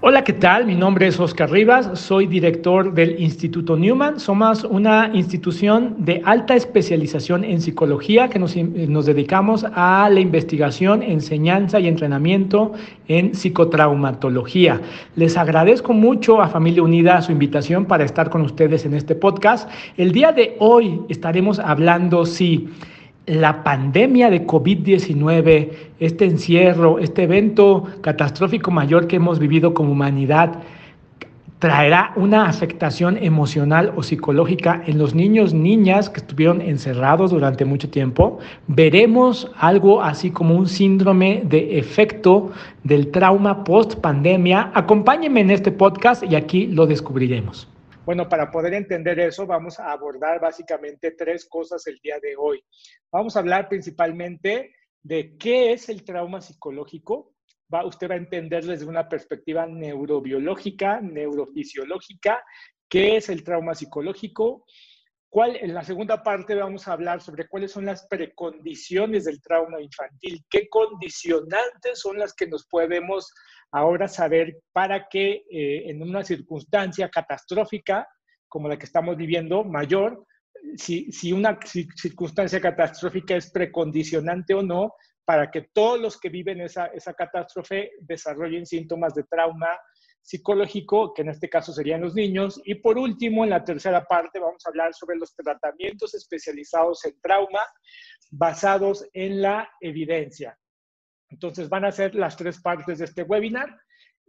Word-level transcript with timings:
Hola, 0.00 0.22
¿qué 0.22 0.32
tal? 0.32 0.64
Mi 0.64 0.76
nombre 0.76 1.08
es 1.08 1.18
Oscar 1.18 1.50
Rivas, 1.50 1.98
soy 1.98 2.28
director 2.28 2.94
del 2.94 3.20
Instituto 3.20 3.76
Newman. 3.76 4.20
Somos 4.20 4.62
una 4.62 5.10
institución 5.12 5.96
de 5.98 6.22
alta 6.24 6.54
especialización 6.54 7.42
en 7.42 7.60
psicología 7.60 8.28
que 8.28 8.38
nos, 8.38 8.54
dedicamos 9.06 9.66
a 9.74 10.08
la 10.08 10.20
investigación, 10.20 11.02
enseñanza 11.02 11.80
y 11.80 11.88
entrenamiento 11.88 12.74
en 13.08 13.34
psicotraumatología. 13.34 14.80
Les 15.16 15.36
agradezco 15.36 15.92
mucho 15.92 16.40
a 16.40 16.46
Familia 16.46 16.84
Unida 16.84 17.20
su 17.20 17.32
invitación 17.32 17.84
para 17.84 18.04
estar 18.04 18.30
con 18.30 18.42
ustedes 18.42 18.86
en 18.86 18.94
este 18.94 19.16
podcast. 19.16 19.68
El 19.96 20.12
día 20.12 20.30
de 20.30 20.54
hoy 20.60 21.00
estaremos 21.08 21.58
hablando, 21.58 22.24
sí, 22.24 22.68
la 23.28 23.62
pandemia 23.62 24.30
de 24.30 24.46
COVID-19, 24.46 25.70
este 26.00 26.24
encierro, 26.24 26.98
este 26.98 27.24
evento 27.24 27.84
catastrófico 28.00 28.70
mayor 28.70 29.06
que 29.06 29.16
hemos 29.16 29.38
vivido 29.38 29.74
como 29.74 29.92
humanidad, 29.92 30.62
traerá 31.58 32.12
una 32.14 32.46
afectación 32.46 33.18
emocional 33.20 33.92
o 33.96 34.02
psicológica 34.02 34.82
en 34.86 34.98
los 34.98 35.14
niños, 35.14 35.52
niñas 35.52 36.08
que 36.08 36.20
estuvieron 36.20 36.60
encerrados 36.60 37.32
durante 37.32 37.64
mucho 37.64 37.90
tiempo. 37.90 38.38
Veremos 38.68 39.50
algo 39.58 40.02
así 40.02 40.30
como 40.30 40.54
un 40.54 40.68
síndrome 40.68 41.42
de 41.44 41.78
efecto 41.78 42.52
del 42.84 43.10
trauma 43.10 43.64
post 43.64 43.96
pandemia. 43.96 44.70
Acompáñenme 44.74 45.40
en 45.40 45.50
este 45.50 45.72
podcast 45.72 46.22
y 46.22 46.36
aquí 46.36 46.66
lo 46.68 46.86
descubriremos. 46.86 47.68
Bueno, 48.08 48.26
para 48.26 48.50
poder 48.50 48.72
entender 48.72 49.20
eso, 49.20 49.46
vamos 49.46 49.78
a 49.78 49.92
abordar 49.92 50.40
básicamente 50.40 51.10
tres 51.10 51.46
cosas 51.46 51.86
el 51.88 51.98
día 51.98 52.18
de 52.18 52.36
hoy. 52.38 52.64
Vamos 53.12 53.36
a 53.36 53.40
hablar 53.40 53.68
principalmente 53.68 54.74
de 55.02 55.36
qué 55.36 55.72
es 55.72 55.90
el 55.90 56.02
trauma 56.04 56.40
psicológico. 56.40 57.34
Va, 57.70 57.84
usted 57.84 58.08
va 58.08 58.14
a 58.14 58.16
entender 58.16 58.64
desde 58.64 58.86
una 58.86 59.06
perspectiva 59.06 59.66
neurobiológica, 59.66 61.02
neurofisiológica, 61.02 62.42
qué 62.88 63.18
es 63.18 63.28
el 63.28 63.44
trauma 63.44 63.74
psicológico. 63.74 64.64
¿Cuál, 65.28 65.56
en 65.56 65.74
la 65.74 65.84
segunda 65.84 66.22
parte 66.22 66.54
vamos 66.54 66.88
a 66.88 66.94
hablar 66.94 67.20
sobre 67.20 67.46
cuáles 67.46 67.72
son 67.72 67.84
las 67.84 68.06
precondiciones 68.06 69.26
del 69.26 69.42
trauma 69.42 69.82
infantil, 69.82 70.42
qué 70.48 70.66
condicionantes 70.70 72.00
son 72.00 72.18
las 72.18 72.32
que 72.32 72.46
nos 72.46 72.66
podemos 72.68 73.30
ahora 73.72 74.08
saber 74.08 74.60
para 74.72 75.08
que 75.08 75.44
eh, 75.50 75.90
en 75.90 76.02
una 76.02 76.24
circunstancia 76.24 77.08
catastrófica 77.08 78.06
como 78.48 78.68
la 78.68 78.78
que 78.78 78.86
estamos 78.86 79.16
viviendo, 79.16 79.62
mayor, 79.62 80.24
si, 80.76 81.12
si 81.12 81.32
una 81.32 81.58
circunstancia 81.62 82.60
catastrófica 82.60 83.36
es 83.36 83.50
precondicionante 83.50 84.54
o 84.54 84.62
no 84.62 84.94
para 85.24 85.50
que 85.50 85.68
todos 85.72 86.00
los 86.00 86.18
que 86.18 86.30
viven 86.30 86.62
esa, 86.62 86.86
esa 86.86 87.12
catástrofe 87.12 87.90
desarrollen 88.00 88.64
síntomas 88.64 89.14
de 89.14 89.24
trauma 89.24 89.68
psicológico, 90.22 91.12
que 91.14 91.22
en 91.22 91.30
este 91.30 91.48
caso 91.48 91.72
serían 91.72 92.00
los 92.00 92.14
niños. 92.14 92.60
Y 92.64 92.76
por 92.76 92.98
último, 92.98 93.44
en 93.44 93.50
la 93.50 93.64
tercera 93.64 94.04
parte 94.04 94.38
vamos 94.38 94.64
a 94.64 94.70
hablar 94.70 94.94
sobre 94.94 95.16
los 95.16 95.34
tratamientos 95.34 96.14
especializados 96.14 97.04
en 97.04 97.20
trauma 97.20 97.60
basados 98.30 99.06
en 99.12 99.42
la 99.42 99.70
evidencia. 99.80 100.58
Entonces 101.30 101.68
van 101.68 101.84
a 101.84 101.92
ser 101.92 102.14
las 102.14 102.36
tres 102.36 102.60
partes 102.60 102.98
de 102.98 103.04
este 103.04 103.22
webinar. 103.22 103.76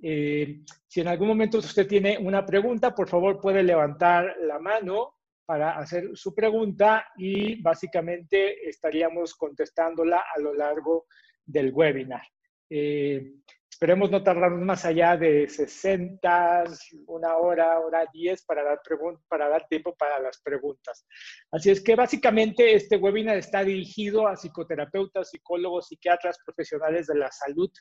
Eh, 0.01 0.61
si 0.87 1.01
en 1.01 1.07
algún 1.07 1.27
momento 1.27 1.57
usted 1.57 1.87
tiene 1.87 2.17
una 2.17 2.45
pregunta, 2.45 2.95
por 2.95 3.09
favor 3.09 3.39
puede 3.39 3.63
levantar 3.63 4.35
la 4.41 4.59
mano 4.59 5.15
para 5.45 5.77
hacer 5.77 6.11
su 6.13 6.33
pregunta 6.35 7.07
y 7.17 7.61
básicamente 7.61 8.69
estaríamos 8.69 9.33
contestándola 9.35 10.23
a 10.35 10.39
lo 10.39 10.53
largo 10.53 11.07
del 11.45 11.71
webinar. 11.73 12.21
Eh, 12.69 13.33
Esperemos 13.79 14.11
no 14.11 14.21
tardarnos 14.21 14.59
más 14.59 14.83
allá 14.83 15.15
de 15.15 15.47
60, 15.47 16.65
una 17.07 17.37
hora, 17.37 17.79
hora 17.79 18.05
10 18.11 18.43
para 18.43 18.61
dar, 18.61 18.81
para 19.29 19.47
dar 19.47 19.67
tiempo 19.69 19.95
para 19.95 20.19
las 20.19 20.41
preguntas. 20.41 21.07
Así 21.49 21.69
es 21.69 21.81
que 21.81 21.95
básicamente 21.95 22.73
este 22.73 22.97
webinar 22.97 23.37
está 23.37 23.63
dirigido 23.63 24.27
a 24.27 24.35
psicoterapeutas, 24.35 25.29
psicólogos, 25.29 25.87
psiquiatras, 25.87 26.39
profesionales 26.43 27.07
de 27.07 27.15
la 27.19 27.31
salud 27.31 27.71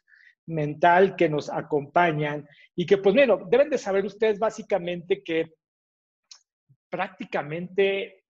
mental 0.47 1.17
que 1.17 1.29
nos 1.29 1.51
acompañan 1.51 2.47
y 2.77 2.87
que, 2.87 2.99
pues, 2.99 3.17
bueno, 3.17 3.41
deben 3.51 3.69
de 3.69 3.79
saber 3.79 4.05
ustedes 4.05 4.39
básicamente 4.39 5.21
que 5.25 5.53
prácticamente 6.89 8.23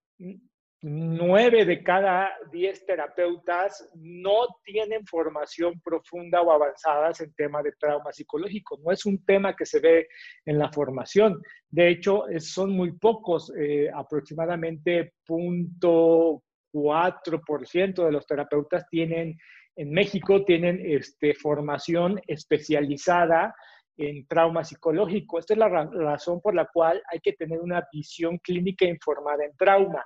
nueve 0.82 1.64
de 1.64 1.82
cada 1.82 2.30
diez 2.52 2.86
terapeutas 2.86 3.90
no 3.94 4.46
tienen 4.64 5.04
formación 5.06 5.80
profunda 5.80 6.42
o 6.42 6.52
avanzadas 6.52 7.20
en 7.20 7.34
temas 7.34 7.64
de 7.64 7.72
trauma 7.72 8.12
psicológico. 8.12 8.78
No 8.84 8.92
es 8.92 9.04
un 9.04 9.24
tema 9.24 9.56
que 9.56 9.66
se 9.66 9.80
ve 9.80 10.06
en 10.44 10.56
la 10.58 10.70
formación. 10.70 11.42
De 11.68 11.88
hecho, 11.88 12.26
son 12.38 12.70
muy 12.70 12.92
pocos, 12.92 13.52
eh, 13.58 13.90
aproximadamente 13.92 15.14
0.4% 15.26 18.04
de 18.04 18.12
los 18.12 18.24
terapeutas 18.26 18.86
tienen, 18.88 19.36
en 19.74 19.90
México, 19.90 20.44
tienen 20.44 20.80
este, 20.84 21.34
formación 21.34 22.20
especializada 22.26 23.54
en 23.96 24.26
trauma 24.26 24.64
psicológico. 24.64 25.38
Esta 25.38 25.54
es 25.54 25.58
la 25.58 25.68
razón 25.68 26.40
por 26.40 26.54
la 26.54 26.66
cual 26.66 27.02
hay 27.10 27.20
que 27.20 27.32
tener 27.32 27.60
una 27.60 27.86
visión 27.92 28.38
clínica 28.38 28.84
informada 28.86 29.44
en 29.44 29.56
trauma. 29.56 30.04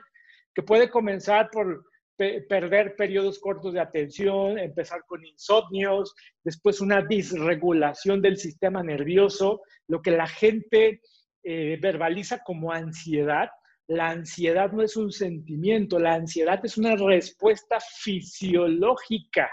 que 0.54 0.62
puede 0.62 0.90
comenzar 0.90 1.50
por 1.50 1.84
perder 2.16 2.96
periodos 2.96 3.38
cortos 3.38 3.72
de 3.72 3.80
atención, 3.80 4.58
empezar 4.58 5.04
con 5.06 5.24
insomnios, 5.24 6.14
después 6.42 6.80
una 6.80 7.00
disregulación 7.00 8.20
del 8.20 8.36
sistema 8.36 8.82
nervioso, 8.82 9.62
lo 9.86 10.02
que 10.02 10.10
la 10.10 10.26
gente 10.26 11.00
eh, 11.44 11.78
verbaliza 11.80 12.42
como 12.42 12.72
ansiedad, 12.72 13.50
la 13.86 14.10
ansiedad 14.10 14.72
no 14.72 14.82
es 14.82 14.96
un 14.96 15.12
sentimiento, 15.12 15.98
la 15.98 16.14
ansiedad 16.14 16.60
es 16.64 16.76
una 16.76 16.96
respuesta 16.96 17.78
fisiológica. 17.80 19.48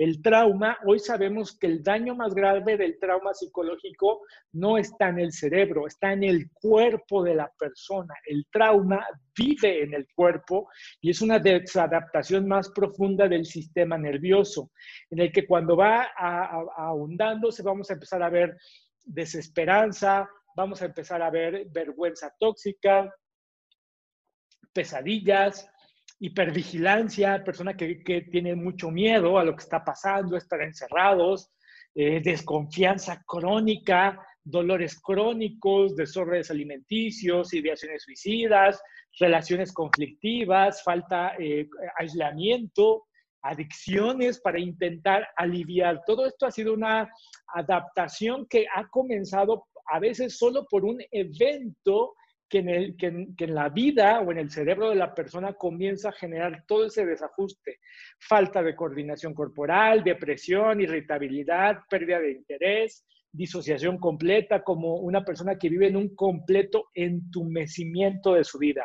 El 0.00 0.22
trauma, 0.22 0.78
hoy 0.86 0.98
sabemos 0.98 1.58
que 1.58 1.66
el 1.66 1.82
daño 1.82 2.14
más 2.14 2.32
grave 2.34 2.78
del 2.78 2.98
trauma 2.98 3.34
psicológico 3.34 4.22
no 4.52 4.78
está 4.78 5.10
en 5.10 5.18
el 5.18 5.30
cerebro, 5.30 5.86
está 5.86 6.14
en 6.14 6.24
el 6.24 6.50
cuerpo 6.52 7.22
de 7.22 7.34
la 7.34 7.52
persona. 7.58 8.14
El 8.24 8.46
trauma 8.50 9.06
vive 9.36 9.82
en 9.82 9.92
el 9.92 10.08
cuerpo 10.14 10.70
y 11.02 11.10
es 11.10 11.20
una 11.20 11.38
desadaptación 11.38 12.48
más 12.48 12.70
profunda 12.70 13.28
del 13.28 13.44
sistema 13.44 13.98
nervioso, 13.98 14.70
en 15.10 15.20
el 15.20 15.30
que 15.30 15.46
cuando 15.46 15.76
va 15.76 16.08
ahondando 16.16 17.52
se 17.52 17.62
vamos 17.62 17.90
a 17.90 17.92
empezar 17.92 18.22
a 18.22 18.30
ver 18.30 18.56
desesperanza, 19.04 20.26
vamos 20.56 20.80
a 20.80 20.86
empezar 20.86 21.20
a 21.20 21.28
ver 21.28 21.66
vergüenza 21.68 22.34
tóxica, 22.40 23.14
pesadillas, 24.72 25.70
hipervigilancia, 26.20 27.42
persona 27.42 27.74
que, 27.76 28.02
que 28.04 28.22
tiene 28.22 28.54
mucho 28.54 28.90
miedo 28.90 29.38
a 29.38 29.44
lo 29.44 29.56
que 29.56 29.62
está 29.62 29.82
pasando, 29.82 30.36
estar 30.36 30.60
encerrados, 30.62 31.50
eh, 31.94 32.20
desconfianza 32.22 33.24
crónica, 33.26 34.24
dolores 34.44 35.00
crónicos, 35.00 35.96
desórdenes 35.96 36.50
alimenticios, 36.50 37.52
ideaciones 37.52 38.04
suicidas, 38.04 38.80
relaciones 39.18 39.72
conflictivas, 39.72 40.84
falta 40.84 41.32
eh, 41.38 41.68
aislamiento, 41.98 43.06
adicciones 43.42 44.40
para 44.40 44.60
intentar 44.60 45.26
aliviar. 45.36 46.02
Todo 46.06 46.26
esto 46.26 46.46
ha 46.46 46.50
sido 46.50 46.74
una 46.74 47.10
adaptación 47.54 48.46
que 48.46 48.66
ha 48.72 48.86
comenzado 48.88 49.66
a 49.86 49.98
veces 49.98 50.36
solo 50.36 50.66
por 50.70 50.84
un 50.84 51.02
evento 51.10 52.14
que 52.50 52.58
en, 52.58 52.68
el, 52.68 52.96
que, 52.96 53.06
en, 53.06 53.54
la 53.54 53.68
vida 53.68 54.20
o 54.20 54.32
en 54.32 54.38
el 54.38 54.50
cerebro 54.50 54.90
de 54.90 54.96
la 54.96 55.14
persona 55.14 55.54
comienza 55.54 56.08
a 56.08 56.12
generar 56.12 56.64
todo 56.66 56.86
ese 56.86 57.06
desajuste. 57.06 57.78
Falta 58.18 58.60
de 58.60 58.74
coordinación 58.74 59.32
corporal, 59.32 60.02
depresión, 60.02 60.80
irritabilidad, 60.80 61.78
pérdida 61.88 62.18
de 62.18 62.32
interés, 62.32 63.06
disociación 63.30 63.98
completa, 63.98 64.64
como 64.64 64.96
una 64.96 65.24
persona 65.24 65.56
que 65.56 65.68
vive 65.68 65.86
en 65.86 65.96
un 65.96 66.16
completo 66.16 66.88
entumecimiento 66.92 68.34
de 68.34 68.42
su 68.42 68.58
vida. 68.58 68.84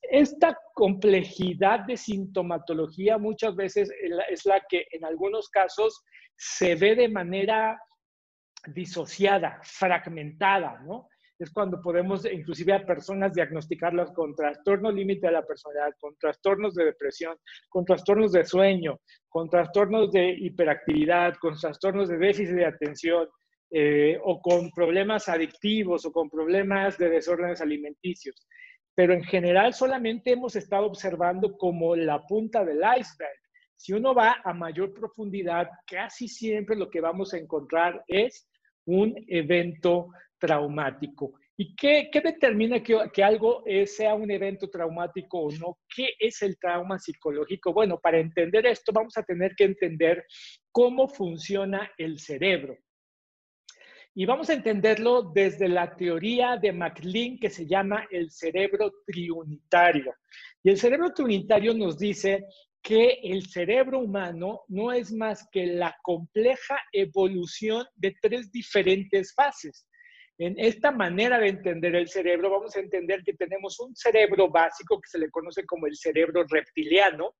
Esta 0.00 0.58
complejidad 0.72 1.80
de 1.80 1.98
sintomatología 1.98 3.18
muchas 3.18 3.54
veces 3.54 3.90
es 4.30 4.46
la 4.46 4.62
que 4.66 4.86
en 4.90 5.04
algunos 5.04 5.50
casos 5.50 6.02
se 6.34 6.76
ve 6.76 6.94
de 6.94 7.08
manera 7.08 7.78
disociada, 8.68 9.60
fragmentada, 9.62 10.80
¿no? 10.86 11.08
Es 11.38 11.50
cuando 11.50 11.80
podemos 11.80 12.24
inclusive 12.30 12.72
a 12.72 12.86
personas 12.86 13.34
diagnosticarlas 13.34 14.10
con 14.12 14.34
trastorno 14.34 14.90
límite 14.90 15.26
de 15.26 15.32
la 15.34 15.46
personalidad, 15.46 15.94
con 16.00 16.16
trastornos 16.16 16.74
de 16.74 16.86
depresión, 16.86 17.36
con 17.68 17.84
trastornos 17.84 18.32
de 18.32 18.44
sueño, 18.44 19.00
con 19.28 19.50
trastornos 19.50 20.10
de 20.12 20.30
hiperactividad, 20.30 21.34
con 21.36 21.56
trastornos 21.56 22.08
de 22.08 22.18
déficit 22.18 22.54
de 22.54 22.66
atención, 22.66 23.28
eh, 23.68 24.16
o 24.22 24.40
con 24.40 24.70
problemas 24.70 25.28
adictivos 25.28 26.06
o 26.06 26.12
con 26.12 26.30
problemas 26.30 26.96
de 26.98 27.10
desórdenes 27.10 27.60
alimenticios. 27.60 28.46
Pero 28.94 29.12
en 29.12 29.24
general 29.24 29.74
solamente 29.74 30.30
hemos 30.30 30.54
estado 30.54 30.86
observando 30.86 31.56
como 31.58 31.96
la 31.96 32.24
punta 32.24 32.64
del 32.64 32.78
iceberg. 32.78 33.40
Si 33.74 33.92
uno 33.92 34.14
va 34.14 34.36
a 34.44 34.54
mayor 34.54 34.94
profundidad, 34.94 35.68
casi 35.84 36.28
siempre 36.28 36.76
lo 36.76 36.88
que 36.88 37.00
vamos 37.00 37.34
a 37.34 37.38
encontrar 37.38 38.04
es 38.06 38.48
un 38.84 39.14
evento 39.26 40.10
traumático. 40.38 41.34
¿Y 41.58 41.74
qué, 41.74 42.10
determina 42.12 42.82
que, 42.82 43.24
algo 43.24 43.62
eh, 43.66 43.86
sea 43.86 44.14
un 44.14 44.30
evento 44.30 44.68
traumático 44.68 45.38
o 45.40 45.50
no? 45.52 45.78
¿Qué 45.94 46.10
es 46.18 46.42
el 46.42 46.58
trauma 46.58 46.98
psicológico? 46.98 47.72
Bueno, 47.72 47.98
para 47.98 48.18
entender 48.18 48.66
esto 48.66 48.92
vamos 48.92 49.16
a 49.16 49.22
tener 49.22 49.54
que 49.56 49.64
entender 49.64 50.24
cómo 50.70 51.08
funciona 51.08 51.90
el 51.96 52.18
cerebro. 52.18 52.76
Y 54.14 54.24
vamos 54.24 54.48
a 54.48 54.54
entenderlo 54.54 55.30
desde 55.34 55.68
la 55.68 55.94
teoría 55.94 56.56
de 56.56 56.72
MacLean 56.72 57.38
que 57.38 57.50
se 57.50 57.66
llama 57.66 58.06
el 58.10 58.30
cerebro 58.30 58.92
triunitario. 59.06 60.14
Y 60.62 60.70
el 60.70 60.78
cerebro 60.78 61.12
triunitario 61.12 61.74
nos 61.74 61.98
dice 61.98 62.46
que 62.82 63.18
el 63.22 63.46
cerebro 63.46 63.98
humano 63.98 64.62
no 64.68 64.92
es 64.92 65.12
más 65.12 65.46
que 65.50 65.66
la 65.66 65.96
compleja 66.02 66.78
evolución 66.92 67.84
de 67.94 68.14
tres 68.22 68.50
diferentes 68.52 69.34
fases. 69.34 69.86
En 70.38 70.54
esta 70.58 70.90
manera 70.90 71.38
de 71.38 71.48
entender 71.48 71.94
el 71.94 72.08
cerebro, 72.08 72.50
vamos 72.50 72.76
a 72.76 72.80
entender 72.80 73.22
que 73.22 73.32
tenemos 73.32 73.80
un 73.80 73.96
cerebro 73.96 74.50
básico 74.50 75.00
que 75.00 75.08
se 75.08 75.18
le 75.18 75.30
conoce 75.30 75.64
como 75.64 75.86
el 75.86 75.96
cerebro 75.96 76.44
reptiliano, 76.46 77.34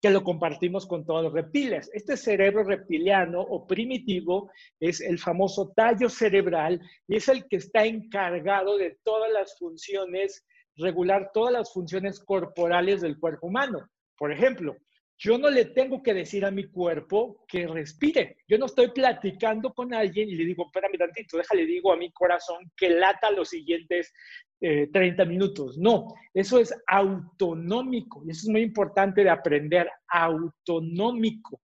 que 0.00 0.10
lo 0.10 0.24
compartimos 0.24 0.86
con 0.86 1.06
todos 1.06 1.24
los 1.24 1.32
reptiles. 1.32 1.88
Este 1.92 2.16
cerebro 2.16 2.64
reptiliano 2.64 3.40
o 3.40 3.66
primitivo 3.66 4.50
es 4.80 5.00
el 5.00 5.18
famoso 5.18 5.72
tallo 5.74 6.08
cerebral 6.08 6.80
y 7.06 7.16
es 7.16 7.28
el 7.28 7.46
que 7.48 7.56
está 7.56 7.84
encargado 7.84 8.76
de 8.76 8.98
todas 9.04 9.30
las 9.32 9.56
funciones, 9.56 10.46
regular 10.76 11.30
todas 11.32 11.52
las 11.52 11.72
funciones 11.72 12.20
corporales 12.20 13.00
del 13.00 13.18
cuerpo 13.18 13.48
humano. 13.48 13.88
Por 14.16 14.32
ejemplo, 14.32 14.76
yo 15.18 15.36
no 15.36 15.50
le 15.50 15.64
tengo 15.64 16.00
que 16.00 16.14
decir 16.14 16.44
a 16.44 16.50
mi 16.50 16.68
cuerpo 16.68 17.44
que 17.48 17.66
respire. 17.66 18.36
Yo 18.46 18.56
no 18.56 18.66
estoy 18.66 18.88
platicando 18.88 19.72
con 19.74 19.92
alguien 19.92 20.28
y 20.28 20.36
le 20.36 20.44
digo, 20.44 20.66
espérame 20.66 20.96
tantito, 20.96 21.36
déjale, 21.36 21.66
digo 21.66 21.92
a 21.92 21.96
mi 21.96 22.12
corazón 22.12 22.70
que 22.76 22.90
lata 22.90 23.30
los 23.32 23.48
siguientes 23.48 24.14
30 24.60 25.22
eh, 25.22 25.26
minutos. 25.26 25.76
No, 25.76 26.14
eso 26.32 26.60
es 26.60 26.72
autonómico 26.86 28.22
y 28.24 28.30
eso 28.30 28.42
es 28.46 28.48
muy 28.48 28.62
importante 28.62 29.24
de 29.24 29.30
aprender, 29.30 29.90
autonómico. 30.08 31.62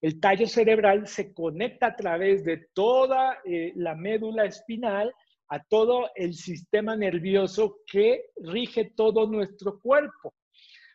El 0.00 0.18
tallo 0.18 0.46
cerebral 0.46 1.06
se 1.06 1.34
conecta 1.34 1.88
a 1.88 1.96
través 1.96 2.42
de 2.44 2.68
toda 2.72 3.38
eh, 3.44 3.72
la 3.76 3.94
médula 3.94 4.46
espinal 4.46 5.12
a 5.48 5.62
todo 5.62 6.10
el 6.14 6.34
sistema 6.34 6.96
nervioso 6.96 7.80
que 7.86 8.30
rige 8.36 8.92
todo 8.96 9.26
nuestro 9.26 9.78
cuerpo. 9.78 10.34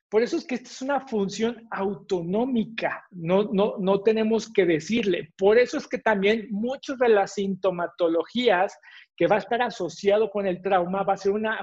Por 0.09 0.23
eso 0.23 0.37
es 0.37 0.45
que 0.45 0.55
esta 0.55 0.69
es 0.69 0.81
una 0.81 1.07
función 1.07 1.67
autonómica, 1.69 3.05
no, 3.11 3.43
no, 3.53 3.75
no 3.77 4.01
tenemos 4.01 4.51
que 4.51 4.65
decirle. 4.65 5.31
Por 5.37 5.59
eso 5.59 5.77
es 5.77 5.87
que 5.87 5.99
también 5.99 6.47
muchas 6.49 6.97
de 6.97 7.09
las 7.09 7.35
sintomatologías 7.35 8.75
que 9.15 9.27
va 9.27 9.35
a 9.35 9.39
estar 9.39 9.61
asociado 9.61 10.31
con 10.31 10.47
el 10.47 10.61
trauma 10.61 11.03
va 11.03 11.13
a 11.13 11.17
ser 11.17 11.33
una 11.33 11.61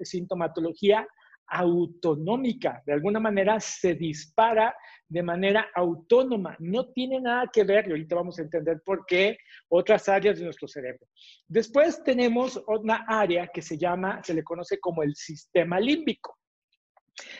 sintomatología 0.00 1.06
autonómica. 1.48 2.82
De 2.84 2.92
alguna 2.92 3.20
manera 3.20 3.60
se 3.60 3.94
dispara 3.94 4.74
de 5.08 5.22
manera 5.22 5.68
autónoma. 5.74 6.56
No 6.58 6.88
tiene 6.88 7.20
nada 7.20 7.48
que 7.52 7.64
ver, 7.64 7.86
y 7.86 7.90
ahorita 7.90 8.16
vamos 8.16 8.38
a 8.38 8.42
entender 8.42 8.80
por 8.84 9.06
qué, 9.06 9.38
otras 9.68 10.08
áreas 10.08 10.38
de 10.38 10.44
nuestro 10.44 10.66
cerebro. 10.66 11.06
Después 11.46 12.02
tenemos 12.02 12.60
una 12.66 13.04
área 13.06 13.46
que 13.48 13.62
se 13.62 13.78
llama, 13.78 14.20
se 14.24 14.34
le 14.34 14.42
conoce 14.42 14.80
como 14.80 15.02
el 15.02 15.14
sistema 15.14 15.78
límbico. 15.78 16.35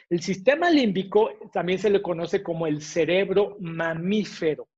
El 0.09 0.21
sistema 0.21 0.71
límbico 0.71 1.31
también 1.53 1.79
se 1.79 1.91
le 1.91 2.03
conoce 2.03 2.43
como 2.43 2.67
el 2.67 2.81
cerebro 2.81 3.57
mamífero. 3.61 4.69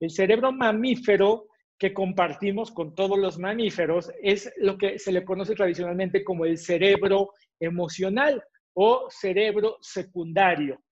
El 0.00 0.10
cerebro 0.10 0.52
mamífero 0.52 1.48
que 1.78 1.94
compartimos 1.94 2.72
con 2.72 2.94
todos 2.94 3.18
los 3.18 3.38
mamíferos 3.38 4.10
es 4.20 4.52
lo 4.56 4.76
que 4.76 4.98
se 4.98 5.12
le 5.12 5.24
conoce 5.24 5.54
tradicionalmente 5.54 6.24
como 6.24 6.44
el 6.44 6.58
cerebro 6.58 7.32
emocional 7.60 8.42
o 8.74 9.08
cerebro 9.10 9.78
secundario. 9.80 10.82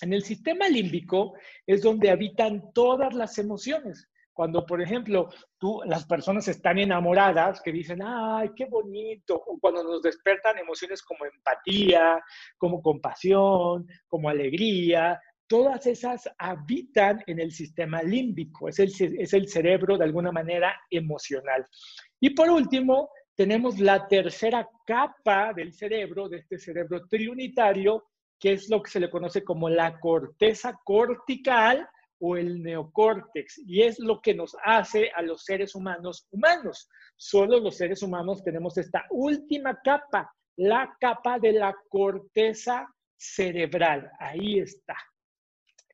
En 0.00 0.12
el 0.12 0.22
sistema 0.22 0.68
límbico 0.68 1.34
es 1.66 1.82
donde 1.82 2.10
habitan 2.10 2.72
todas 2.72 3.14
las 3.14 3.38
emociones. 3.38 4.08
Cuando, 4.36 4.66
por 4.66 4.82
ejemplo, 4.82 5.30
tú, 5.56 5.80
las 5.86 6.04
personas 6.04 6.46
están 6.46 6.78
enamoradas, 6.78 7.62
que 7.62 7.72
dicen, 7.72 8.02
ay, 8.04 8.50
qué 8.54 8.66
bonito, 8.66 9.34
o 9.34 9.58
cuando 9.58 9.82
nos 9.82 10.02
despertan 10.02 10.58
emociones 10.58 11.02
como 11.02 11.24
empatía, 11.24 12.22
como 12.58 12.82
compasión, 12.82 13.88
como 14.06 14.28
alegría, 14.28 15.18
todas 15.46 15.86
esas 15.86 16.28
habitan 16.36 17.24
en 17.26 17.40
el 17.40 17.50
sistema 17.50 18.02
límbico, 18.02 18.68
es 18.68 18.78
el, 18.78 18.92
es 19.18 19.32
el 19.32 19.48
cerebro 19.48 19.96
de 19.96 20.04
alguna 20.04 20.32
manera 20.32 20.82
emocional. 20.90 21.66
Y 22.20 22.28
por 22.34 22.50
último, 22.50 23.08
tenemos 23.34 23.80
la 23.80 24.06
tercera 24.06 24.68
capa 24.84 25.54
del 25.54 25.72
cerebro, 25.72 26.28
de 26.28 26.40
este 26.40 26.58
cerebro 26.58 27.06
triunitario, 27.08 28.04
que 28.38 28.52
es 28.52 28.68
lo 28.68 28.82
que 28.82 28.90
se 28.90 29.00
le 29.00 29.08
conoce 29.08 29.42
como 29.42 29.70
la 29.70 29.98
corteza 29.98 30.78
cortical, 30.84 31.88
o 32.20 32.36
el 32.36 32.62
neocórtex 32.62 33.58
y 33.66 33.82
es 33.82 33.98
lo 33.98 34.20
que 34.20 34.34
nos 34.34 34.56
hace 34.64 35.10
a 35.14 35.22
los 35.22 35.44
seres 35.44 35.74
humanos 35.74 36.26
humanos. 36.30 36.88
Solo 37.16 37.60
los 37.60 37.76
seres 37.76 38.02
humanos 38.02 38.42
tenemos 38.42 38.76
esta 38.78 39.04
última 39.10 39.78
capa, 39.82 40.32
la 40.56 40.96
capa 41.00 41.38
de 41.38 41.52
la 41.52 41.74
corteza 41.88 42.88
cerebral. 43.16 44.10
Ahí 44.18 44.58
está. 44.58 44.96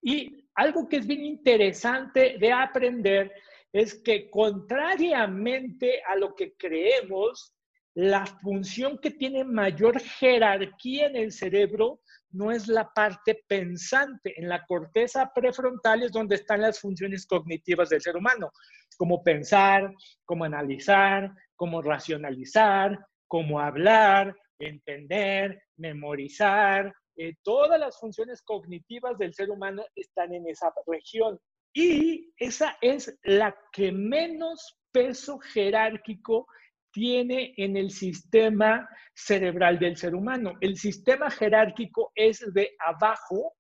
Y 0.03 0.45
algo 0.55 0.89
que 0.89 0.97
es 0.97 1.07
bien 1.07 1.25
interesante 1.25 2.37
de 2.39 2.53
aprender 2.53 3.33
es 3.73 3.95
que 4.03 4.29
contrariamente 4.29 6.03
a 6.03 6.17
lo 6.17 6.35
que 6.35 6.55
creemos, 6.57 7.55
la 7.95 8.25
función 8.25 8.99
que 8.99 9.11
tiene 9.11 9.45
mayor 9.45 10.01
jerarquía 10.01 11.07
en 11.07 11.17
el 11.17 11.33
cerebro 11.33 12.01
no 12.31 12.51
es 12.51 12.67
la 12.67 12.91
parte 12.91 13.45
pensante. 13.47 14.35
En 14.41 14.49
la 14.49 14.65
corteza 14.65 15.31
prefrontal 15.35 16.03
es 16.03 16.13
donde 16.13 16.37
están 16.37 16.63
las 16.63 16.81
funciones 16.81 17.27
cognitivas 17.27 17.91
del 17.91 18.01
ser 18.01 18.17
humano, 18.17 18.51
como 18.97 19.23
pensar, 19.23 19.93
como 20.25 20.45
analizar, 20.45 21.31
como 21.55 21.83
racionalizar, 21.83 22.99
como 23.29 23.61
hablar, 23.61 24.35
entender, 24.59 25.63
memorizar. 25.77 26.95
Eh, 27.17 27.35
todas 27.43 27.79
las 27.79 27.99
funciones 27.99 28.41
cognitivas 28.43 29.19
del 29.19 29.35
ser 29.35 29.51
humano 29.51 29.85
están 29.95 30.33
en 30.33 30.49
esa 30.49 30.73
región. 30.87 31.39
Y 31.75 32.33
esa 32.37 32.77
es 32.81 33.15
la 33.23 33.55
que 33.73 33.93
menos 33.93 34.79
peso 34.93 35.39
jerárquico 35.39 36.47
tiene 36.93 37.55
en 37.57 37.77
el 37.77 37.91
sistema 37.91 38.89
cerebral 39.15 39.79
del 39.79 39.97
ser 39.97 40.15
humano. 40.15 40.55
El 40.61 40.77
sistema 40.77 41.31
jerárquico 41.31 42.13
es 42.15 42.53
de 42.53 42.77
abajo 42.87 43.55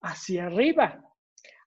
hacia 0.00 0.46
arriba. 0.46 1.02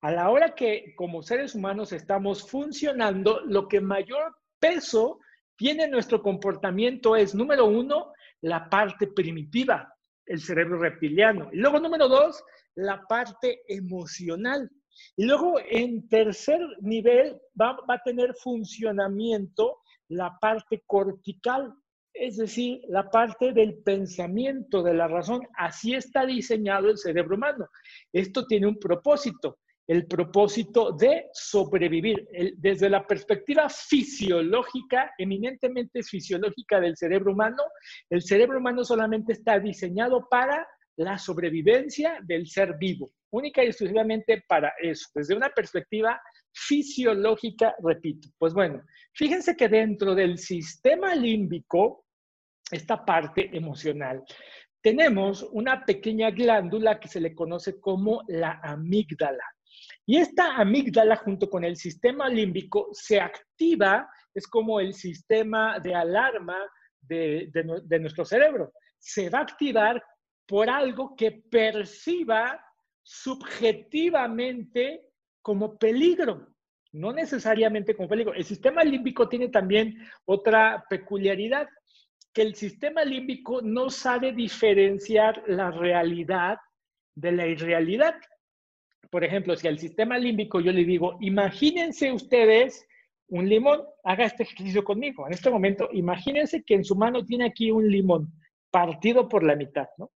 A 0.01 0.11
la 0.11 0.29
hora 0.29 0.55
que 0.55 0.93
como 0.95 1.21
seres 1.21 1.55
humanos 1.55 1.91
estamos 1.91 2.49
funcionando, 2.49 3.41
lo 3.41 3.67
que 3.67 3.81
mayor 3.81 4.33
peso 4.59 5.19
tiene 5.57 5.87
nuestro 5.89 6.21
comportamiento 6.21 7.17
es, 7.17 7.35
número 7.35 7.65
uno, 7.65 8.13
la 8.41 8.69
parte 8.69 9.07
primitiva, 9.07 9.93
el 10.25 10.39
cerebro 10.39 10.79
reptiliano. 10.79 11.49
Y 11.51 11.57
luego, 11.57 11.81
número 11.81 12.07
dos, 12.07 12.41
la 12.75 13.05
parte 13.07 13.61
emocional. 13.67 14.71
Y 15.17 15.25
luego, 15.25 15.59
en 15.69 16.07
tercer 16.07 16.61
nivel, 16.79 17.37
va, 17.59 17.77
va 17.89 17.95
a 17.95 18.03
tener 18.03 18.33
funcionamiento 18.35 19.79
la 20.09 20.37
parte 20.39 20.83
cortical, 20.85 21.73
es 22.13 22.37
decir, 22.37 22.81
la 22.89 23.09
parte 23.09 23.53
del 23.53 23.77
pensamiento, 23.83 24.83
de 24.83 24.93
la 24.93 25.07
razón. 25.07 25.41
Así 25.55 25.93
está 25.93 26.25
diseñado 26.25 26.89
el 26.89 26.97
cerebro 26.97 27.35
humano. 27.35 27.67
Esto 28.11 28.45
tiene 28.45 28.67
un 28.67 28.77
propósito, 28.77 29.59
el 29.87 30.07
propósito 30.07 30.91
de 30.91 31.29
sobrevivir. 31.33 32.27
desde 32.57 32.89
la 32.89 33.05
perspectiva 33.05 33.69
fisiológica, 33.69 35.11
eminentemente 35.17 36.03
fisiológica 36.03 36.79
del 36.79 36.97
cerebro 36.97 37.31
humano, 37.33 37.63
el 38.09 38.21
cerebro 38.21 38.57
humano 38.57 38.83
solamente 38.83 39.33
está 39.33 39.59
diseñado 39.59 40.27
para 40.29 40.67
la 40.97 41.17
sobrevivencia 41.17 42.19
del 42.23 42.45
ser 42.47 42.75
vivo, 42.77 43.09
única 43.31 43.63
y 43.63 43.67
exclusivamente 43.67 44.43
para 44.47 44.73
eso, 44.81 45.07
desde 45.15 45.33
una 45.33 45.49
perspectiva 45.49 46.21
fisiológica, 46.53 47.75
repito. 47.83 48.29
Pues 48.37 48.53
bueno, 48.53 48.83
fíjense 49.13 49.55
que 49.55 49.67
dentro 49.67 50.15
del 50.15 50.37
sistema 50.37 51.15
límbico, 51.15 52.05
esta 52.71 53.03
parte 53.03 53.55
emocional, 53.55 54.23
tenemos 54.81 55.43
una 55.51 55.85
pequeña 55.85 56.31
glándula 56.31 56.99
que 56.99 57.07
se 57.07 57.19
le 57.19 57.35
conoce 57.35 57.79
como 57.79 58.23
la 58.27 58.59
amígdala. 58.63 59.43
Y 60.05 60.17
esta 60.17 60.55
amígdala 60.55 61.17
junto 61.17 61.49
con 61.49 61.63
el 61.63 61.75
sistema 61.75 62.29
límbico 62.29 62.89
se 62.91 63.19
activa, 63.19 64.09
es 64.33 64.47
como 64.47 64.79
el 64.79 64.93
sistema 64.93 65.79
de 65.79 65.93
alarma 65.93 66.57
de, 67.01 67.49
de 67.51 67.99
nuestro 67.99 68.25
cerebro. 68.25 68.71
Se 68.97 69.29
va 69.29 69.39
a 69.39 69.43
activar 69.43 70.01
por 70.47 70.69
algo 70.69 71.15
que 71.15 71.31
perciba 71.31 72.59
subjetivamente 73.03 75.08
como 75.41 75.77
peligro, 75.77 76.47
no 76.91 77.13
necesariamente 77.13 77.95
como 77.95 78.09
peligro. 78.09 78.33
El 78.33 78.45
sistema 78.45 78.83
límbico 78.83 79.29
tiene 79.29 79.49
también 79.49 79.97
otra 80.25 80.85
peculiaridad, 80.89 81.67
que 82.33 82.41
el 82.41 82.55
sistema 82.55 83.03
límbico 83.03 83.61
no 83.61 83.89
sabe 83.89 84.31
diferenciar 84.33 85.43
la 85.47 85.71
realidad 85.71 86.57
de 87.15 87.31
la 87.31 87.47
irrealidad. 87.47 88.15
Por 89.09 89.23
ejemplo, 89.23 89.55
si 89.55 89.67
al 89.67 89.79
sistema 89.79 90.17
límbico 90.17 90.59
yo 90.59 90.71
le 90.71 90.83
digo, 90.83 91.17
imagínense 91.21 92.11
ustedes 92.11 92.85
un 93.29 93.47
limón, 93.47 93.83
haga 94.03 94.25
este 94.25 94.43
ejercicio 94.43 94.83
conmigo. 94.83 95.27
En 95.27 95.33
este 95.33 95.49
momento, 95.49 95.89
imagínense 95.93 96.63
que 96.63 96.75
en 96.75 96.83
su 96.83 96.95
mano 96.95 97.25
tiene 97.25 97.45
aquí 97.45 97.71
un 97.71 97.89
limón 97.89 98.33
partido 98.71 99.27
por 99.27 99.43
la 99.43 99.55
mitad, 99.55 99.87
¿no? 99.97 100.11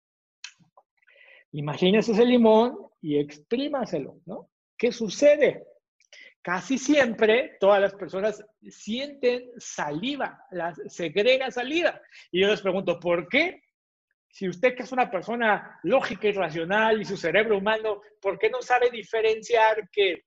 Imagínense 1.52 2.12
ese 2.12 2.26
limón 2.26 2.78
y 3.02 3.18
exprímaselo, 3.18 4.18
¿no? 4.26 4.50
¿Qué 4.80 4.94
sucede? 4.94 5.66
Casi 6.42 6.78
siempre 6.78 7.58
todas 7.60 7.82
las 7.82 7.94
personas 7.94 8.44
sienten 8.62 9.52
saliva, 9.58 10.42
las, 10.52 10.80
segrega 10.88 11.52
saliva. 11.52 12.02
Y 12.32 12.42
yo 12.42 12.48
les 12.48 12.62
pregunto, 12.62 12.98
¿por 12.98 13.28
qué? 13.28 13.62
Si 14.30 14.48
usted 14.48 14.76
que 14.76 14.84
es 14.84 14.92
una 14.94 15.12
persona 15.12 15.80
lógica 15.84 16.30
y 16.30 16.32
racional 16.32 17.02
y 17.02 17.06
su 17.06 17.18
cerebro 17.18 17.58
humano, 17.58 18.02
¿por 18.22 18.40
qué 18.40 18.50
no 18.50 18.62
sabe 18.62 18.90
diferenciar 18.90 19.90
que 19.92 20.24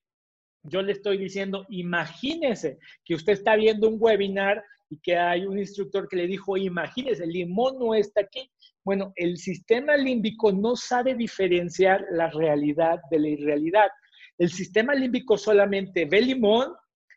yo 0.65 0.83
le 0.83 0.93
estoy 0.93 1.17
diciendo, 1.17 1.67
imagínese 1.71 2.79
que 3.05 3.15
usted 3.15 3.33
está 3.33 3.57
viendo 3.57 3.89
un 3.89 3.97
webinar 3.99 4.63
y 4.91 4.99
que 4.99 5.17
hay 5.17 5.47
un 5.47 5.59
instructor 5.59 6.07
que 6.07 6.17
le 6.17 6.27
dijo, 6.27 6.59
imagínese, 6.59 7.25
el 7.25 7.31
limón 7.31 7.79
no 7.79 7.95
está 7.95 8.21
aquí. 8.21 8.51
Bueno, 8.85 9.13
el 9.17 9.39
sistema 9.39 9.97
límbico 9.97 10.53
no 10.53 10.77
sabe 10.77 11.15
diferenciar 11.15 12.05
la 12.11 12.31
realidad 12.31 13.01
de 13.11 13.19
la 13.19 13.29
irrealidad. 13.29 13.89
El 14.43 14.51
sistema 14.51 14.93
límbico 14.93 15.39
solamente 15.39 16.05
ve 16.05 16.21
limón, 16.21 16.75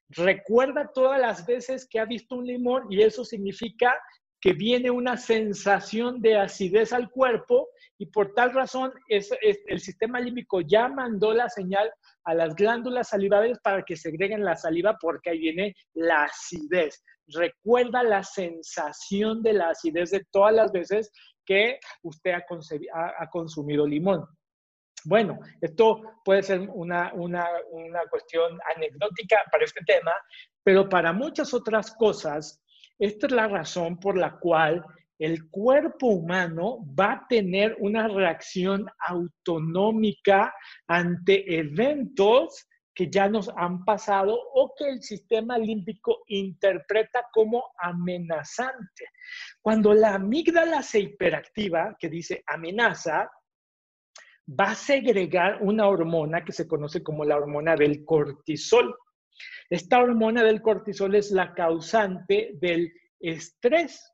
recuerda 0.10 0.92
todas 0.94 1.20
las 1.20 1.44
veces 1.48 1.88
que 1.90 2.00
ha 2.00 2.06
visto 2.06 2.36
un 2.36 2.46
limón 2.46 2.84
y 2.92 3.02
eso 3.02 3.26
significa 3.26 3.96
que 4.40 4.54
viene 4.54 4.92
una 4.92 5.18
sensación 5.18 6.22
de 6.22 6.38
acidez 6.38 6.94
al 6.94 7.10
cuerpo 7.10 7.70
y 7.98 8.06
por 8.06 8.36
tal 8.36 8.54
razón 8.54 8.94
es, 9.08 9.32
el 9.42 9.80
sistema 9.80 10.20
límbico 10.20 10.62
ya 10.62 10.88
mandó 10.88 11.34
la 11.34 11.50
señal 11.50 11.92
a 12.26 12.36
las 12.36 12.54
glándulas 12.54 13.10
salivales 13.10 13.58
para 13.64 13.82
que 13.82 13.96
segreguen 13.96 14.46
la 14.46 14.56
saliva 14.56 14.96
porque 15.02 15.32
ahí 15.32 15.40
viene 15.40 15.76
la 15.96 16.26
acidez. 16.26 17.04
Recuerda 17.26 18.04
la 18.04 18.22
sensación 18.22 19.42
de 19.42 19.54
la 19.54 19.70
acidez 19.70 20.12
de 20.12 20.24
todas 20.30 20.54
las 20.54 20.72
veces 20.72 21.12
que 21.44 21.80
usted 22.04 22.34
ha 22.34 23.30
consumido 23.32 23.88
limón. 23.88 24.28
Bueno, 25.06 25.40
esto 25.62 26.02
puede 26.24 26.42
ser 26.42 26.68
una, 26.74 27.12
cuestión 28.10 28.60
anecdótica 28.76 29.38
para 29.52 29.64
este 29.64 29.84
tema, 29.86 30.14
pero 30.64 30.90
para 30.90 31.14
muchas 31.14 31.54
otras 31.54 31.92
cosas, 31.96 32.62
esta 32.98 33.28
es 33.28 33.32
la 33.32 33.48
razón 33.48 34.00
por 34.00 34.18
la 34.18 34.40
cual 34.40 34.84
el 35.20 35.50
cuerpo 35.50 36.08
humano 36.08 36.80
va 37.00 37.14
a 37.14 37.26
tener 37.30 37.78
una 37.80 38.08
reacción 38.08 38.86
autonómica 39.08 40.54
ante 40.88 41.58
eventos 41.58 42.68
que 42.94 43.10
ya 43.10 43.28
nos 43.28 43.50
han 43.58 43.84
pasado 43.84 44.38
o 44.54 44.74
que 44.76 44.90
el 44.90 45.02
sistema 45.04 45.58
límbico 45.58 46.24
interpreta 46.28 47.28
como 47.32 47.64
amenazante. 47.78 49.10
Cuando 49.62 49.94
la 49.94 50.16
amígdala 50.16 50.82
se 50.82 51.02
hiperactiva, 51.02 51.96
que 52.00 52.10
dice 52.10 52.44
amenaza, 52.48 53.30
va 54.48 54.72
a 54.72 54.76
segregar 54.76 55.62
una 55.62 55.88
hormona 55.88 56.44
que 56.44 56.52
se 56.52 56.68
conoce 56.68 57.02
como 57.02 57.26
la 57.26 57.38
hormona 57.38 57.76
del 57.76 58.06
cortisol. 58.06 58.96
Esta 59.70 60.00
hormona 60.00 60.44
del 60.44 60.62
cortisol 60.62 61.16
es 61.16 61.32
la 61.32 61.54
causante 61.54 62.52
del 62.62 62.94
estrés. 63.20 64.12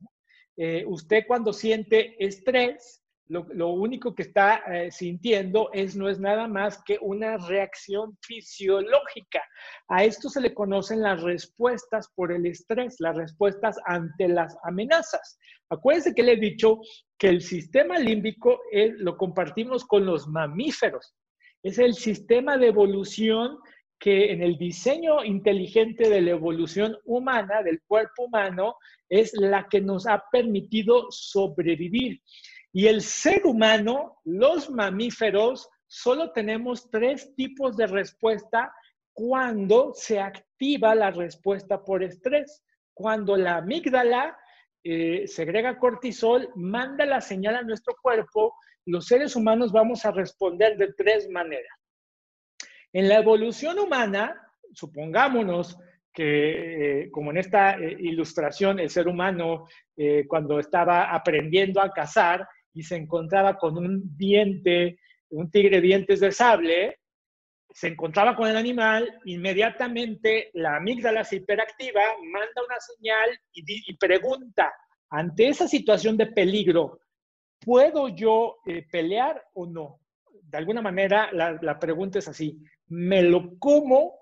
Eh, 0.55 0.83
usted 0.87 1.25
cuando 1.27 1.53
siente 1.53 2.15
estrés, 2.23 3.00
lo, 3.31 3.69
único 3.69 4.13
que 4.13 4.23
está 4.23 4.57
eh, 4.67 4.91
sintiendo 4.91 5.69
es, 5.71 5.95
no 5.95 6.09
es 6.09 6.19
nada 6.19 6.47
más 6.47 6.83
que 6.83 6.97
una 7.01 7.37
reacción 7.37 8.17
fisiológica. 8.21 9.41
A 9.87 10.03
esto 10.03 10.29
se 10.29 10.41
le 10.41 10.53
conocen 10.53 11.01
las 11.01 11.21
respuestas 11.21 12.09
por 12.13 12.31
el 12.33 12.45
estrés, 12.45 12.97
las 12.99 13.15
respuestas 13.15 13.77
ante 13.85 14.27
las 14.27 14.57
amenazas. 14.63 15.39
Acuérdense 15.69 16.13
que 16.13 16.23
le 16.23 16.33
he 16.33 16.37
dicho 16.37 16.79
que 17.17 17.29
el 17.29 17.41
sistema 17.41 17.97
límbico 17.97 18.59
lo 18.97 19.15
compartimos 19.15 19.85
con 19.85 20.05
los 20.05 20.27
mamíferos. 20.27 21.15
Es 21.63 21.79
el 21.79 21.93
sistema 21.93 22.57
de 22.57 22.67
evolución 22.67 23.57
que 23.97 24.31
en 24.31 24.41
el 24.41 24.57
diseño 24.57 25.23
inteligente 25.23 26.09
de 26.09 26.21
la 26.21 26.31
evolución 26.31 26.97
humana, 27.05 27.61
del 27.63 27.81
cuerpo 27.87 28.23
humano, 28.23 28.75
es 29.07 29.31
la 29.33 29.67
que 29.69 29.79
nos 29.79 30.07
ha 30.07 30.23
permitido 30.31 31.05
sobrevivir. 31.11 32.19
Y 32.73 32.87
el 32.87 33.01
ser 33.01 33.45
humano, 33.45 34.19
los 34.23 34.69
mamíferos, 34.69 35.69
solo 35.87 36.31
tenemos 36.31 36.89
tres 36.89 37.35
tipos 37.35 37.75
de 37.75 37.87
respuesta 37.87 38.73
cuando 39.13 39.93
se 39.93 40.19
activa 40.19 40.95
la 40.95 41.11
respuesta 41.11 41.83
por 41.83 42.03
estrés. 42.03 42.63
Cuando 42.93 43.35
la 43.35 43.57
amígdala 43.57 44.37
eh, 44.83 45.27
segrega 45.27 45.77
cortisol, 45.77 46.49
manda 46.55 47.05
la 47.05 47.21
señal 47.21 47.55
a 47.55 47.63
nuestro 47.63 47.95
cuerpo, 48.01 48.55
los 48.85 49.05
seres 49.05 49.35
humanos 49.35 49.71
vamos 49.71 50.05
a 50.05 50.11
responder 50.11 50.77
de 50.77 50.93
tres 50.93 51.29
maneras. 51.29 51.77
En 52.93 53.07
la 53.07 53.19
evolución 53.19 53.79
humana, 53.79 54.35
supongámonos 54.73 55.77
que, 56.13 57.03
eh, 57.03 57.11
como 57.11 57.31
en 57.31 57.37
esta 57.37 57.77
eh, 57.77 57.95
ilustración, 57.99 58.79
el 58.79 58.89
ser 58.89 59.07
humano, 59.07 59.67
eh, 59.95 60.25
cuando 60.27 60.59
estaba 60.59 61.13
aprendiendo 61.13 61.81
a 61.81 61.91
cazar 61.91 62.47
y 62.73 62.83
se 62.83 62.95
encontraba 62.95 63.57
con 63.57 63.77
un 63.77 64.17
diente, 64.17 64.99
un 65.29 65.49
tigre 65.49 65.81
dientes 65.81 66.19
de 66.19 66.31
sable, 66.31 66.99
se 67.73 67.87
encontraba 67.87 68.35
con 68.35 68.49
el 68.49 68.57
animal, 68.57 69.19
inmediatamente 69.25 70.51
la 70.53 70.77
amígdala 70.77 71.23
se 71.23 71.37
hiperactiva, 71.37 72.01
manda 72.23 72.65
una 72.65 72.79
señal 72.79 73.29
y, 73.53 73.95
pregunta, 73.95 74.73
ante 75.09 75.47
esa 75.47 75.67
situación 75.67 76.17
de 76.17 76.27
peligro, 76.27 76.99
¿puedo 77.59 78.09
yo 78.09 78.57
pelear 78.91 79.41
o 79.53 79.65
no? 79.65 79.99
De 80.43 80.57
alguna 80.57 80.81
manera 80.81 81.31
la, 81.31 81.57
la, 81.61 81.79
pregunta 81.79 82.19
es 82.19 82.27
así, 82.27 82.61
¿me 82.87 83.23
lo 83.23 83.57
como 83.57 84.15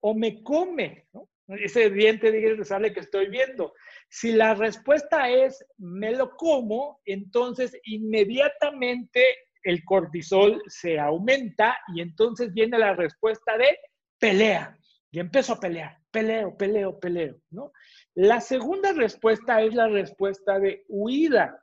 o 0.00 0.14
me 0.14 0.42
come? 0.42 1.08
¿no? 1.12 1.28
Ese 1.60 1.90
diente 1.90 2.30
de 2.30 2.64
sale 2.64 2.92
que 2.92 3.00
estoy 3.00 3.28
viendo. 3.28 3.74
Si 4.08 4.32
la 4.32 4.54
respuesta 4.54 5.30
es 5.30 5.64
me 5.78 6.12
lo 6.12 6.30
como, 6.36 7.00
entonces 7.04 7.76
inmediatamente 7.84 9.24
el 9.64 9.84
cortisol 9.84 10.62
se 10.66 10.98
aumenta 10.98 11.78
y 11.94 12.00
entonces 12.00 12.52
viene 12.52 12.78
la 12.78 12.94
respuesta 12.94 13.56
de 13.56 13.78
pelea. 14.18 14.76
Y 15.10 15.20
empiezo 15.20 15.52
a 15.52 15.60
pelear, 15.60 15.98
peleo, 16.10 16.56
peleo, 16.56 16.98
peleo, 16.98 17.36
¿no? 17.50 17.72
La 18.14 18.40
segunda 18.40 18.92
respuesta 18.92 19.60
es 19.62 19.74
la 19.74 19.88
respuesta 19.88 20.58
de 20.58 20.84
huida. 20.88 21.62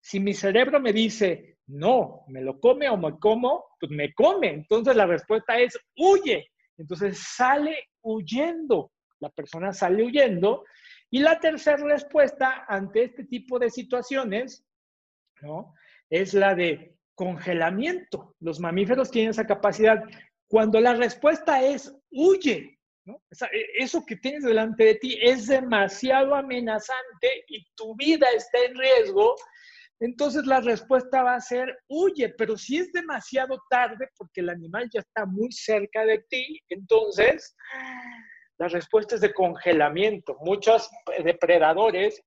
Si 0.00 0.20
mi 0.20 0.34
cerebro 0.34 0.78
me 0.78 0.92
dice, 0.92 1.58
no, 1.66 2.24
me 2.28 2.42
lo 2.42 2.60
come 2.60 2.88
o 2.90 2.96
me 2.96 3.18
como, 3.18 3.64
pues 3.80 3.90
me 3.90 4.12
come. 4.12 4.48
Entonces 4.48 4.94
la 4.94 5.06
respuesta 5.06 5.58
es 5.58 5.78
huye. 5.96 6.51
Entonces 6.82 7.18
sale 7.18 7.90
huyendo, 8.02 8.90
la 9.20 9.30
persona 9.30 9.72
sale 9.72 10.02
huyendo. 10.02 10.64
Y 11.10 11.20
la 11.20 11.38
tercera 11.38 11.76
respuesta 11.76 12.64
ante 12.68 13.04
este 13.04 13.24
tipo 13.24 13.58
de 13.58 13.70
situaciones, 13.70 14.64
¿no? 15.40 15.74
Es 16.10 16.34
la 16.34 16.54
de 16.54 16.96
congelamiento. 17.14 18.34
Los 18.40 18.58
mamíferos 18.58 19.10
tienen 19.10 19.30
esa 19.30 19.46
capacidad. 19.46 20.02
Cuando 20.48 20.80
la 20.80 20.94
respuesta 20.94 21.62
es 21.62 21.94
huye, 22.10 22.78
¿no? 23.04 23.22
E, 23.30 23.66
eso 23.78 24.04
que 24.04 24.16
tienes 24.16 24.42
delante 24.42 24.84
de 24.84 24.94
ti 24.96 25.18
es 25.22 25.46
demasiado 25.46 26.34
amenazante 26.34 27.44
y 27.46 27.64
tu 27.76 27.94
vida 27.94 28.26
está 28.34 28.58
en 28.64 28.74
riesgo, 28.74 29.36
entonces 30.04 30.46
la 30.46 30.60
respuesta 30.60 31.22
va 31.22 31.36
a 31.36 31.40
ser 31.40 31.78
huye, 31.88 32.34
pero 32.36 32.56
si 32.56 32.78
es 32.78 32.92
demasiado 32.92 33.62
tarde 33.70 34.08
porque 34.16 34.40
el 34.40 34.50
animal 34.50 34.88
ya 34.92 35.00
está 35.00 35.26
muy 35.26 35.52
cerca 35.52 36.04
de 36.04 36.24
ti, 36.28 36.60
entonces 36.68 37.54
la 38.58 38.66
respuesta 38.66 39.14
es 39.14 39.20
de 39.20 39.32
congelamiento. 39.32 40.36
Muchos 40.40 40.90
depredadores, 41.22 42.20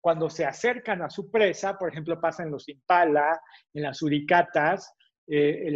cuando 0.00 0.28
se 0.28 0.44
acercan 0.44 1.02
a 1.02 1.10
su 1.10 1.30
presa, 1.30 1.78
por 1.78 1.90
ejemplo, 1.90 2.20
pasa 2.20 2.42
en 2.42 2.50
los 2.50 2.68
impala, 2.68 3.40
en 3.74 3.82
las 3.82 4.02
uricatas, 4.02 4.92
eh, 5.28 5.70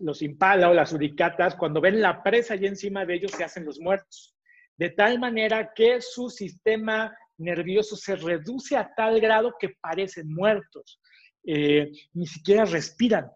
los 0.00 0.22
impala 0.22 0.70
o 0.70 0.74
las 0.74 0.92
uricatas, 0.92 1.54
cuando 1.54 1.80
ven 1.80 2.00
la 2.00 2.20
presa 2.22 2.56
y 2.56 2.66
encima 2.66 3.06
de 3.06 3.14
ellos 3.14 3.30
se 3.30 3.44
hacen 3.44 3.64
los 3.64 3.78
muertos. 3.78 4.34
De 4.76 4.90
tal 4.90 5.20
manera 5.20 5.72
que 5.72 6.00
su 6.00 6.30
sistema 6.30 7.16
nervioso 7.38 7.96
se 7.96 8.16
reduce 8.16 8.76
a 8.76 8.92
tal 8.94 9.20
grado 9.20 9.54
que 9.58 9.70
parecen 9.80 10.32
muertos, 10.32 11.00
eh, 11.44 11.90
ni 12.14 12.26
siquiera 12.26 12.64
respiran. 12.64 13.30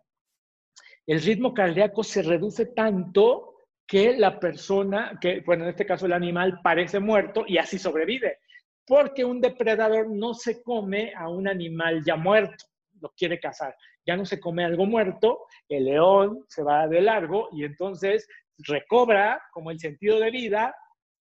El 1.06 1.20
ritmo 1.22 1.52
cardíaco 1.52 2.02
se 2.02 2.22
reduce 2.22 2.66
tanto 2.66 3.54
que 3.86 4.16
la 4.16 4.38
persona, 4.38 5.18
que 5.20 5.42
bueno, 5.44 5.64
en 5.64 5.70
este 5.70 5.84
caso 5.84 6.06
el 6.06 6.12
animal 6.12 6.60
parece 6.62 7.00
muerto 7.00 7.44
y 7.46 7.58
así 7.58 7.78
sobrevive, 7.78 8.38
porque 8.86 9.24
un 9.24 9.40
depredador 9.40 10.08
no 10.08 10.34
se 10.34 10.62
come 10.62 11.12
a 11.16 11.28
un 11.28 11.48
animal 11.48 12.02
ya 12.04 12.16
muerto, 12.16 12.66
lo 13.00 13.12
quiere 13.16 13.40
cazar, 13.40 13.74
ya 14.06 14.16
no 14.16 14.24
se 14.24 14.38
come 14.38 14.64
algo 14.64 14.86
muerto, 14.86 15.46
el 15.68 15.86
león 15.86 16.44
se 16.48 16.62
va 16.62 16.86
de 16.86 17.00
largo 17.00 17.48
y 17.52 17.64
entonces 17.64 18.28
recobra 18.58 19.42
como 19.52 19.70
el 19.70 19.80
sentido 19.80 20.20
de 20.20 20.30
vida 20.30 20.74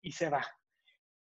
y 0.03 0.12
se 0.12 0.29
va. 0.29 0.45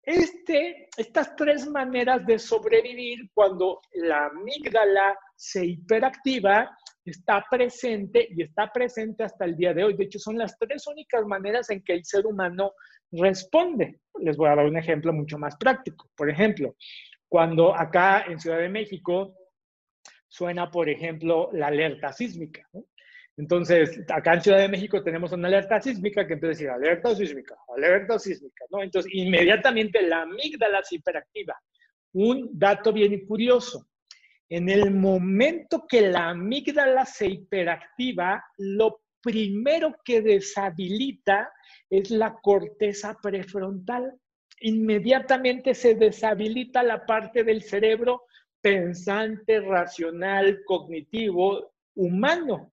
Este, 0.04 0.90
estas 0.98 1.36
tres 1.36 1.68
maneras 1.68 2.26
de 2.26 2.40
sobrevivir 2.40 3.30
cuando 3.34 3.82
la 3.94 4.26
amígdala 4.28 5.18
se 5.36 5.66
hiperactiva 5.66 6.76
está 7.06 7.46
presente 7.50 8.28
y 8.32 8.44
está 8.44 8.72
presente 8.72 9.24
hasta 9.24 9.46
el 9.46 9.56
día 9.56 9.74
de 9.74 9.84
hoy. 9.84 9.96
De 9.96 10.06
hecho, 10.06 10.20
son 10.20 10.38
las 10.38 10.58
tres 10.58 10.88
únicas 10.88 11.26
maneras 11.26 11.70
en 11.70 11.84
que 11.84 11.94
el 11.94 12.06
ser 12.06 12.26
humano 12.26 12.74
responde. 13.12 14.00
Les 14.20 14.38
voy 14.38 14.48
a 14.50 14.56
dar 14.56 14.66
un 14.66 14.78
ejemplo 14.78 15.14
mucho 15.14 15.38
más 15.38 15.56
práctico. 15.58 16.10
Por 16.16 16.30
ejemplo, 16.30 16.76
cuando 17.28 17.76
acá 17.76 18.26
en 18.28 18.40
Ciudad 18.40 18.60
de 18.60 18.70
México 18.70 19.36
suena, 20.28 20.72
por 20.72 20.90
ejemplo, 20.90 21.50
la 21.54 21.68
alerta 21.68 22.12
sísmica. 22.14 22.68
Entonces, 23.42 24.00
acá 24.08 24.36
en 24.36 24.42
Ciudad 24.42 24.60
de 24.60 24.70
México 24.70 25.02
tenemos 25.02 25.32
una 25.32 25.48
alerta 25.48 25.82
sísmica 25.82 26.28
que 26.28 26.34
empieza 26.34 26.50
a 26.50 26.54
decir 26.54 26.70
alerta 26.70 27.16
sísmica, 27.16 27.58
alerta 27.76 28.20
sísmica, 28.20 28.66
¿no? 28.70 28.84
Entonces, 28.84 29.12
inmediatamente 29.16 30.04
la 30.04 30.22
amígdala 30.22 30.84
se 30.84 30.98
hiperactiva. 30.98 31.60
Un 32.14 32.52
dato 32.54 32.94
bien 32.94 33.26
curioso. 33.26 33.88
En 34.48 34.70
el 34.70 34.92
momento 34.92 35.88
que 35.90 36.02
la 36.02 36.30
amígdala 36.30 37.04
se 37.08 37.32
hiperactiva, 37.32 38.46
lo 38.60 39.02
primero 39.24 39.96
que 40.06 40.22
deshabilita 40.22 41.52
es 41.90 42.12
la 42.12 42.36
corteza 42.44 43.18
prefrontal. 43.20 44.14
Inmediatamente 44.60 45.74
se 45.74 45.96
deshabilita 45.96 46.84
la 46.84 47.08
parte 47.08 47.44
del 47.44 47.64
cerebro 47.64 48.26
pensante, 48.62 49.62
racional, 49.62 50.62
cognitivo, 50.64 51.74
humano. 51.96 52.72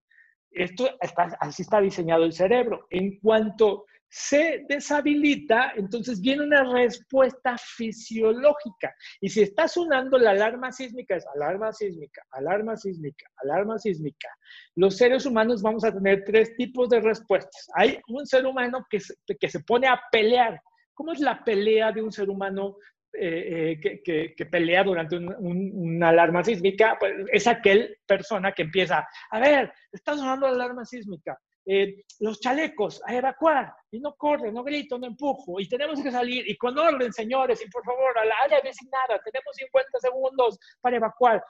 Esto 0.59 0.90
así 1.38 1.62
está 1.62 1.81
diseñado 1.81 2.25
el 2.25 2.33
cerebro. 2.33 2.88
En 2.90 3.21
cuanto 3.21 3.85
se 4.09 4.64
deshabilita, 4.68 5.73
entonces 5.77 6.21
viene 6.21 6.42
una 6.42 6.64
respuesta 6.73 7.57
fisiológica. 7.59 8.92
Y 9.21 9.29
si 9.29 9.42
está 9.42 9.68
sonando 9.68 10.18
la 10.18 10.31
alarma 10.31 10.73
sísmica, 10.73 11.14
es 11.14 11.25
alarma 11.33 11.73
sísmica, 11.73 12.25
alarma 12.33 12.77
sísmica, 12.77 13.31
alarma 13.37 13.79
sísmica. 13.79 14.29
Los 14.75 14.97
seres 14.97 15.27
humanos 15.27 15.62
vamos 15.62 15.85
a 15.85 15.92
tener 15.92 16.25
tres 16.25 16.57
tipos 16.57 16.88
de 16.88 17.03
respuestas. 17.03 17.68
Hay 17.75 18.01
un 18.09 18.27
ser 18.27 18.44
humano 18.44 18.85
que 18.90 18.99
se, 18.99 19.14
que 19.38 19.49
se 19.49 19.61
pone 19.61 19.87
a 19.87 20.01
pelear. 20.11 20.61
¿Cómo 20.92 21.12
es 21.12 21.21
la 21.21 21.44
pelea 21.44 21.92
de 21.92 22.03
un 22.03 22.11
ser 22.11 22.31
humano 22.31 22.79
eh, 23.12 23.81
eh, 23.83 24.35
que, 24.37 24.47
pelea 24.47 24.85
durante 24.85 25.16
una 25.16 26.11
alarma 26.11 26.44
sísmica, 26.44 26.97
pues 26.99 27.12
es 27.33 27.47
aquel 27.47 27.97
persona 28.07 28.53
que 28.53 28.62
empieza, 28.62 29.09
a 29.31 29.40
ver, 29.40 29.73
está 29.90 30.14
sonando 30.14 30.47
la 30.47 30.53
alarma 30.55 30.85
sísmica, 30.85 31.38
eh, 31.66 32.05
los 32.21 32.40
chalecos, 32.40 33.03
a 33.07 33.14
evacuar, 33.14 33.73
y 33.90 34.01
no 34.01 34.14
corre, 34.14 34.53
no 34.53 34.62
grito, 34.62 34.99
no 34.99 35.07
empujo, 35.07 35.59
y 35.59 35.68
tenemos 35.68 36.03
que 36.03 36.11
salir, 36.11 36.49
y 36.49 36.57
con 36.57 36.79
orden, 36.79 37.12
señores, 37.12 37.64
y 37.64 37.71
por 37.71 37.85
favor, 37.85 38.18
a 38.18 38.25
la 38.25 38.35
área 38.44 38.61
designada, 38.62 39.21
tenemos 39.25 39.55
50 39.55 39.99
segundos 39.99 40.59
para 40.81 40.97
evacuar. 40.97 41.44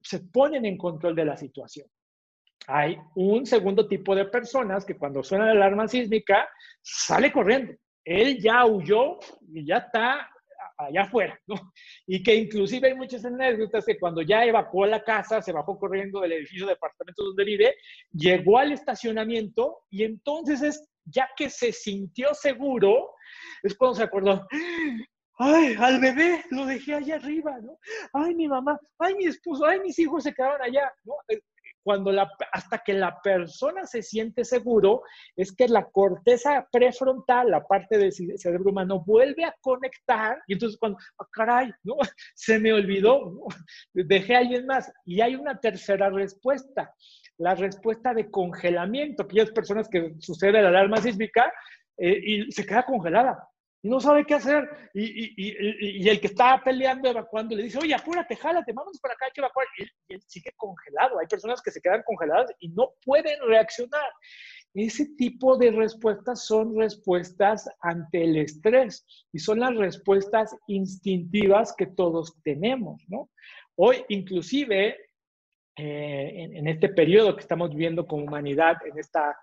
Se 0.00 0.20
ponen 0.20 0.64
en 0.64 0.76
control 0.76 1.14
de 1.14 1.24
la 1.24 1.36
situación. 1.36 1.86
Hay 2.66 2.98
un 3.14 3.46
segundo 3.46 3.86
tipo 3.88 4.14
de 4.14 4.26
personas 4.26 4.84
que 4.84 4.96
cuando 4.96 5.22
suena 5.22 5.46
la 5.46 5.52
alarma 5.52 5.88
sísmica, 5.88 6.48
sale 6.82 7.32
corriendo. 7.32 7.74
Él 8.04 8.38
ya 8.40 8.64
huyó 8.66 9.18
y 9.52 9.66
ya 9.66 9.78
está 9.78 10.30
allá 10.86 11.02
afuera, 11.02 11.38
¿no? 11.46 11.54
Y 12.06 12.22
que 12.22 12.34
inclusive 12.34 12.88
hay 12.88 12.94
muchas 12.94 13.24
anécdotas 13.24 13.84
que 13.84 13.98
cuando 13.98 14.22
ya 14.22 14.44
evacuó 14.44 14.86
la 14.86 15.02
casa, 15.02 15.42
se 15.42 15.52
bajó 15.52 15.78
corriendo 15.78 16.20
del 16.20 16.32
edificio 16.32 16.66
de 16.66 16.72
departamento 16.72 17.24
donde 17.24 17.44
vive, 17.44 17.74
llegó 18.12 18.58
al 18.58 18.72
estacionamiento 18.72 19.80
y 19.90 20.04
entonces 20.04 20.62
es, 20.62 20.88
ya 21.04 21.28
que 21.36 21.50
se 21.50 21.72
sintió 21.72 22.34
seguro, 22.34 23.10
es 23.62 23.76
cuando 23.76 23.96
se 23.96 24.02
acordó, 24.04 24.46
ay, 25.38 25.74
al 25.78 26.00
bebé 26.00 26.44
lo 26.50 26.66
dejé 26.66 26.94
allá 26.94 27.16
arriba, 27.16 27.58
¿no? 27.60 27.78
Ay, 28.12 28.34
mi 28.34 28.48
mamá, 28.48 28.78
ay, 28.98 29.14
mi 29.14 29.24
esposo, 29.24 29.64
ay, 29.64 29.80
mis 29.80 29.98
hijos 29.98 30.22
se 30.22 30.34
quedaron 30.34 30.62
allá, 30.62 30.92
¿no? 31.04 31.14
Cuando 31.82 32.12
la, 32.12 32.30
hasta 32.52 32.78
que 32.78 32.94
la 32.94 33.20
persona 33.22 33.86
se 33.86 34.02
siente 34.02 34.44
seguro, 34.44 35.02
es 35.36 35.52
que 35.52 35.68
la 35.68 35.84
corteza 35.84 36.66
prefrontal, 36.70 37.50
la 37.50 37.66
parte 37.66 37.98
del 37.98 38.12
cerebro 38.12 38.70
humano, 38.70 39.02
vuelve 39.04 39.44
a 39.44 39.54
conectar 39.60 40.42
y 40.46 40.54
entonces 40.54 40.78
cuando, 40.78 40.98
ah, 41.18 41.26
caray, 41.32 41.72
¿no? 41.82 41.96
se 42.34 42.58
me 42.58 42.72
olvidó, 42.72 43.46
dejé 43.94 44.36
a 44.36 44.38
alguien 44.38 44.66
más. 44.66 44.92
Y 45.04 45.20
hay 45.20 45.34
una 45.36 45.58
tercera 45.58 46.10
respuesta, 46.10 46.94
la 47.38 47.54
respuesta 47.54 48.14
de 48.14 48.30
congelamiento, 48.30 49.22
aquellas 49.22 49.50
personas 49.50 49.88
que 49.88 50.14
sucede 50.18 50.62
la 50.62 50.68
alarma 50.68 50.98
sísmica 50.98 51.52
eh, 51.96 52.20
y 52.22 52.52
se 52.52 52.66
queda 52.66 52.84
congelada 52.84 53.50
y 53.82 53.88
no 53.88 54.00
sabe 54.00 54.24
qué 54.26 54.34
hacer. 54.34 54.68
Y, 54.92 55.02
y, 55.02 56.02
y, 56.02 56.08
el 56.08 56.20
que 56.20 56.26
está 56.26 56.60
peleando, 56.62 57.08
evacuando, 57.08 57.56
le 57.56 57.62
dice, 57.62 57.78
oye, 57.78 57.94
apúrate, 57.94 58.36
jálate, 58.36 58.72
vámonos 58.72 59.00
para 59.00 59.14
acá, 59.14 59.26
hay 59.26 59.32
que 59.32 59.40
evacuar. 59.40 59.66
Y 59.78 60.14
él, 60.14 60.22
sigue 60.26 60.52
congelado. 60.56 61.18
Hay 61.18 61.26
personas 61.26 61.62
que 61.62 61.70
se 61.70 61.80
quedan 61.80 62.02
congeladas 62.04 62.52
y 62.60 62.68
no 62.68 62.90
pueden 63.04 63.38
reaccionar. 63.46 64.10
ese 64.74 65.06
tipo 65.16 65.56
de 65.56 65.70
respuestas 65.72 66.46
son 66.46 66.76
respuestas 66.76 67.68
ante 67.80 68.24
el 68.24 68.36
estrés 68.36 69.04
y 69.32 69.38
son 69.38 69.60
las 69.60 69.74
respuestas 69.74 70.54
instintivas 70.68 71.74
que 71.76 71.86
todos 71.86 72.36
tenemos, 72.44 73.02
¿no? 73.08 73.30
Hoy, 73.76 74.04
inclusive, 74.10 74.96
eh, 75.76 76.48
en, 76.52 76.68
este 76.68 76.90
periodo 76.90 77.34
que 77.34 77.40
estamos 77.40 77.70
viviendo 77.70 78.06
como 78.06 78.24
humanidad, 78.24 78.76
en 78.84 78.98
esta 78.98 79.34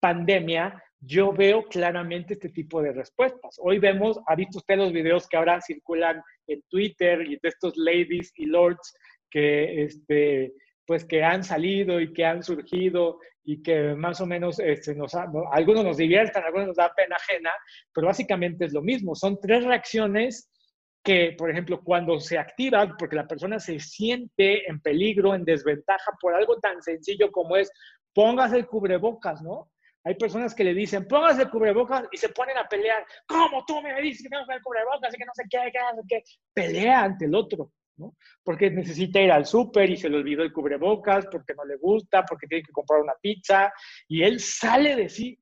pandemia, 0.00 0.82
yo 1.06 1.32
veo 1.32 1.64
claramente 1.64 2.34
este 2.34 2.48
tipo 2.48 2.80
de 2.82 2.92
respuestas. 2.92 3.56
Hoy 3.58 3.78
vemos, 3.78 4.18
ha 4.26 4.34
visto 4.34 4.58
usted 4.58 4.76
los 4.76 4.92
videos 4.92 5.28
que 5.28 5.36
ahora 5.36 5.60
circulan 5.60 6.22
en 6.46 6.62
Twitter 6.68 7.22
y 7.22 7.38
de 7.42 7.48
estos 7.48 7.76
ladies 7.76 8.32
y 8.36 8.46
lords 8.46 8.94
que, 9.30 9.84
este, 9.84 10.52
pues, 10.86 11.04
que 11.04 11.22
han 11.22 11.42
salido 11.42 12.00
y 12.00 12.12
que 12.12 12.24
han 12.24 12.42
surgido 12.42 13.18
y 13.42 13.62
que 13.62 13.94
más 13.94 14.20
o 14.20 14.26
menos 14.26 14.58
este, 14.58 14.94
nos 14.94 15.14
algunos 15.52 15.84
nos 15.84 15.98
diviertan, 15.98 16.44
algunos 16.44 16.68
nos 16.68 16.76
da 16.76 16.92
pena 16.94 17.16
ajena, 17.16 17.50
pero 17.92 18.06
básicamente 18.06 18.64
es 18.64 18.72
lo 18.72 18.80
mismo. 18.80 19.14
Son 19.14 19.38
tres 19.38 19.64
reacciones 19.64 20.50
que, 21.02 21.34
por 21.36 21.50
ejemplo, 21.50 21.82
cuando 21.84 22.18
se 22.18 22.38
activan, 22.38 22.96
porque 22.96 23.16
la 23.16 23.26
persona 23.26 23.60
se 23.60 23.78
siente 23.78 24.68
en 24.70 24.80
peligro, 24.80 25.34
en 25.34 25.44
desventaja 25.44 26.12
por 26.18 26.34
algo 26.34 26.58
tan 26.60 26.80
sencillo 26.82 27.30
como 27.30 27.56
es 27.56 27.70
póngase 28.14 28.56
el 28.56 28.66
cubrebocas, 28.66 29.42
¿no? 29.42 29.70
Hay 30.04 30.16
personas 30.16 30.54
que 30.54 30.64
le 30.64 30.74
dicen, 30.74 31.08
póngase 31.08 31.42
el 31.42 31.50
cubrebocas 31.50 32.04
y 32.12 32.18
se 32.18 32.28
ponen 32.28 32.58
a 32.58 32.68
pelear. 32.68 33.04
¿Cómo 33.26 33.64
tú 33.64 33.80
me 33.80 34.00
dices 34.02 34.22
que 34.22 34.28
tengo 34.28 34.46
que 34.46 34.54
el 34.54 34.62
cubrebocas 34.62 35.14
y 35.14 35.16
que 35.16 35.24
no 35.24 35.32
sé 35.34 35.44
qué, 35.48 35.72
qué? 36.06 36.22
Pelea 36.52 37.04
ante 37.04 37.24
el 37.24 37.34
otro, 37.34 37.72
¿no? 37.96 38.14
Porque 38.42 38.70
necesita 38.70 39.20
ir 39.20 39.32
al 39.32 39.46
súper 39.46 39.88
y 39.88 39.96
se 39.96 40.10
le 40.10 40.18
olvidó 40.18 40.42
el 40.42 40.52
cubrebocas, 40.52 41.26
porque 41.26 41.54
no 41.54 41.64
le 41.64 41.76
gusta, 41.76 42.22
porque 42.24 42.46
tiene 42.46 42.62
que 42.62 42.72
comprar 42.72 43.00
una 43.00 43.14
pizza 43.20 43.72
y 44.06 44.22
él 44.22 44.40
sale 44.40 44.94
de 44.94 45.08
sí. 45.08 45.40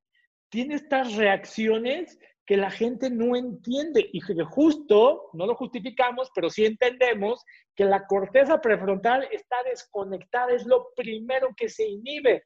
Tiene 0.49 0.75
estas 0.75 1.17
reacciones 1.17 2.19
que 2.45 2.57
la 2.57 2.71
gente 2.71 3.09
no 3.09 3.37
entiende 3.37 4.09
y 4.13 4.21
que 4.21 4.43
justo, 4.45 5.31
no 5.33 5.47
lo 5.47 5.55
justificamos, 5.55 6.31
pero 6.35 6.51
sí 6.51 6.65
entendemos 6.65 7.45
que 7.75 7.85
la 7.85 8.07
corteza 8.07 8.61
prefrontal 8.61 9.29
está 9.31 9.57
desconectada, 9.65 10.53
es 10.53 10.67
lo 10.67 10.89
primero 10.97 11.51
que 11.57 11.69
se 11.69 11.87
inhibe. 11.87 12.43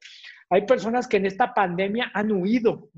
Hay 0.49 0.65
personas 0.65 1.07
que 1.07 1.17
en 1.17 1.25
esta 1.25 1.53
pandemia 1.53 2.11
han 2.13 2.31
huido, 2.31 2.89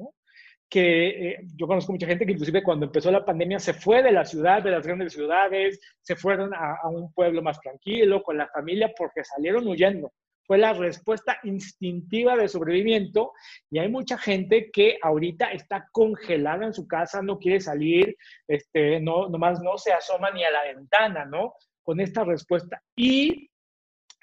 que 0.70 1.08
eh, 1.08 1.38
yo 1.56 1.66
conozco 1.68 1.94
mucha 1.94 2.06
gente 2.06 2.26
que 2.26 2.34
inclusive 2.34 2.62
cuando 2.62 2.86
empezó 2.86 3.10
la 3.10 3.26
pandemia 3.26 3.60
se 3.60 3.74
fue 3.74 4.04
de 4.04 4.12
la 4.12 4.26
ciudad, 4.26 4.62
de 4.62 4.72
las 4.72 4.86
grandes 4.86 5.14
ciudades, 5.14 5.80
se 6.02 6.16
fueron 6.16 6.54
a 6.54 6.88
un 6.90 7.12
pueblo 7.14 7.42
más 7.42 7.60
tranquilo, 7.60 8.22
con 8.22 8.38
la 8.38 8.48
familia, 8.50 8.92
porque 8.96 9.24
salieron 9.24 9.68
huyendo 9.68 10.12
fue 10.50 10.58
la 10.58 10.74
respuesta 10.74 11.38
instintiva 11.44 12.36
de 12.36 12.48
sobrevivimiento 12.48 13.34
y 13.70 13.78
hay 13.78 13.88
mucha 13.88 14.18
gente 14.18 14.72
que 14.72 14.98
ahorita 15.00 15.52
está 15.52 15.88
congelada 15.92 16.66
en 16.66 16.74
su 16.74 16.88
casa, 16.88 17.22
no 17.22 17.38
quiere 17.38 17.62
salir, 17.62 18.18
este, 18.48 19.00
no, 19.00 19.30
nomás 19.30 19.62
no 19.62 19.78
se 19.78 19.94
asoma 19.94 20.32
ni 20.32 20.44
a 20.44 20.50
la 20.50 20.64
ventana, 20.74 21.24
¿no? 21.26 21.54
Con 21.84 22.00
esta 22.00 22.24
respuesta. 22.24 22.82
Y 22.96 23.52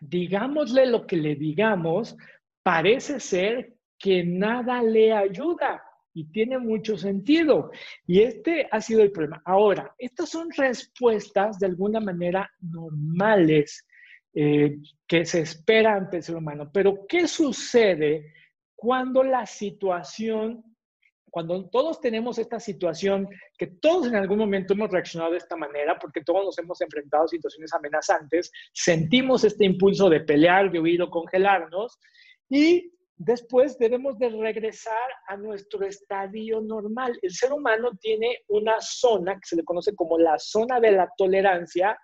digámosle 0.00 0.86
lo 0.86 1.06
que 1.06 1.14
le 1.16 1.36
digamos, 1.36 2.16
parece 2.60 3.20
ser 3.20 3.74
que 3.96 4.24
nada 4.24 4.82
le 4.82 5.12
ayuda 5.12 5.80
y 6.12 6.24
tiene 6.32 6.58
mucho 6.58 6.98
sentido. 6.98 7.70
Y 8.04 8.22
este 8.22 8.66
ha 8.72 8.80
sido 8.80 9.00
el 9.02 9.12
problema. 9.12 9.42
Ahora, 9.44 9.94
estas 9.96 10.30
son 10.30 10.50
respuestas 10.50 11.60
de 11.60 11.66
alguna 11.66 12.00
manera 12.00 12.50
normales 12.58 13.86
eh, 14.38 14.76
que 15.06 15.24
se 15.24 15.40
espera 15.40 15.94
ante 15.94 16.18
el 16.18 16.22
ser 16.22 16.36
humano. 16.36 16.68
Pero, 16.70 17.06
¿qué 17.08 17.26
sucede 17.26 18.34
cuando 18.74 19.22
la 19.22 19.46
situación, 19.46 20.62
cuando 21.30 21.70
todos 21.70 22.02
tenemos 22.02 22.38
esta 22.38 22.60
situación, 22.60 23.26
que 23.56 23.66
todos 23.66 24.08
en 24.08 24.16
algún 24.16 24.36
momento 24.36 24.74
hemos 24.74 24.90
reaccionado 24.90 25.32
de 25.32 25.38
esta 25.38 25.56
manera, 25.56 25.98
porque 25.98 26.20
todos 26.22 26.44
nos 26.44 26.58
hemos 26.58 26.78
enfrentado 26.82 27.24
a 27.24 27.28
situaciones 27.28 27.72
amenazantes, 27.72 28.52
sentimos 28.74 29.42
este 29.42 29.64
impulso 29.64 30.10
de 30.10 30.20
pelear, 30.20 30.70
de 30.70 30.80
huir 30.80 31.00
o 31.00 31.08
congelarnos, 31.08 31.98
y 32.50 32.92
después 33.16 33.78
debemos 33.78 34.18
de 34.18 34.28
regresar 34.28 35.08
a 35.28 35.38
nuestro 35.38 35.86
estadio 35.86 36.60
normal. 36.60 37.18
El 37.22 37.32
ser 37.32 37.54
humano 37.54 37.92
tiene 37.98 38.40
una 38.48 38.82
zona 38.82 39.36
que 39.36 39.46
se 39.46 39.56
le 39.56 39.64
conoce 39.64 39.94
como 39.94 40.18
la 40.18 40.38
zona 40.38 40.78
de 40.78 40.90
la 40.90 41.08
tolerancia, 41.16 41.98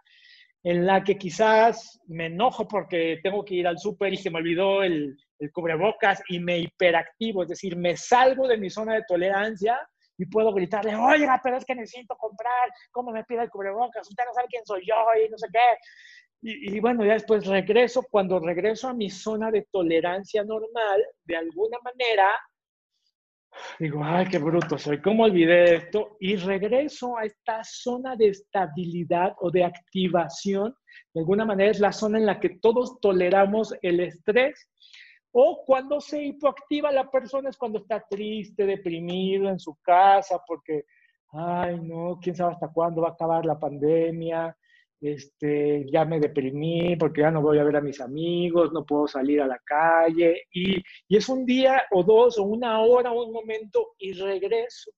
en 0.64 0.86
la 0.86 1.02
que 1.02 1.18
quizás 1.18 2.00
me 2.06 2.26
enojo 2.26 2.68
porque 2.68 3.18
tengo 3.22 3.44
que 3.44 3.54
ir 3.54 3.66
al 3.66 3.78
súper 3.78 4.12
y 4.12 4.16
se 4.16 4.30
me 4.30 4.38
olvidó 4.38 4.82
el, 4.82 5.16
el, 5.38 5.52
cubrebocas 5.52 6.22
y 6.28 6.38
me 6.38 6.58
hiperactivo, 6.58 7.42
es 7.42 7.48
decir, 7.48 7.76
me 7.76 7.96
salgo 7.96 8.46
de 8.46 8.58
mi 8.58 8.70
zona 8.70 8.94
de 8.94 9.04
tolerancia 9.06 9.78
y 10.16 10.26
puedo 10.26 10.52
gritarle, 10.52 10.94
oiga, 10.94 11.40
pero 11.42 11.56
es 11.56 11.64
que 11.64 11.74
necesito 11.74 12.16
comprar, 12.16 12.70
¿cómo 12.92 13.10
me 13.10 13.24
pide 13.24 13.42
el 13.42 13.50
cubrebocas? 13.50 14.08
Usted 14.08 14.24
no 14.24 14.34
sabe 14.34 14.46
quién 14.48 14.64
soy 14.64 14.82
yo 14.86 14.94
y 15.24 15.28
no 15.28 15.38
sé 15.38 15.48
qué. 15.52 15.58
Y, 16.44 16.76
y, 16.76 16.80
bueno, 16.80 17.04
ya 17.04 17.14
después 17.14 17.46
regreso, 17.46 18.04
cuando 18.10 18.40
regreso 18.40 18.88
a 18.88 18.94
mi 18.94 19.10
zona 19.10 19.50
de 19.50 19.66
tolerancia 19.70 20.42
normal, 20.44 21.04
de 21.24 21.36
alguna 21.36 21.78
manera 21.84 22.28
Digo, 23.78 24.00
ay, 24.02 24.26
qué 24.26 24.38
bruto 24.38 24.78
soy, 24.78 25.00
¿cómo 25.00 25.24
olvidé 25.24 25.76
esto? 25.76 26.16
Y 26.20 26.36
regreso 26.36 27.16
a 27.16 27.24
esta 27.24 27.62
zona 27.64 28.16
de 28.16 28.28
estabilidad 28.28 29.34
o 29.40 29.50
de 29.50 29.64
activación. 29.64 30.74
De 31.12 31.20
alguna 31.20 31.44
manera 31.44 31.70
es 31.70 31.80
la 31.80 31.92
zona 31.92 32.18
en 32.18 32.26
la 32.26 32.40
que 32.40 32.58
todos 32.60 33.00
toleramos 33.00 33.74
el 33.82 34.00
estrés. 34.00 34.70
O 35.32 35.64
cuando 35.64 36.00
se 36.00 36.22
hipoactiva 36.22 36.92
la 36.92 37.10
persona 37.10 37.48
es 37.48 37.56
cuando 37.56 37.78
está 37.78 38.04
triste, 38.08 38.66
deprimido 38.66 39.48
en 39.48 39.58
su 39.58 39.76
casa, 39.82 40.42
porque, 40.46 40.84
ay, 41.32 41.80
no, 41.80 42.18
quién 42.20 42.36
sabe 42.36 42.52
hasta 42.52 42.68
cuándo 42.68 43.02
va 43.02 43.08
a 43.08 43.12
acabar 43.12 43.46
la 43.46 43.58
pandemia, 43.58 44.54
este, 45.02 45.84
ya 45.90 46.04
me 46.04 46.20
deprimí 46.20 46.96
porque 46.96 47.22
ya 47.22 47.30
no 47.30 47.42
voy 47.42 47.58
a 47.58 47.64
ver 47.64 47.76
a 47.76 47.80
mis 47.80 48.00
amigos, 48.00 48.72
no 48.72 48.86
puedo 48.86 49.08
salir 49.08 49.42
a 49.42 49.46
la 49.46 49.58
calle 49.58 50.42
y, 50.52 50.76
y 51.08 51.16
es 51.16 51.28
un 51.28 51.44
día 51.44 51.82
o 51.90 52.04
dos 52.04 52.38
o 52.38 52.44
una 52.44 52.80
hora 52.80 53.12
o 53.12 53.26
un 53.26 53.32
momento 53.32 53.94
y 53.98 54.12
regreso. 54.12 54.92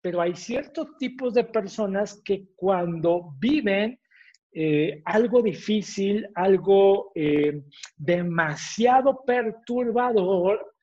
Pero 0.00 0.20
hay 0.20 0.34
ciertos 0.36 0.96
tipos 0.96 1.34
de 1.34 1.44
personas 1.44 2.22
que 2.24 2.46
cuando 2.54 3.34
viven 3.38 3.98
eh, 4.52 5.02
algo 5.04 5.42
difícil, 5.42 6.28
algo 6.34 7.12
eh, 7.14 7.62
demasiado 7.96 9.24
perturbador, 9.24 10.74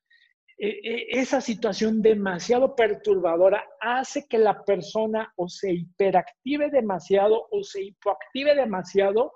esa 0.58 1.42
situación 1.42 2.02
demasiado 2.02 2.76
perturbadora 2.76 3.66
hace 3.82 4.26
que 4.28 4.38
la 4.38 4.64
persona 4.64 5.34
o 5.36 5.50
se 5.50 5.74
hiperactive 5.74 6.70
demasiado 6.70 7.48
o 7.52 7.64
se 7.64 7.84
hipoactive 7.84 8.56
demasiado 8.56 9.34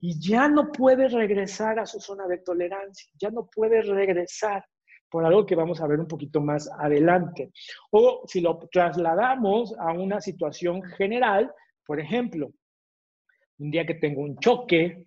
y 0.00 0.18
ya 0.20 0.48
no 0.48 0.72
puede 0.72 1.08
regresar 1.08 1.78
a 1.78 1.86
su 1.86 2.00
zona 2.00 2.26
de 2.26 2.38
tolerancia, 2.38 3.10
ya 3.18 3.30
no 3.30 3.46
puede 3.46 3.82
regresar 3.82 4.64
por 5.08 5.24
algo 5.24 5.46
que 5.46 5.54
vamos 5.54 5.80
a 5.80 5.86
ver 5.86 6.00
un 6.00 6.08
poquito 6.08 6.40
más 6.40 6.70
adelante. 6.78 7.50
O 7.90 8.24
si 8.26 8.40
lo 8.40 8.58
trasladamos 8.70 9.74
a 9.78 9.92
una 9.92 10.20
situación 10.20 10.82
general, 10.82 11.52
por 11.86 12.00
ejemplo, 12.00 12.52
un 13.58 13.70
día 13.70 13.86
que 13.86 13.94
tengo 13.94 14.20
un 14.20 14.36
choque, 14.38 15.06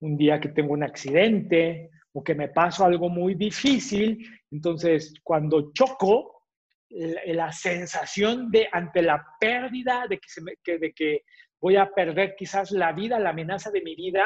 un 0.00 0.16
día 0.16 0.40
que 0.40 0.48
tengo 0.48 0.72
un 0.72 0.84
accidente, 0.84 1.90
o 2.12 2.22
que 2.22 2.34
me 2.34 2.48
paso 2.48 2.84
algo 2.84 3.08
muy 3.08 3.34
difícil, 3.34 4.28
entonces 4.50 5.14
cuando 5.22 5.72
choco, 5.72 6.42
la, 6.90 7.50
sensación 7.52 8.50
de 8.50 8.68
ante 8.70 9.02
la 9.02 9.24
pérdida, 9.40 10.06
de 10.08 10.18
que, 10.18 10.28
se 10.28 10.42
me, 10.42 10.56
que, 10.62 10.78
de 10.78 10.92
que 10.92 11.22
voy 11.60 11.76
a 11.76 11.90
perder 11.90 12.34
quizás 12.36 12.70
la 12.70 12.92
vida, 12.92 13.18
la 13.18 13.30
amenaza 13.30 13.70
de 13.70 13.82
mi 13.82 13.94
vida, 13.94 14.24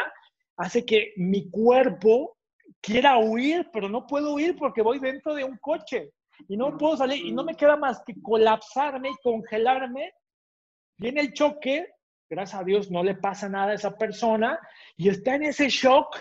hace 0.57 0.85
que 0.85 1.13
mi 1.17 1.49
cuerpo 1.51 2.39
quiera 2.81 3.19
huir, 3.19 3.69
pero 3.73 3.89
no 3.89 4.07
puedo 4.07 4.35
huir 4.35 4.57
porque 4.57 4.83
voy 4.83 4.99
dentro 4.99 5.35
de 5.35 5.45
un 5.45 5.57
coche 5.59 6.11
y 6.49 6.57
no 6.57 6.77
puedo 6.77 6.97
salir 6.97 7.25
y 7.25 7.33
no 7.33 7.45
me 7.45 7.55
queda 7.55 7.77
más 7.77 8.03
que 8.05 8.15
colapsarme 8.21 9.11
y 9.11 9.23
congelarme. 9.23 10.13
Viene 10.99 11.21
el 11.21 11.33
choque, 11.33 11.87
gracias 12.29 12.61
a 12.61 12.65
Dios 12.65 12.91
no 12.91 13.03
le 13.03 13.15
pasa 13.15 13.49
nada 13.49 13.73
a 13.73 13.75
esa 13.75 13.97
persona 13.97 14.59
y 14.97 15.09
está 15.09 15.35
en 15.37 15.45
ese 15.45 15.69
shock 15.69 16.17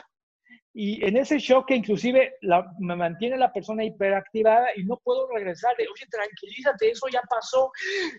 y 0.78 1.06
en 1.06 1.16
ese 1.16 1.40
shock 1.40 1.72
inclusive 1.72 2.34
me 2.80 2.98
mantiene 2.98 3.38
la 3.38 3.54
persona 3.54 3.86
hiperactivada 3.86 4.68
y 4.76 4.84
no 4.84 4.98
puedo 4.98 5.26
regresar. 5.34 5.74
De, 5.78 5.84
Oye, 5.84 6.06
tranquilízate, 6.12 6.92
eso 6.92 7.08
ya 7.08 7.22
pasó. 7.30 7.72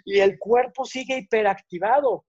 Y 0.07 0.21
el 0.21 0.38
cuerpo 0.38 0.87
sigue 0.87 1.19
hiperactivado. 1.19 2.25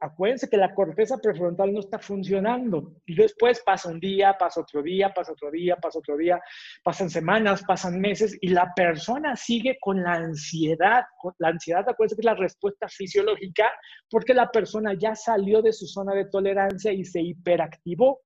Acuérdense 0.00 0.48
que 0.48 0.56
la 0.56 0.72
corteza 0.72 1.18
prefrontal 1.18 1.72
no 1.72 1.80
está 1.80 1.98
funcionando. 1.98 2.92
Y 3.06 3.16
después 3.16 3.60
pasa 3.66 3.88
un 3.88 3.98
día, 3.98 4.36
pasa 4.38 4.60
otro 4.60 4.84
día, 4.84 5.12
pasa 5.12 5.32
otro 5.32 5.50
día, 5.50 5.74
pasa 5.76 5.98
otro 5.98 6.16
día, 6.16 6.40
pasan 6.84 7.10
semanas, 7.10 7.64
pasan 7.66 8.00
meses 8.00 8.38
y 8.40 8.50
la 8.50 8.72
persona 8.72 9.34
sigue 9.34 9.78
con 9.80 10.00
la 10.00 10.12
ansiedad. 10.12 11.02
La 11.38 11.48
ansiedad, 11.48 11.88
acuérdense 11.88 12.14
que 12.14 12.20
es 12.20 12.24
la 12.24 12.34
respuesta 12.34 12.86
fisiológica 12.88 13.68
porque 14.08 14.32
la 14.32 14.48
persona 14.48 14.94
ya 14.94 15.16
salió 15.16 15.60
de 15.60 15.72
su 15.72 15.88
zona 15.88 16.14
de 16.14 16.26
tolerancia 16.26 16.92
y 16.92 17.04
se 17.04 17.20
hiperactivó. 17.20 18.20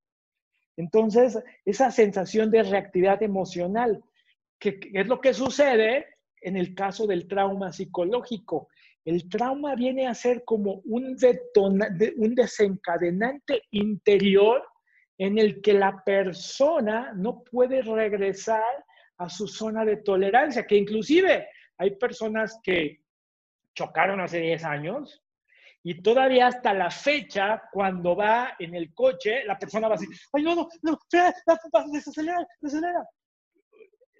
Entonces, 0.76 1.38
esa 1.64 1.90
sensación 1.90 2.50
de 2.50 2.62
reactividad 2.62 3.22
emocional. 3.22 4.02
¿Qué, 4.58 4.78
es 4.92 5.06
lo 5.06 5.20
que 5.20 5.34
sucede 5.34 6.06
en 6.40 6.56
el 6.56 6.74
caso 6.74 7.06
del 7.06 7.28
trauma 7.28 7.72
psicológico? 7.72 8.68
El 9.04 9.28
trauma 9.28 9.74
viene 9.74 10.06
a 10.06 10.14
ser 10.14 10.44
como 10.44 10.82
un, 10.84 11.16
un 12.16 12.34
desencadenante 12.34 13.62
interior 13.70 14.62
en 15.18 15.38
el 15.38 15.60
que 15.60 15.74
la 15.74 16.02
persona 16.04 17.12
no 17.14 17.42
puede 17.42 17.82
regresar 17.82 18.84
a 19.18 19.28
su 19.28 19.46
zona 19.46 19.84
de 19.84 19.98
tolerancia, 19.98 20.66
que 20.66 20.76
inclusive 20.76 21.48
hay 21.76 21.96
personas 21.96 22.58
que 22.62 23.00
chocaron 23.74 24.20
hace 24.20 24.40
10 24.40 24.64
años 24.64 25.22
y 25.82 26.02
todavía 26.02 26.48
hasta 26.48 26.74
la 26.74 26.90
fecha, 26.90 27.62
cuando 27.72 28.14
va 28.14 28.54
en 28.58 28.74
el 28.74 28.92
coche, 28.92 29.44
la 29.44 29.58
persona 29.58 29.88
va 29.88 29.94
así, 29.94 30.06
ay, 30.32 30.42
no, 30.42 30.54
no, 30.54 30.68
no, 30.82 30.98
desacelera, 31.92 32.46
desacelera. 32.60 33.04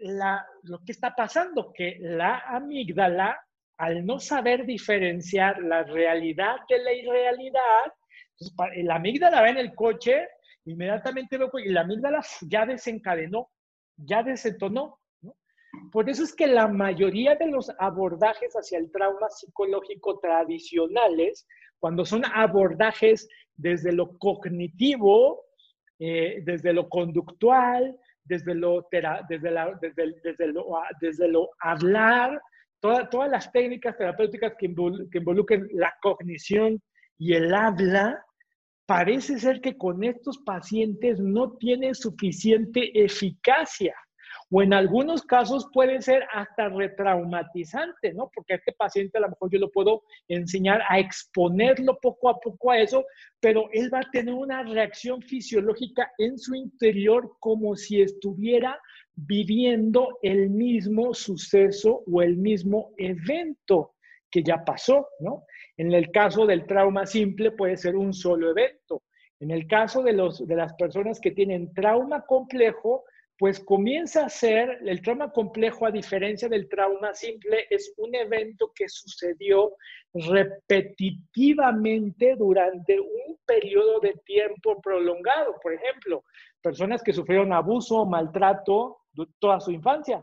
La, 0.02 0.46
lo 0.62 0.78
que 0.78 0.92
está 0.92 1.14
pasando, 1.14 1.72
que 1.74 1.98
la 2.00 2.38
amígdala, 2.46 3.38
al 3.76 4.06
no 4.06 4.18
saber 4.18 4.64
diferenciar 4.64 5.62
la 5.62 5.82
realidad 5.82 6.56
de 6.68 6.78
la 6.78 6.92
irrealidad, 6.92 7.92
la 8.76 8.94
amígdala 8.94 9.42
va 9.42 9.50
en 9.50 9.58
el 9.58 9.74
coche, 9.74 10.28
inmediatamente 10.64 11.36
lo, 11.36 11.50
y 11.58 11.68
la 11.68 11.82
amígdala 11.82 12.24
ya 12.42 12.64
desencadenó, 12.64 13.50
ya 13.96 14.22
desentonó. 14.22 14.99
Por 15.92 16.08
eso 16.08 16.24
es 16.24 16.34
que 16.34 16.46
la 16.46 16.68
mayoría 16.68 17.34
de 17.36 17.46
los 17.46 17.70
abordajes 17.78 18.54
hacia 18.54 18.78
el 18.78 18.90
trauma 18.90 19.28
psicológico 19.28 20.18
tradicionales, 20.18 21.46
cuando 21.78 22.04
son 22.04 22.24
abordajes 22.24 23.28
desde 23.56 23.92
lo 23.92 24.16
cognitivo, 24.18 25.44
eh, 25.98 26.42
desde 26.44 26.72
lo 26.72 26.88
conductual, 26.88 27.96
desde 28.24 28.54
lo, 28.54 28.86
desde, 28.90 29.02
la, 29.50 29.78
desde, 29.80 30.14
desde, 30.22 30.46
lo, 30.48 30.66
desde 31.00 31.28
lo 31.28 31.50
hablar, 31.60 32.40
todas 32.80 33.30
las 33.30 33.52
técnicas 33.52 33.96
terapéuticas 33.96 34.54
que, 34.58 34.74
que 35.10 35.18
involucren 35.18 35.68
la 35.72 35.92
cognición 36.00 36.80
y 37.18 37.34
el 37.34 37.52
habla, 37.52 38.24
parece 38.86 39.38
ser 39.38 39.60
que 39.60 39.76
con 39.76 40.02
estos 40.02 40.38
pacientes 40.38 41.20
no 41.20 41.56
tienen 41.58 41.94
suficiente 41.94 43.04
eficacia 43.04 43.94
o 44.52 44.62
en 44.62 44.72
algunos 44.72 45.22
casos 45.22 45.68
puede 45.72 46.02
ser 46.02 46.24
hasta 46.32 46.68
retraumatizante, 46.68 48.12
¿no? 48.12 48.30
Porque 48.34 48.54
a 48.54 48.56
este 48.56 48.72
paciente 48.72 49.18
a 49.18 49.20
lo 49.20 49.28
mejor 49.28 49.50
yo 49.50 49.60
lo 49.60 49.70
puedo 49.70 50.02
enseñar 50.26 50.82
a 50.88 50.98
exponerlo 50.98 51.98
poco 52.00 52.28
a 52.28 52.40
poco 52.40 52.72
a 52.72 52.80
eso, 52.80 53.06
pero 53.38 53.68
él 53.72 53.92
va 53.94 54.00
a 54.00 54.10
tener 54.10 54.34
una 54.34 54.64
reacción 54.64 55.22
fisiológica 55.22 56.10
en 56.18 56.36
su 56.36 56.54
interior 56.54 57.36
como 57.38 57.76
si 57.76 58.02
estuviera 58.02 58.80
viviendo 59.14 60.18
el 60.22 60.50
mismo 60.50 61.14
suceso 61.14 62.02
o 62.10 62.22
el 62.22 62.36
mismo 62.36 62.92
evento 62.96 63.94
que 64.30 64.42
ya 64.42 64.64
pasó, 64.64 65.08
¿no? 65.20 65.44
En 65.76 65.92
el 65.92 66.10
caso 66.10 66.46
del 66.46 66.66
trauma 66.66 67.06
simple 67.06 67.52
puede 67.52 67.76
ser 67.76 67.96
un 67.96 68.12
solo 68.12 68.50
evento. 68.50 69.02
En 69.38 69.50
el 69.50 69.66
caso 69.66 70.02
de, 70.02 70.12
los, 70.12 70.46
de 70.46 70.56
las 70.56 70.74
personas 70.74 71.20
que 71.20 71.30
tienen 71.30 71.72
trauma 71.72 72.26
complejo, 72.26 73.04
pues 73.40 73.58
comienza 73.58 74.26
a 74.26 74.28
ser, 74.28 74.80
el 74.84 75.00
trauma 75.00 75.32
complejo, 75.32 75.86
a 75.86 75.90
diferencia 75.90 76.46
del 76.46 76.68
trauma 76.68 77.14
simple, 77.14 77.66
es 77.70 77.94
un 77.96 78.14
evento 78.14 78.70
que 78.74 78.86
sucedió 78.86 79.76
repetitivamente 80.12 82.36
durante 82.36 83.00
un 83.00 83.38
periodo 83.46 83.98
de 84.00 84.12
tiempo 84.26 84.78
prolongado. 84.82 85.54
Por 85.62 85.72
ejemplo, 85.72 86.22
personas 86.60 87.02
que 87.02 87.14
sufrieron 87.14 87.54
abuso 87.54 88.00
o 88.00 88.04
maltrato 88.04 88.98
toda 89.38 89.58
su 89.58 89.70
infancia. 89.70 90.22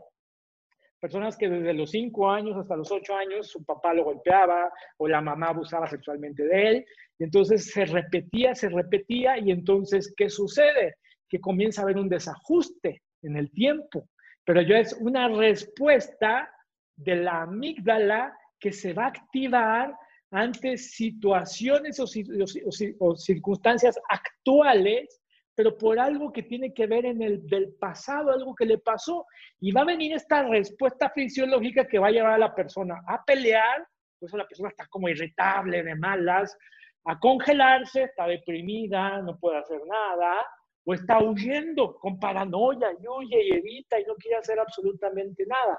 Personas 1.00 1.36
que 1.36 1.48
desde 1.48 1.74
los 1.74 1.90
5 1.90 2.30
años 2.30 2.56
hasta 2.56 2.76
los 2.76 2.92
8 2.92 3.16
años 3.16 3.48
su 3.48 3.64
papá 3.64 3.94
lo 3.94 4.04
golpeaba 4.04 4.72
o 4.96 5.08
la 5.08 5.20
mamá 5.20 5.48
abusaba 5.48 5.88
sexualmente 5.88 6.44
de 6.44 6.68
él. 6.68 6.86
Y 7.18 7.24
entonces 7.24 7.72
se 7.72 7.84
repetía, 7.84 8.54
se 8.54 8.68
repetía 8.68 9.40
y 9.40 9.50
entonces, 9.50 10.14
¿qué 10.16 10.30
sucede? 10.30 10.98
Que 11.28 11.40
comienza 11.40 11.80
a 11.80 11.84
haber 11.84 11.96
un 11.96 12.08
desajuste 12.08 13.02
en 13.22 13.36
el 13.36 13.50
tiempo, 13.50 14.08
pero 14.44 14.62
ya 14.62 14.78
es 14.78 14.94
una 15.00 15.28
respuesta 15.28 16.50
de 16.96 17.16
la 17.16 17.42
amígdala 17.42 18.36
que 18.58 18.72
se 18.72 18.92
va 18.92 19.04
a 19.04 19.08
activar 19.08 19.94
ante 20.30 20.76
situaciones 20.76 21.98
o, 22.00 23.16
circunstancias 23.16 23.98
actuales, 24.08 25.20
pero 25.54 25.76
por 25.76 25.98
algo 25.98 26.32
que 26.32 26.42
tiene 26.42 26.72
que 26.72 26.86
ver 26.86 27.06
en 27.06 27.22
el 27.22 27.46
del 27.46 27.74
pasado, 27.74 28.30
algo 28.30 28.54
que 28.54 28.66
le 28.66 28.78
pasó, 28.78 29.26
y 29.60 29.72
va 29.72 29.82
a 29.82 29.86
venir 29.86 30.12
esta 30.12 30.42
respuesta 30.44 31.10
fisiológica 31.10 31.86
que 31.86 31.98
va 31.98 32.08
a 32.08 32.12
llevar 32.12 32.32
a 32.32 32.38
la 32.38 32.54
persona 32.54 33.00
a 33.06 33.24
pelear, 33.24 33.86
por 34.18 34.28
eso 34.28 34.36
la 34.36 34.46
persona 34.46 34.68
está 34.68 34.86
como 34.88 35.08
irritable, 35.08 35.82
de 35.82 35.94
malas, 35.94 36.56
a 37.04 37.18
congelarse, 37.18 38.02
está 38.02 38.26
deprimida, 38.26 39.22
no 39.22 39.38
puede 39.38 39.58
hacer 39.58 39.80
nada, 39.86 40.44
o 40.88 40.94
está 40.94 41.22
huyendo 41.22 41.98
con 41.98 42.18
paranoia 42.18 42.88
y 42.98 43.06
huye 43.06 43.44
y 43.44 43.50
evita 43.58 44.00
y 44.00 44.04
no 44.04 44.14
quiere 44.14 44.38
hacer 44.38 44.58
absolutamente 44.58 45.44
nada. 45.44 45.78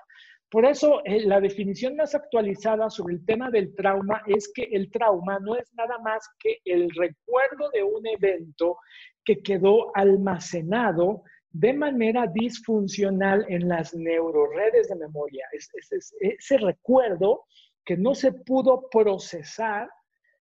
Por 0.52 0.66
eso, 0.66 1.02
eh, 1.04 1.26
la 1.26 1.42
definición 1.42 1.96
más 1.96 2.14
actualizada 2.14 2.92
sobre 2.92 3.16
el 3.16 3.26
tema 3.26 3.50
del 3.50 3.74
trauma 3.74 4.22
es 4.28 4.52
que 4.54 4.66
el 4.72 4.92
trauma 4.92 5.40
no 5.40 5.56
es 5.56 5.74
nada 5.74 5.98
más 5.98 6.30
que 6.38 6.60
el 6.64 6.92
recuerdo 6.92 7.72
de 7.74 7.82
un 7.82 8.06
evento 8.06 8.78
que 9.26 9.42
quedó 9.42 9.92
almacenado 9.96 11.24
de 11.50 11.74
manera 11.74 12.28
disfuncional 12.28 13.48
en 13.50 13.68
las 13.68 13.96
neuroredes 13.96 14.90
de 14.90 14.96
memoria. 14.96 15.44
Es, 15.54 15.72
ese 16.20 16.58
recuerdo 16.58 17.46
que 17.84 17.98
no 17.98 18.14
se 18.14 18.32
pudo 18.32 18.88
procesar 18.92 19.90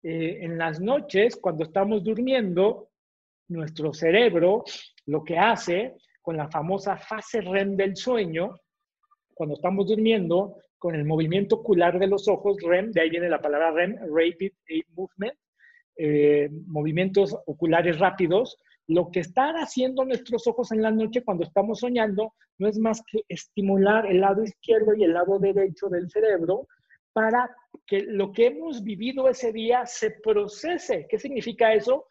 eh, 0.04 0.38
en 0.42 0.58
las 0.58 0.80
noches 0.80 1.34
cuando 1.34 1.64
estamos 1.64 2.04
durmiendo 2.04 2.90
nuestro 3.48 3.92
cerebro 3.92 4.64
lo 5.07 5.22
que 5.22 5.38
hace 5.38 5.96
con 6.22 6.37
la 6.37 6.48
famosa 6.48 6.96
fase 6.96 7.40
REM 7.40 7.76
del 7.76 7.96
sueño, 7.96 8.54
cuando 9.35 9.57
estamos 9.57 9.87
durmiendo, 9.87 10.57
con 10.78 10.94
el 10.94 11.04
movimiento 11.04 11.57
ocular 11.57 11.98
de 11.98 12.07
los 12.07 12.28
ojos, 12.28 12.57
REM, 12.62 12.92
de 12.92 13.02
ahí 13.02 13.11
viene 13.11 13.28
la 13.28 13.40
palabra 13.40 13.72
REM, 13.72 13.96
Rapid 14.14 14.52
Eye 14.66 14.87
Movement, 14.94 15.35
eh, 15.96 16.48
movimientos 16.66 17.37
oculares 17.46 17.98
rápidos, 17.98 18.59
lo 18.87 19.11
que 19.11 19.20
están 19.20 19.57
haciendo 19.57 20.04
nuestros 20.04 20.46
ojos 20.46 20.72
en 20.72 20.83
la 20.83 20.90
noche 20.90 21.22
cuando 21.22 21.44
estamos 21.44 21.80
soñando 21.80 22.35
no 22.59 22.68
es 22.68 22.78
más 22.78 23.02
que 23.11 23.22
estimular 23.28 24.07
el 24.07 24.20
lado 24.20 24.42
izquierdo 24.42 24.94
y 24.94 25.04
el 25.04 25.14
lado 25.14 25.38
derecho 25.38 25.88
del 25.88 26.11
cerebro 26.11 26.68
para 27.12 27.54
que 27.87 28.02
lo 28.02 28.33
que 28.33 28.46
hemos 28.46 28.83
vivido 28.83 29.28
ese 29.28 29.52
día 29.52 29.87
se 29.87 30.11
procese. 30.11 31.07
¿Qué 31.09 31.18
significa 31.18 31.72
eso? 31.72 32.09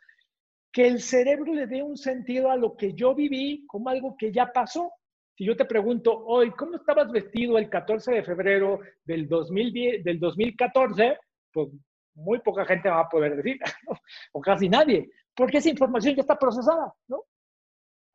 Que 0.73 0.87
el 0.87 1.01
cerebro 1.01 1.53
le 1.53 1.67
dé 1.67 1.83
un 1.83 1.95
sentido 1.95 2.49
a 2.49 2.57
lo 2.57 2.75
que 2.75 2.93
yo 2.93 3.13
viví 3.13 3.63
como 3.67 3.89
algo 3.89 4.17
que 4.17 4.31
ya 4.31 4.51
pasó. 4.51 4.91
Si 5.37 5.45
yo 5.45 5.55
te 5.55 5.65
pregunto 5.65 6.25
hoy, 6.25 6.49
¿cómo 6.51 6.75
estabas 6.77 7.11
vestido 7.11 7.59
el 7.59 7.69
14 7.69 8.11
de 8.11 8.23
febrero 8.23 8.79
del, 9.05 9.27
2010, 9.27 10.03
del 10.03 10.19
2014? 10.19 11.17
Pues 11.53 11.69
muy 12.15 12.39
poca 12.39 12.65
gente 12.65 12.89
va 12.89 13.01
a 13.01 13.09
poder 13.09 13.35
decir, 13.35 13.59
o 14.33 14.41
casi 14.41 14.67
nadie, 14.67 15.09
porque 15.35 15.59
esa 15.59 15.69
información 15.69 16.15
ya 16.15 16.21
está 16.21 16.37
procesada, 16.37 16.91
¿no? 17.07 17.23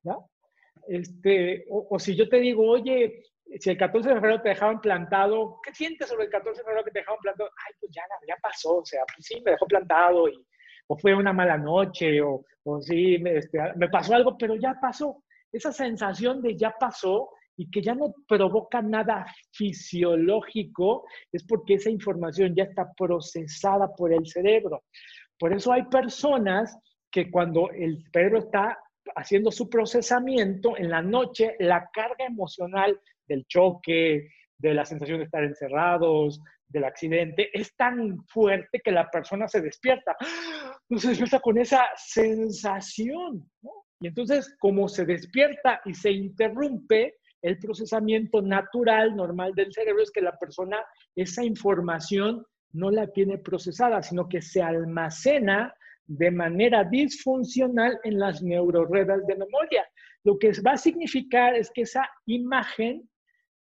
¿Ya? 0.03 0.17
Este, 0.89 1.65
o, 1.71 1.99
si 1.99 2.17
yo 2.17 2.29
te 2.29 2.39
digo, 2.39 2.69
oye, 2.69 3.23
si 3.59 3.71
el 3.71 3.77
14 3.77 4.09
de 4.09 4.15
febrero 4.17 4.43
te 4.43 4.49
dejaban 4.51 4.81
plantado, 4.81 5.61
¿qué 5.63 5.73
sientes 5.75 6.09
sobre 6.09 6.25
el 6.25 6.31
14 6.31 6.59
de 6.59 6.65
febrero 6.65 6.85
que 6.85 6.91
te 6.91 7.01
dejaban 7.01 7.21
plantado? 7.21 7.51
Ay, 7.67 7.75
pues 7.81 7.93
ya, 7.93 8.03
ya 8.27 8.37
pasó, 8.43 8.79
o 8.79 8.85
sea, 8.85 9.03
pues 9.15 9.27
sí, 9.27 9.41
me 9.45 9.53
dejó 9.53 9.67
plantado 9.67 10.29
y, 10.29 10.45
o 10.89 10.97
fue 10.97 11.15
una 11.15 11.33
mala 11.33 11.57
noche, 11.57 12.21
o, 12.21 12.45
o 12.65 12.81
sí, 12.81 13.23
este, 13.25 13.59
me 13.77 13.89
pasó 13.89 14.15
algo, 14.15 14.37
pero 14.37 14.57
ya 14.57 14.79
pasó. 14.81 15.23
Esa 15.53 15.73
sensación 15.73 16.43
de 16.43 16.57
ya 16.57 16.75
pasó 16.79 17.31
y 17.57 17.71
que 17.71 17.83
ya 17.83 17.95
no 17.95 18.15
provoca 18.27 18.81
nada 18.81 19.27
fisiológico 19.53 21.07
es 21.33 21.45
porque 21.45 21.75
esa 21.75 21.91
información 21.91 22.55
ya 22.55 22.65
está 22.65 22.93
procesada 22.97 23.95
por 23.95 24.13
el 24.13 24.27
cerebro. 24.27 24.85
Por 25.39 25.53
eso 25.53 25.73
hay 25.73 25.85
personas 25.85 26.77
que 27.11 27.31
cuando 27.31 27.71
el 27.71 28.05
cerebro 28.13 28.39
está 28.39 28.79
haciendo 29.17 29.51
su 29.51 29.69
procesamiento 29.69 30.77
en 30.77 30.91
la 30.91 31.03
noche, 31.03 31.57
la 31.59 31.89
carga 31.93 32.27
emocional 32.27 33.01
del 33.27 33.47
choque, 33.47 34.29
de 34.57 34.75
la 34.75 34.85
sensación 34.85 35.19
de 35.19 35.25
estar 35.25 35.45
encerrados, 35.45 36.41
del 36.69 36.85
accidente, 36.85 37.51
es 37.53 37.75
tan 37.75 38.25
fuerte 38.27 38.81
que 38.81 38.91
la 38.91 39.11
persona 39.11 39.49
se 39.49 39.61
despierta. 39.63 40.17
Se 40.97 41.09
despierta 41.09 41.41
con 41.41 41.59
esa 41.59 41.85
sensación. 41.97 43.51
Y 44.01 44.09
entonces, 44.09 44.57
como 44.59 44.89
se 44.89 45.05
despierta 45.05 45.81
y 45.85 45.93
se 45.93 46.11
interrumpe, 46.11 47.17
el 47.43 47.59
procesamiento 47.59 48.43
natural, 48.43 49.15
normal 49.15 49.53
del 49.55 49.73
cerebro 49.73 50.03
es 50.03 50.11
que 50.11 50.21
la 50.21 50.37
persona 50.39 50.79
esa 51.15 51.45
información 51.45 52.45
no 52.73 52.91
la 52.91 53.07
tiene 53.09 53.39
procesada, 53.39 54.03
sino 54.03 54.29
que 54.29 54.43
se 54.43 54.63
almacena 54.63 55.73
de 56.07 56.31
manera 56.31 56.85
disfuncional 56.85 57.99
en 58.03 58.19
las 58.19 58.43
neuroredes 58.43 59.27
de 59.27 59.37
memoria. 59.37 59.87
Lo 60.25 60.39
que 60.39 60.53
va 60.67 60.73
a 60.73 60.79
significar 60.79 61.55
es 61.55 61.71
que 61.71 61.83
esa 61.83 62.09
imagen 62.27 63.09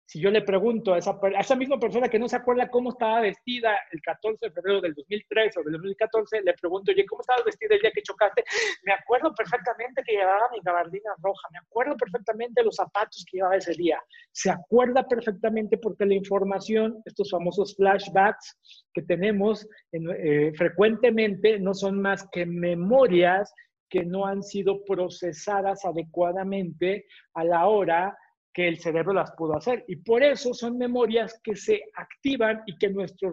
Si 0.07 0.21
yo 0.21 0.31
le 0.31 0.41
pregunto 0.41 0.93
a 0.93 0.99
esa, 0.99 1.19
a 1.21 1.41
esa 1.41 1.55
misma 1.57 1.77
persona 1.77 2.07
que 2.07 2.17
no 2.17 2.29
se 2.29 2.37
acuerda 2.37 2.69
cómo 2.69 2.91
estaba 2.91 3.19
vestida 3.19 3.77
el 3.91 4.01
14 4.01 4.37
de 4.45 4.51
febrero 4.53 4.79
del 4.79 4.93
2003 4.93 5.57
o 5.57 5.63
del 5.63 5.73
2014, 5.73 6.43
le 6.43 6.53
pregunto, 6.53 6.91
oye, 6.93 7.05
¿cómo 7.05 7.19
estabas 7.19 7.43
vestida 7.43 7.75
el 7.75 7.81
día 7.81 7.91
que 7.93 8.01
chocaste? 8.01 8.45
Me 8.85 8.93
acuerdo 8.93 9.35
perfectamente 9.35 10.01
que 10.05 10.13
llevaba 10.13 10.47
mi 10.53 10.61
gabardina 10.63 11.11
roja, 11.21 11.49
me 11.51 11.57
acuerdo 11.57 11.97
perfectamente 11.97 12.63
los 12.63 12.75
zapatos 12.75 13.25
que 13.29 13.35
llevaba 13.37 13.57
ese 13.57 13.73
día. 13.73 14.01
Se 14.31 14.49
acuerda 14.49 15.05
perfectamente 15.05 15.77
porque 15.77 16.05
la 16.05 16.13
información, 16.13 17.01
estos 17.03 17.29
famosos 17.29 17.75
flashbacks 17.75 18.57
que 18.93 19.01
tenemos 19.01 19.67
eh, 19.91 20.53
frecuentemente, 20.55 21.59
no 21.59 21.73
son 21.73 22.01
más 22.01 22.25
que 22.31 22.45
memorias 22.45 23.53
que 23.89 24.05
no 24.05 24.25
han 24.25 24.41
sido 24.41 24.85
procesadas 24.85 25.83
adecuadamente 25.83 27.05
a 27.33 27.43
la 27.43 27.67
hora 27.67 28.17
que 28.57 28.67
el 28.67 28.79
cerebro 28.79 29.13
las 29.13 29.33
pudo 29.33 29.55
hacer. 29.55 29.85
Y 29.87 29.97
por 29.97 30.23
eso 30.23 30.51
son 30.51 30.79
memorias 30.79 31.39
que 31.43 31.55
se 31.55 31.79
activan 31.93 32.63
y 32.65 32.75
que 32.79 32.89
nuestro, 32.89 33.31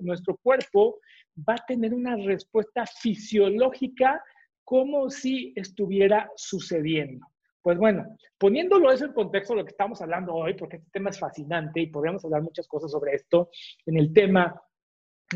nuestro 0.00 0.38
cuerpo 0.38 0.98
va 1.46 1.56
a 1.56 1.66
tener 1.66 1.92
una 1.92 2.16
respuesta 2.16 2.86
fisiológica 2.86 4.24
como 4.64 5.10
si 5.10 5.52
estuviera 5.56 6.32
sucediendo. 6.36 7.26
Pues 7.60 7.76
bueno, 7.76 8.16
poniéndolo 8.38 8.90
eso 8.90 9.04
en 9.04 9.12
contexto 9.12 9.52
de 9.52 9.58
lo 9.58 9.66
que 9.66 9.72
estamos 9.72 10.00
hablando 10.00 10.32
hoy, 10.32 10.54
porque 10.54 10.76
este 10.76 10.88
tema 10.90 11.10
es 11.10 11.18
fascinante 11.18 11.82
y 11.82 11.88
podríamos 11.88 12.24
hablar 12.24 12.40
muchas 12.40 12.66
cosas 12.66 12.92
sobre 12.92 13.14
esto, 13.14 13.50
en 13.84 13.98
el 13.98 14.10
tema, 14.14 14.58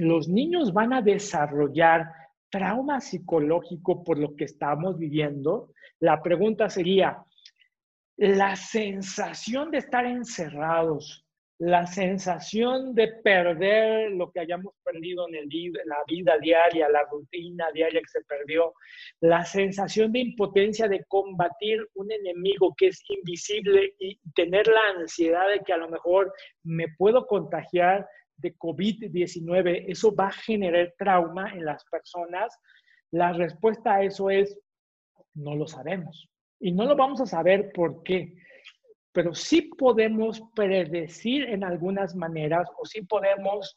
los 0.00 0.30
niños 0.30 0.72
van 0.72 0.94
a 0.94 1.02
desarrollar 1.02 2.06
trauma 2.48 3.02
psicológico 3.02 4.02
por 4.02 4.18
lo 4.18 4.34
que 4.34 4.44
estamos 4.44 4.98
viviendo. 4.98 5.74
La 6.00 6.22
pregunta 6.22 6.70
sería, 6.70 7.22
la 8.16 8.56
sensación 8.56 9.70
de 9.70 9.78
estar 9.78 10.06
encerrados, 10.06 11.26
la 11.58 11.86
sensación 11.86 12.94
de 12.94 13.08
perder 13.22 14.10
lo 14.12 14.30
que 14.30 14.40
hayamos 14.40 14.74
perdido 14.84 15.26
en 15.28 15.48
la 15.86 15.96
vida 16.06 16.38
diaria, 16.38 16.88
la 16.88 17.04
rutina 17.10 17.70
diaria 17.72 18.00
que 18.00 18.08
se 18.08 18.24
perdió, 18.24 18.74
la 19.20 19.44
sensación 19.44 20.12
de 20.12 20.20
impotencia 20.20 20.88
de 20.88 21.04
combatir 21.08 21.86
un 21.94 22.10
enemigo 22.12 22.74
que 22.76 22.88
es 22.88 23.02
invisible 23.08 23.94
y 23.98 24.18
tener 24.34 24.66
la 24.66 25.00
ansiedad 25.00 25.48
de 25.48 25.60
que 25.60 25.72
a 25.72 25.78
lo 25.78 25.88
mejor 25.88 26.32
me 26.62 26.86
puedo 26.98 27.26
contagiar 27.26 28.06
de 28.36 28.54
COVID-19, 28.56 29.86
eso 29.88 30.14
va 30.14 30.28
a 30.28 30.32
generar 30.32 30.94
trauma 30.98 31.52
en 31.54 31.64
las 31.64 31.84
personas. 31.86 32.54
La 33.10 33.32
respuesta 33.32 33.94
a 33.94 34.02
eso 34.02 34.28
es, 34.28 34.58
no 35.34 35.54
lo 35.54 35.66
sabemos. 35.66 36.28
Y 36.60 36.72
no 36.72 36.84
lo 36.84 36.96
vamos 36.96 37.20
a 37.20 37.26
saber 37.26 37.70
por 37.72 38.02
qué, 38.02 38.34
pero 39.12 39.34
sí 39.34 39.62
podemos 39.62 40.42
predecir 40.54 41.44
en 41.44 41.64
algunas 41.64 42.14
maneras 42.14 42.68
o 42.78 42.84
sí 42.84 43.02
podemos 43.02 43.76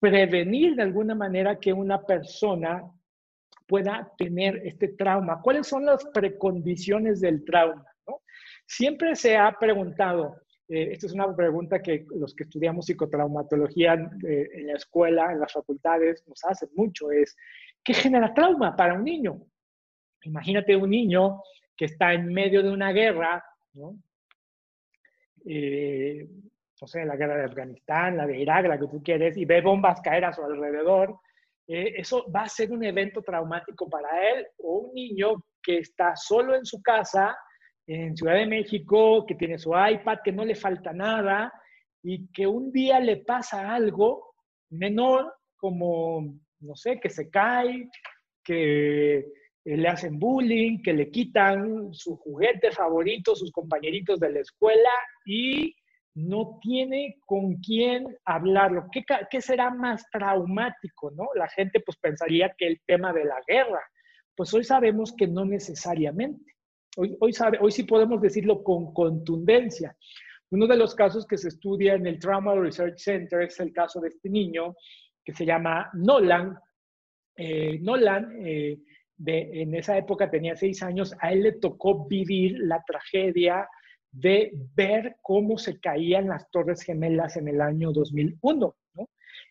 prevenir 0.00 0.74
de 0.74 0.82
alguna 0.82 1.14
manera 1.14 1.58
que 1.60 1.72
una 1.72 2.02
persona 2.02 2.82
pueda 3.68 4.12
tener 4.18 4.60
este 4.64 4.88
trauma. 4.88 5.40
¿Cuáles 5.40 5.68
son 5.68 5.86
las 5.86 6.04
precondiciones 6.06 7.20
del 7.20 7.44
trauma? 7.44 7.86
Siempre 8.66 9.14
se 9.14 9.36
ha 9.36 9.56
preguntado, 9.58 10.36
eh, 10.68 10.88
esta 10.92 11.06
es 11.06 11.12
una 11.12 11.34
pregunta 11.34 11.80
que 11.80 12.04
los 12.16 12.34
que 12.34 12.44
estudiamos 12.44 12.86
psicotraumatología 12.86 13.94
eh, 14.26 14.48
en 14.52 14.66
la 14.68 14.74
escuela, 14.74 15.30
en 15.30 15.40
las 15.40 15.52
facultades, 15.52 16.24
nos 16.26 16.44
hacen 16.44 16.70
mucho, 16.74 17.10
es, 17.10 17.36
¿qué 17.84 17.94
genera 17.94 18.34
trauma 18.34 18.74
para 18.74 18.94
un 18.94 19.04
niño? 19.04 19.40
Imagínate 20.22 20.74
un 20.74 20.90
niño 20.90 21.42
que 21.76 21.86
está 21.86 22.12
en 22.12 22.32
medio 22.32 22.62
de 22.62 22.70
una 22.70 22.92
guerra, 22.92 23.44
¿no? 23.74 23.96
Eh, 25.44 26.28
la 26.94 27.16
guerra 27.16 27.36
de 27.36 27.44
Afganistán, 27.44 28.16
la 28.16 28.26
de 28.26 28.38
Irak, 28.38 28.66
la 28.66 28.78
que 28.78 28.88
tú 28.88 29.02
quieres, 29.02 29.36
y 29.36 29.44
ve 29.44 29.60
bombas 29.60 30.00
caer 30.00 30.24
a 30.24 30.32
su 30.32 30.42
alrededor, 30.42 31.16
eh, 31.68 31.94
eso 31.96 32.30
va 32.30 32.42
a 32.42 32.48
ser 32.48 32.72
un 32.72 32.82
evento 32.82 33.22
traumático 33.22 33.88
para 33.88 34.08
él 34.30 34.46
o 34.58 34.78
un 34.78 34.94
niño 34.94 35.44
que 35.62 35.78
está 35.78 36.16
solo 36.16 36.56
en 36.56 36.64
su 36.64 36.82
casa, 36.82 37.36
en 37.86 38.16
Ciudad 38.16 38.34
de 38.34 38.46
México, 38.46 39.24
que 39.26 39.36
tiene 39.36 39.58
su 39.58 39.70
iPad, 39.70 40.18
que 40.24 40.32
no 40.32 40.44
le 40.44 40.54
falta 40.54 40.92
nada 40.92 41.52
y 42.02 42.26
que 42.32 42.46
un 42.46 42.72
día 42.72 42.98
le 42.98 43.18
pasa 43.18 43.72
algo 43.72 44.34
menor, 44.70 45.32
como, 45.56 46.34
no 46.60 46.74
sé, 46.74 46.98
que 46.98 47.10
se 47.10 47.30
cae, 47.30 47.88
que 48.42 49.24
le 49.64 49.88
hacen 49.88 50.18
bullying, 50.18 50.82
que 50.82 50.92
le 50.92 51.10
quitan 51.10 51.94
su 51.94 52.16
juguete 52.16 52.72
favorito, 52.72 53.36
sus 53.36 53.52
compañeritos 53.52 54.18
de 54.18 54.32
la 54.32 54.40
escuela 54.40 54.90
y 55.24 55.74
no 56.14 56.58
tiene 56.60 57.18
con 57.24 57.56
quién 57.56 58.16
hablarlo. 58.24 58.86
¿Qué, 58.92 59.04
¿Qué, 59.30 59.40
será 59.40 59.70
más 59.70 60.08
traumático? 60.10 61.10
¿no? 61.12 61.28
La 61.34 61.48
gente 61.48 61.80
pues 61.80 61.96
pensaría 61.98 62.54
que 62.56 62.66
el 62.66 62.80
tema 62.86 63.12
de 63.12 63.24
la 63.24 63.40
guerra. 63.46 63.80
Pues 64.34 64.52
hoy 64.52 64.64
sabemos 64.64 65.14
que 65.16 65.26
no 65.26 65.44
necesariamente. 65.44 66.52
Hoy, 66.96 67.16
hoy, 67.20 67.32
sabe, 67.32 67.58
hoy 67.60 67.70
sí 67.70 67.84
podemos 67.84 68.20
decirlo 68.20 68.62
con 68.62 68.92
contundencia. 68.92 69.96
Uno 70.50 70.66
de 70.66 70.76
los 70.76 70.94
casos 70.94 71.26
que 71.26 71.38
se 71.38 71.48
estudia 71.48 71.94
en 71.94 72.06
el 72.06 72.18
Trauma 72.18 72.54
Research 72.54 72.98
Center 72.98 73.42
es 73.42 73.58
el 73.60 73.72
caso 73.72 74.00
de 74.00 74.08
este 74.08 74.28
niño 74.28 74.74
que 75.24 75.32
se 75.32 75.46
llama 75.46 75.88
Nolan. 75.94 76.58
Eh, 77.34 77.78
Nolan 77.80 78.36
eh, 78.44 78.78
en 79.26 79.74
esa 79.74 79.96
época 79.96 80.30
tenía 80.30 80.56
seis 80.56 80.82
años, 80.82 81.14
a 81.20 81.32
él 81.32 81.42
le 81.42 81.52
tocó 81.52 82.06
vivir 82.06 82.58
la 82.58 82.82
tragedia 82.84 83.68
de 84.10 84.52
ver 84.74 85.16
cómo 85.22 85.58
se 85.58 85.80
caían 85.80 86.28
las 86.28 86.50
Torres 86.50 86.82
Gemelas 86.82 87.36
en 87.36 87.48
el 87.48 87.60
año 87.60 87.92
2001. 87.92 88.76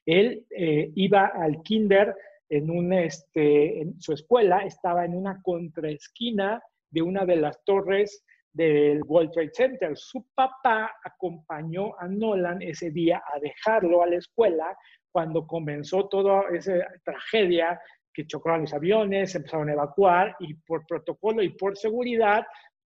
Él 0.06 0.46
eh, 0.50 0.92
iba 0.96 1.26
al 1.26 1.62
kinder 1.64 2.16
en, 2.50 2.70
un, 2.70 2.94
este, 2.94 3.82
en 3.82 4.00
su 4.00 4.14
escuela, 4.14 4.60
estaba 4.60 5.06
en 5.06 5.16
una 5.16 5.42
contraesquina 5.42 6.62
de 6.90 7.02
una 7.02 7.26
de 7.26 7.38
las 7.38 7.64
torres 7.64 8.24
del 8.54 9.02
World 9.04 9.32
Trade 9.32 9.52
Center. 9.54 9.98
Su 9.98 10.28
papá 10.36 10.92
acompañó 11.04 11.98
a 12.00 12.08
Nolan 12.08 12.62
ese 12.62 12.92
día 12.92 13.24
a 13.34 13.40
dejarlo 13.40 14.04
a 14.04 14.08
la 14.08 14.18
escuela 14.18 14.78
cuando 15.12 15.48
comenzó 15.48 16.08
toda 16.08 16.44
esa 16.54 16.74
tragedia 17.04 17.80
que 18.14 18.28
chocaron 18.28 18.62
los 18.62 18.74
aviones, 18.74 19.36
empezaron 19.36 19.70
a 19.70 19.74
evacuar 19.74 20.36
y 20.40 20.54
por 20.54 20.86
protocolo 20.86 21.42
y 21.42 21.50
por 21.50 21.78
seguridad, 21.78 22.46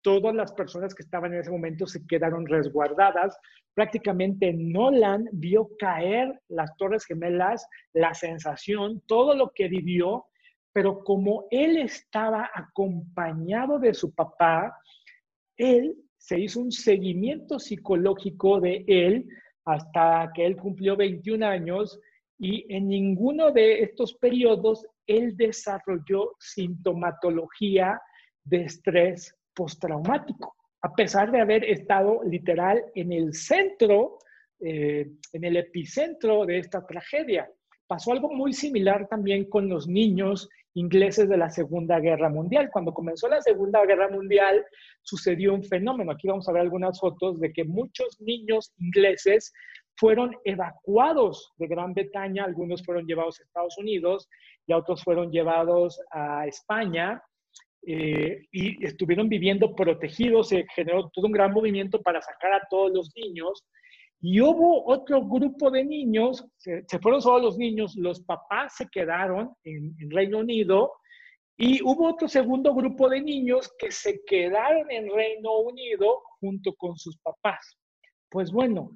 todas 0.02 0.34
las 0.34 0.54
personas 0.54 0.94
que 0.96 1.04
estaban 1.04 1.34
en 1.34 1.42
ese 1.42 1.52
momento 1.52 1.86
se 1.86 2.06
quedaron 2.08 2.46
resguardadas. 2.46 3.38
Prácticamente 3.74 4.54
Nolan 4.54 5.28
vio 5.34 5.70
caer 5.78 6.42
las 6.48 6.76
Torres 6.78 7.06
Gemelas, 7.06 7.68
la 7.94 8.14
sensación, 8.14 9.02
todo 9.06 9.36
lo 9.36 9.52
que 9.54 9.68
vivió, 9.68 10.26
pero 10.72 11.04
como 11.04 11.48
él 11.52 11.78
estaba 11.78 12.50
acompañado 12.54 13.80
de 13.80 13.94
su 13.94 14.14
papá, 14.14 14.78
él 15.58 15.96
se 16.18 16.40
hizo 16.40 16.60
un 16.60 16.72
seguimiento 16.72 17.60
psicológico 17.60 18.60
de 18.60 18.84
él 18.88 19.28
hasta 19.66 20.32
que 20.34 20.46
él 20.46 20.56
cumplió 20.56 20.96
21 20.96 21.46
años 21.46 22.00
y 22.40 22.72
en 22.74 22.88
ninguno 22.88 23.52
de 23.52 23.82
estos 23.82 24.14
periodos 24.14 24.86
él 25.08 25.36
desarrolló 25.36 26.36
sintomatología 26.40 28.00
de 28.44 28.64
estrés 28.64 29.36
postraumático, 29.54 30.56
a 30.82 30.94
pesar 30.94 31.32
de 31.32 31.42
haber 31.42 31.64
estado 31.64 32.22
literal 32.24 32.84
en 32.96 33.12
el 33.12 33.34
centro, 33.34 34.20
eh, 34.60 35.10
en 35.34 35.44
el 35.44 35.58
epicentro 35.58 36.46
de 36.46 36.60
esta 36.60 36.86
tragedia. 36.86 37.50
Pasó 37.88 38.12
algo 38.12 38.30
muy 38.30 38.54
similar 38.54 39.08
también 39.08 39.50
con 39.50 39.70
los 39.70 39.88
niños 39.88 40.50
ingleses 40.74 41.28
de 41.28 41.38
la 41.38 41.50
Segunda 41.50 42.00
Guerra 42.00 42.30
Mundial. 42.30 42.70
Cuando 42.72 42.94
comenzó 42.94 43.28
la 43.28 43.42
Segunda 43.42 43.84
Guerra 43.86 44.10
Mundial 44.10 44.64
sucedió 45.02 45.54
un 45.54 45.64
fenómeno. 45.64 46.12
Aquí 46.12 46.28
vamos 46.28 46.48
a 46.48 46.52
ver 46.52 46.62
algunas 46.62 47.00
fotos 47.00 47.40
de 47.40 47.52
que 47.52 47.64
muchos 47.64 48.20
niños 48.22 48.74
ingleses 48.78 49.54
fueron 49.96 50.36
evacuados 50.44 51.54
de 51.58 51.68
Gran 51.68 51.94
Bretaña, 51.94 52.44
algunos 52.44 52.84
fueron 52.84 53.08
llevados 53.08 53.40
a 53.40 53.44
Estados 53.44 53.78
Unidos 53.80 54.30
y 54.68 54.74
otros 54.74 55.04
fueron 55.04 55.32
llevados 55.32 56.00
a 56.12 56.46
España 56.46 57.24
eh, 57.86 58.46
y 58.52 58.86
estuvieron 58.86 59.30
viviendo 59.30 59.74
protegidos, 59.74 60.50
se 60.50 60.66
generó 60.76 61.10
todo 61.10 61.26
un 61.26 61.32
gran 61.32 61.54
movimiento 61.54 62.02
para 62.02 62.22
sacar 62.22 62.54
a 62.54 62.68
todos 62.70 62.92
los 62.92 63.16
niños. 63.16 63.66
Y 64.20 64.42
hubo 64.42 64.86
otro 64.88 65.26
grupo 65.26 65.72
de 65.72 65.86
niños, 65.86 66.46
se, 66.58 66.84
fueron 67.02 67.22
solo 67.22 67.46
los 67.46 67.58
niños, 67.58 67.96
los 67.96 68.22
papás 68.22 68.76
se 68.76 68.88
quedaron 68.90 69.54
en, 69.64 69.96
en 70.00 70.12
Reino 70.12 70.40
Unido 70.40 70.92
y 71.56 71.82
hubo 71.82 72.10
otro 72.10 72.28
segundo 72.28 72.74
grupo 72.74 73.10
de 73.10 73.22
niños 73.22 73.72
que 73.80 73.92
se 73.92 74.22
quedaron 74.26 74.92
en 74.92 75.10
Reino 75.10 75.60
Unido 75.60 76.22
junto 76.40 76.74
con 76.76 76.98
sus 76.98 77.18
papás. 77.20 77.78
Pues 78.30 78.52
bueno, 78.52 78.92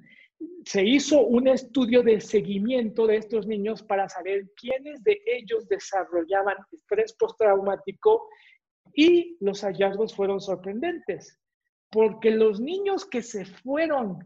se 0.64 0.84
hizo 0.84 1.20
un 1.20 1.48
estudio 1.48 2.02
de 2.02 2.20
seguimiento 2.20 3.06
de 3.06 3.16
estos 3.16 3.46
niños 3.46 3.82
para 3.82 4.08
saber 4.08 4.50
quiénes 4.56 5.02
de 5.02 5.20
ellos 5.26 5.68
desarrollaban 5.68 6.56
estrés 6.70 7.12
postraumático 7.14 8.28
y 8.94 9.36
los 9.40 9.62
hallazgos 9.62 10.14
fueron 10.14 10.40
sorprendentes, 10.40 11.38
porque 11.90 12.30
los 12.30 12.60
niños 12.60 13.04
que 13.04 13.22
se 13.22 13.44
fueron 13.44 14.18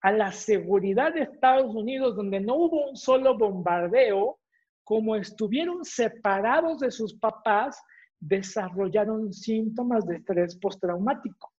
a 0.00 0.12
la 0.12 0.32
seguridad 0.32 1.14
de 1.14 1.22
Estados 1.22 1.74
Unidos, 1.74 2.16
donde 2.16 2.40
no 2.40 2.56
hubo 2.56 2.90
un 2.90 2.96
solo 2.96 3.36
bombardeo, 3.36 4.38
como 4.84 5.16
estuvieron 5.16 5.84
separados 5.84 6.80
de 6.80 6.90
sus 6.90 7.14
papás, 7.14 7.82
desarrollaron 8.20 9.32
síntomas 9.32 10.06
de 10.06 10.16
estrés 10.16 10.56
postraumático. 10.56 11.52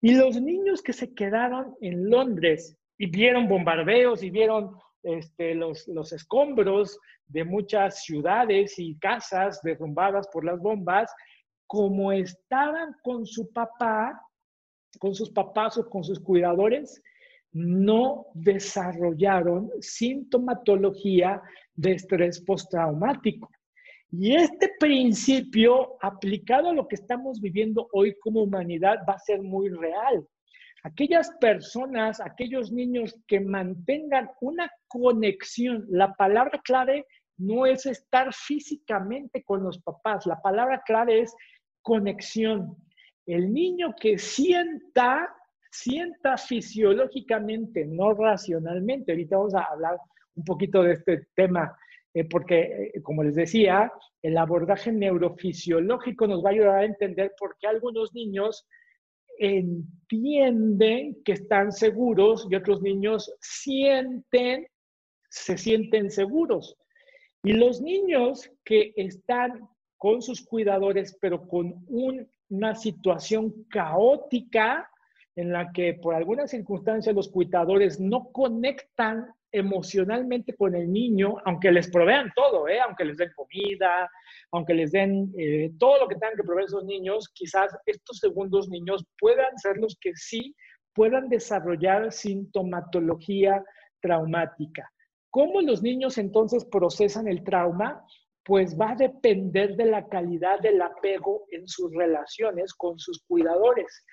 Y 0.00 0.14
los 0.14 0.40
niños 0.40 0.82
que 0.82 0.92
se 0.92 1.14
quedaron 1.14 1.76
en 1.80 2.10
Londres 2.10 2.76
y 2.98 3.06
vieron 3.06 3.48
bombardeos 3.48 4.22
y 4.22 4.30
vieron 4.30 4.76
este, 5.02 5.54
los, 5.54 5.86
los 5.88 6.12
escombros 6.12 6.98
de 7.26 7.44
muchas 7.44 8.02
ciudades 8.02 8.78
y 8.78 8.98
casas 8.98 9.60
derrumbadas 9.62 10.28
por 10.28 10.44
las 10.44 10.60
bombas, 10.60 11.12
como 11.66 12.12
estaban 12.12 12.94
con 13.02 13.26
su 13.26 13.52
papá, 13.52 14.20
con 14.98 15.14
sus 15.14 15.30
papás 15.30 15.76
o 15.78 15.88
con 15.88 16.04
sus 16.04 16.20
cuidadores, 16.20 17.02
no 17.52 18.26
desarrollaron 18.34 19.70
sintomatología 19.80 21.42
de 21.74 21.92
estrés 21.92 22.40
postraumático. 22.40 23.50
Y 24.10 24.34
este 24.34 24.70
principio 24.78 25.96
aplicado 26.00 26.68
a 26.68 26.74
lo 26.74 26.86
que 26.86 26.94
estamos 26.94 27.40
viviendo 27.40 27.88
hoy 27.92 28.14
como 28.20 28.42
humanidad 28.42 28.98
va 29.08 29.14
a 29.14 29.18
ser 29.18 29.42
muy 29.42 29.68
real. 29.68 30.26
Aquellas 30.86 31.32
personas, 31.40 32.20
aquellos 32.20 32.70
niños 32.70 33.18
que 33.26 33.40
mantengan 33.40 34.30
una 34.40 34.70
conexión, 34.86 35.84
la 35.88 36.14
palabra 36.14 36.60
clave 36.62 37.06
no 37.38 37.66
es 37.66 37.86
estar 37.86 38.32
físicamente 38.32 39.42
con 39.42 39.64
los 39.64 39.80
papás, 39.80 40.26
la 40.26 40.40
palabra 40.40 40.84
clave 40.86 41.22
es 41.22 41.34
conexión. 41.82 42.76
El 43.26 43.52
niño 43.52 43.96
que 44.00 44.16
sienta, 44.16 45.28
sienta 45.72 46.36
fisiológicamente, 46.36 47.84
no 47.84 48.14
racionalmente. 48.14 49.10
Ahorita 49.10 49.38
vamos 49.38 49.54
a 49.56 49.64
hablar 49.64 49.98
un 50.36 50.44
poquito 50.44 50.84
de 50.84 50.92
este 50.92 51.26
tema 51.34 51.76
eh, 52.14 52.24
porque, 52.26 52.92
eh, 52.94 53.02
como 53.02 53.24
les 53.24 53.34
decía, 53.34 53.90
el 54.22 54.38
abordaje 54.38 54.92
neurofisiológico 54.92 56.28
nos 56.28 56.44
va 56.44 56.50
a 56.50 56.52
ayudar 56.52 56.78
a 56.78 56.84
entender 56.84 57.32
por 57.36 57.56
qué 57.58 57.66
algunos 57.66 58.14
niños 58.14 58.68
entienden 59.38 61.22
que 61.24 61.32
están 61.32 61.72
seguros 61.72 62.46
y 62.50 62.54
otros 62.54 62.82
niños 62.82 63.32
sienten, 63.40 64.66
se 65.28 65.56
sienten 65.58 66.10
seguros. 66.10 66.76
Y 67.42 67.52
los 67.52 67.80
niños 67.80 68.50
que 68.64 68.92
están 68.96 69.68
con 69.96 70.22
sus 70.22 70.44
cuidadores, 70.44 71.16
pero 71.20 71.46
con 71.48 71.84
una 71.88 72.74
situación 72.74 73.64
caótica 73.70 74.90
en 75.36 75.52
la 75.52 75.70
que 75.72 75.94
por 75.94 76.14
alguna 76.14 76.46
circunstancia 76.46 77.12
los 77.12 77.28
cuidadores 77.28 78.00
no 78.00 78.30
conectan 78.32 79.26
emocionalmente 79.52 80.54
con 80.54 80.74
el 80.74 80.92
niño, 80.92 81.36
aunque 81.44 81.70
les 81.70 81.90
provean 81.90 82.32
todo, 82.34 82.68
¿eh? 82.68 82.80
aunque 82.80 83.04
les 83.04 83.16
den 83.16 83.30
comida, 83.34 84.10
aunque 84.52 84.74
les 84.74 84.92
den 84.92 85.32
eh, 85.38 85.72
todo 85.78 86.00
lo 86.00 86.08
que 86.08 86.16
tengan 86.16 86.36
que 86.36 86.42
proveer 86.42 86.66
esos 86.66 86.84
niños, 86.84 87.30
quizás 87.34 87.76
estos 87.86 88.18
segundos 88.18 88.68
niños 88.68 89.04
puedan 89.18 89.56
ser 89.58 89.76
los 89.78 89.96
que 90.00 90.14
sí 90.14 90.54
puedan 90.94 91.28
desarrollar 91.28 92.10
sintomatología 92.10 93.62
traumática. 94.00 94.90
¿Cómo 95.30 95.60
los 95.60 95.82
niños 95.82 96.16
entonces 96.16 96.64
procesan 96.64 97.28
el 97.28 97.44
trauma? 97.44 98.02
Pues 98.42 98.78
va 98.78 98.92
a 98.92 98.96
depender 98.96 99.76
de 99.76 99.86
la 99.86 100.08
calidad 100.08 100.60
del 100.60 100.80
apego 100.80 101.44
en 101.50 101.68
sus 101.68 101.94
relaciones 101.94 102.72
con 102.72 102.98
sus 102.98 103.22
cuidadores. 103.24 104.04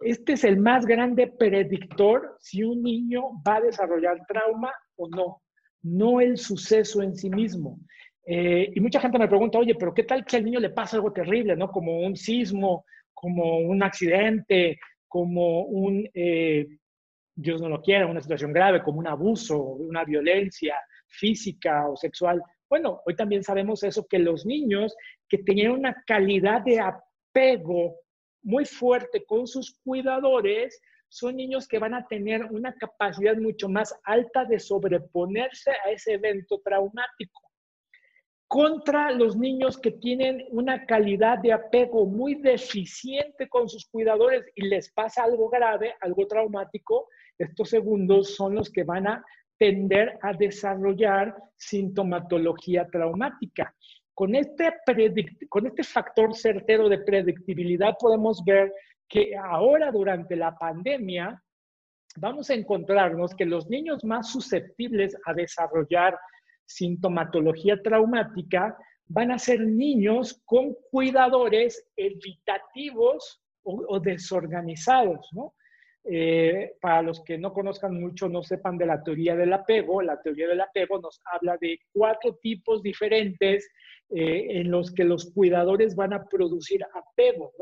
Este 0.00 0.34
es 0.34 0.44
el 0.44 0.58
más 0.58 0.84
grande 0.84 1.26
predictor 1.26 2.36
si 2.38 2.62
un 2.62 2.82
niño 2.82 3.42
va 3.46 3.56
a 3.56 3.60
desarrollar 3.62 4.26
trauma 4.26 4.72
o 4.96 5.08
no, 5.08 5.42
no 5.82 6.20
el 6.20 6.36
suceso 6.36 7.02
en 7.02 7.16
sí 7.16 7.30
mismo. 7.30 7.78
Eh, 8.26 8.72
y 8.74 8.80
mucha 8.80 9.00
gente 9.00 9.18
me 9.18 9.28
pregunta, 9.28 9.58
oye, 9.58 9.74
pero 9.74 9.94
¿qué 9.94 10.02
tal 10.02 10.24
que 10.24 10.36
al 10.36 10.44
niño 10.44 10.60
le 10.60 10.70
pasa 10.70 10.96
algo 10.96 11.12
terrible, 11.12 11.56
¿no? 11.56 11.70
Como 11.70 12.00
un 12.00 12.16
sismo, 12.16 12.84
como 13.14 13.58
un 13.58 13.82
accidente, 13.82 14.78
como 15.06 15.62
un, 15.62 16.08
eh, 16.12 16.66
Dios 17.34 17.62
no 17.62 17.68
lo 17.68 17.80
quiera, 17.80 18.06
una 18.06 18.20
situación 18.20 18.52
grave, 18.52 18.82
como 18.82 18.98
un 18.98 19.06
abuso, 19.06 19.58
una 19.58 20.04
violencia 20.04 20.74
física 21.06 21.88
o 21.88 21.96
sexual. 21.96 22.42
Bueno, 22.68 23.00
hoy 23.06 23.14
también 23.14 23.44
sabemos 23.44 23.82
eso, 23.84 24.06
que 24.06 24.18
los 24.18 24.44
niños 24.44 24.94
que 25.28 25.38
tenían 25.38 25.72
una 25.72 26.02
calidad 26.06 26.62
de 26.62 26.80
apego 26.80 28.00
muy 28.42 28.64
fuerte 28.64 29.24
con 29.24 29.46
sus 29.46 29.78
cuidadores, 29.84 30.80
son 31.08 31.36
niños 31.36 31.68
que 31.68 31.78
van 31.78 31.94
a 31.94 32.06
tener 32.06 32.44
una 32.46 32.74
capacidad 32.74 33.36
mucho 33.36 33.68
más 33.68 33.94
alta 34.04 34.44
de 34.44 34.58
sobreponerse 34.58 35.70
a 35.70 35.90
ese 35.90 36.14
evento 36.14 36.60
traumático. 36.64 37.42
Contra 38.48 39.10
los 39.10 39.36
niños 39.36 39.78
que 39.78 39.90
tienen 39.90 40.46
una 40.50 40.86
calidad 40.86 41.38
de 41.38 41.52
apego 41.52 42.06
muy 42.06 42.34
deficiente 42.36 43.48
con 43.48 43.68
sus 43.68 43.86
cuidadores 43.86 44.44
y 44.54 44.68
les 44.68 44.92
pasa 44.92 45.24
algo 45.24 45.48
grave, 45.48 45.94
algo 46.00 46.26
traumático, 46.26 47.08
estos 47.38 47.70
segundos 47.70 48.36
son 48.36 48.54
los 48.54 48.70
que 48.70 48.84
van 48.84 49.08
a 49.08 49.24
tender 49.58 50.18
a 50.22 50.32
desarrollar 50.32 51.34
sintomatología 51.56 52.86
traumática. 52.86 53.74
Con 54.16 54.34
este, 54.34 54.72
con 55.50 55.66
este 55.66 55.84
factor 55.84 56.34
certero 56.34 56.88
de 56.88 57.00
predictibilidad 57.00 57.98
podemos 58.00 58.42
ver 58.46 58.72
que 59.06 59.36
ahora 59.36 59.92
durante 59.92 60.34
la 60.36 60.56
pandemia 60.56 61.38
vamos 62.16 62.48
a 62.48 62.54
encontrarnos 62.54 63.34
que 63.34 63.44
los 63.44 63.68
niños 63.68 64.02
más 64.04 64.32
susceptibles 64.32 65.14
a 65.26 65.34
desarrollar 65.34 66.18
sintomatología 66.64 67.76
traumática 67.82 68.74
van 69.04 69.32
a 69.32 69.38
ser 69.38 69.60
niños 69.60 70.40
con 70.46 70.74
cuidadores 70.90 71.86
evitativos 71.94 73.42
o, 73.64 74.00
desorganizados, 74.00 75.28
¿no? 75.32 75.52
Eh, 76.08 76.74
para 76.80 77.02
los 77.02 77.22
que 77.24 77.36
no 77.36 77.52
conozcan 77.52 78.00
mucho, 78.00 78.28
no 78.28 78.42
sepan 78.42 78.78
de 78.78 78.86
la 78.86 79.02
teoría 79.02 79.34
del 79.34 79.52
apego, 79.52 80.02
la 80.02 80.20
teoría 80.22 80.46
del 80.46 80.60
apego 80.60 81.00
nos 81.00 81.20
habla 81.24 81.56
de 81.60 81.80
cuatro 81.92 82.36
tipos 82.40 82.80
diferentes 82.80 83.68
eh, 84.10 84.46
en 84.50 84.70
los 84.70 84.92
que 84.92 85.02
los 85.02 85.32
cuidadores 85.32 85.96
van 85.96 86.12
a 86.12 86.24
producir 86.28 86.84
apego, 86.94 87.52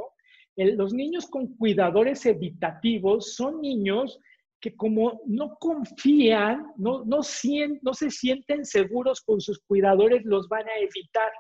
los 0.57 0.93
niños 0.93 1.27
con 1.27 1.57
cuidadores 1.57 2.27
evitativos 2.27 3.35
son 3.35 3.61
niños 3.61 4.21
que 4.61 4.77
como 4.77 5.21
no 5.27 5.57
confían, 5.59 6.73
no, 6.77 7.23
se 7.23 8.11
sienten 8.11 8.65
seguros 8.65 9.21
con 9.21 9.41
sus 9.41 9.59
cuidadores, 9.61 10.25
los 10.25 10.49
van 10.49 10.67
a 10.69 10.79
evitar. 10.79 11.31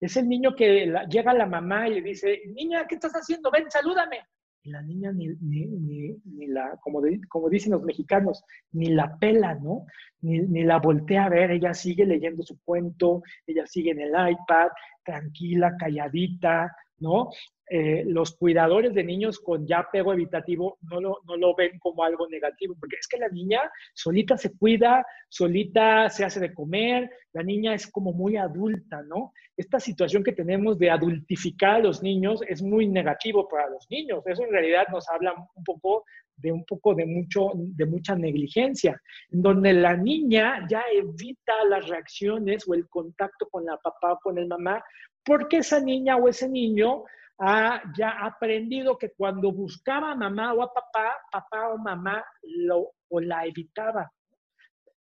Es 0.00 0.16
el 0.16 0.28
niño 0.28 0.56
que 0.56 0.92
llega 1.08 1.30
a 1.30 1.34
la 1.34 1.46
mamá 1.46 1.88
y 1.88 1.94
le 1.94 2.02
dice, 2.02 2.40
niña, 2.46 2.86
¿qué 2.88 2.96
estás 2.96 3.12
haciendo? 3.12 3.50
Ven, 3.52 3.70
salúdame. 3.70 4.20
Y 4.62 4.70
la 4.70 4.82
niña 4.82 5.10
ni, 5.12 5.28
ni, 5.40 5.66
ni, 5.66 6.46
la, 6.46 6.78
como, 6.82 7.00
como, 7.28 7.48
dicen 7.48 7.72
los 7.72 7.82
mexicanos, 7.82 8.44
ni 8.72 8.90
la 8.90 9.16
pela, 9.18 9.54
¿no? 9.54 9.86
Ni, 10.20 10.40
ni, 10.40 10.64
la 10.64 10.78
voltea 10.78 11.24
a 11.24 11.28
ver, 11.30 11.50
ella 11.50 11.72
sigue 11.72 12.04
leyendo 12.04 12.42
su 12.42 12.60
cuento, 12.62 13.22
ella 13.46 13.66
sigue 13.66 13.92
en 13.92 14.00
el 14.00 14.10
iPad, 14.10 14.68
tranquila, 15.02 15.76
calladita, 15.78 16.76
¿no? 17.00 17.30
Eh, 17.72 18.02
los 18.04 18.34
cuidadores 18.34 18.92
de 18.94 19.04
niños 19.04 19.38
con 19.38 19.64
ya 19.64 19.78
apego 19.78 20.12
evitativo 20.12 20.78
no 20.90 21.00
lo, 21.00 21.18
no 21.24 21.36
lo 21.36 21.54
ven 21.54 21.78
como 21.78 22.02
algo 22.02 22.28
negativo, 22.28 22.74
porque 22.78 22.96
es 22.98 23.06
que 23.06 23.16
la 23.16 23.28
niña 23.28 23.60
solita 23.94 24.36
se 24.36 24.56
cuida, 24.56 25.06
solita 25.28 26.08
se 26.10 26.24
hace 26.24 26.40
de 26.40 26.52
comer, 26.52 27.08
la 27.32 27.44
niña 27.44 27.72
es 27.72 27.86
como 27.86 28.12
muy 28.12 28.36
adulta, 28.36 29.02
¿no? 29.02 29.32
Esta 29.56 29.78
situación 29.78 30.24
que 30.24 30.32
tenemos 30.32 30.80
de 30.80 30.90
adultificar 30.90 31.76
a 31.76 31.78
los 31.78 32.02
niños 32.02 32.40
es 32.48 32.60
muy 32.60 32.88
negativo 32.88 33.46
para 33.48 33.70
los 33.70 33.86
niños. 33.88 34.26
Eso 34.26 34.42
en 34.42 34.50
realidad 34.50 34.88
nos 34.90 35.08
habla 35.08 35.32
un 35.54 35.62
poco 35.62 36.04
de 36.40 36.50
un 36.50 36.64
poco 36.64 36.94
de 36.94 37.06
mucho 37.06 37.50
de 37.54 37.86
mucha 37.86 38.14
negligencia, 38.16 39.00
en 39.30 39.42
donde 39.42 39.72
la 39.72 39.96
niña 39.96 40.66
ya 40.68 40.82
evita 40.92 41.52
las 41.68 41.88
reacciones 41.88 42.66
o 42.66 42.74
el 42.74 42.88
contacto 42.88 43.48
con 43.48 43.64
la 43.64 43.76
papá 43.76 44.14
o 44.14 44.18
con 44.20 44.38
el 44.38 44.46
mamá, 44.46 44.82
porque 45.24 45.58
esa 45.58 45.80
niña 45.80 46.16
o 46.16 46.28
ese 46.28 46.48
niño 46.48 47.04
ha 47.38 47.82
ya 47.96 48.10
aprendido 48.24 48.98
que 48.98 49.12
cuando 49.12 49.52
buscaba 49.52 50.12
a 50.12 50.14
mamá 50.14 50.52
o 50.52 50.62
a 50.62 50.72
papá, 50.72 51.16
papá 51.30 51.68
o 51.70 51.78
mamá 51.78 52.22
lo, 52.42 52.92
o 53.08 53.20
la 53.20 53.46
evitaba. 53.46 54.12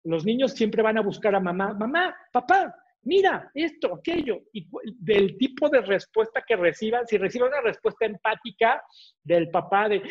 Los 0.03 0.25
niños 0.25 0.51
siempre 0.51 0.83
van 0.83 0.97
a 0.97 1.01
buscar 1.01 1.33
a 1.35 1.39
mamá, 1.39 1.73
mamá, 1.73 2.15
papá, 2.31 2.75
mira 3.05 3.49
esto, 3.53 3.95
aquello, 3.95 4.41
y 4.51 4.67
del 4.99 5.37
tipo 5.37 5.69
de 5.69 5.81
respuesta 5.81 6.43
que 6.45 6.55
reciban, 6.55 7.07
si 7.07 7.17
reciben 7.17 7.49
una 7.49 7.61
respuesta 7.61 8.05
empática 8.05 8.83
del 9.23 9.49
papá 9.49 9.87
de, 9.87 10.01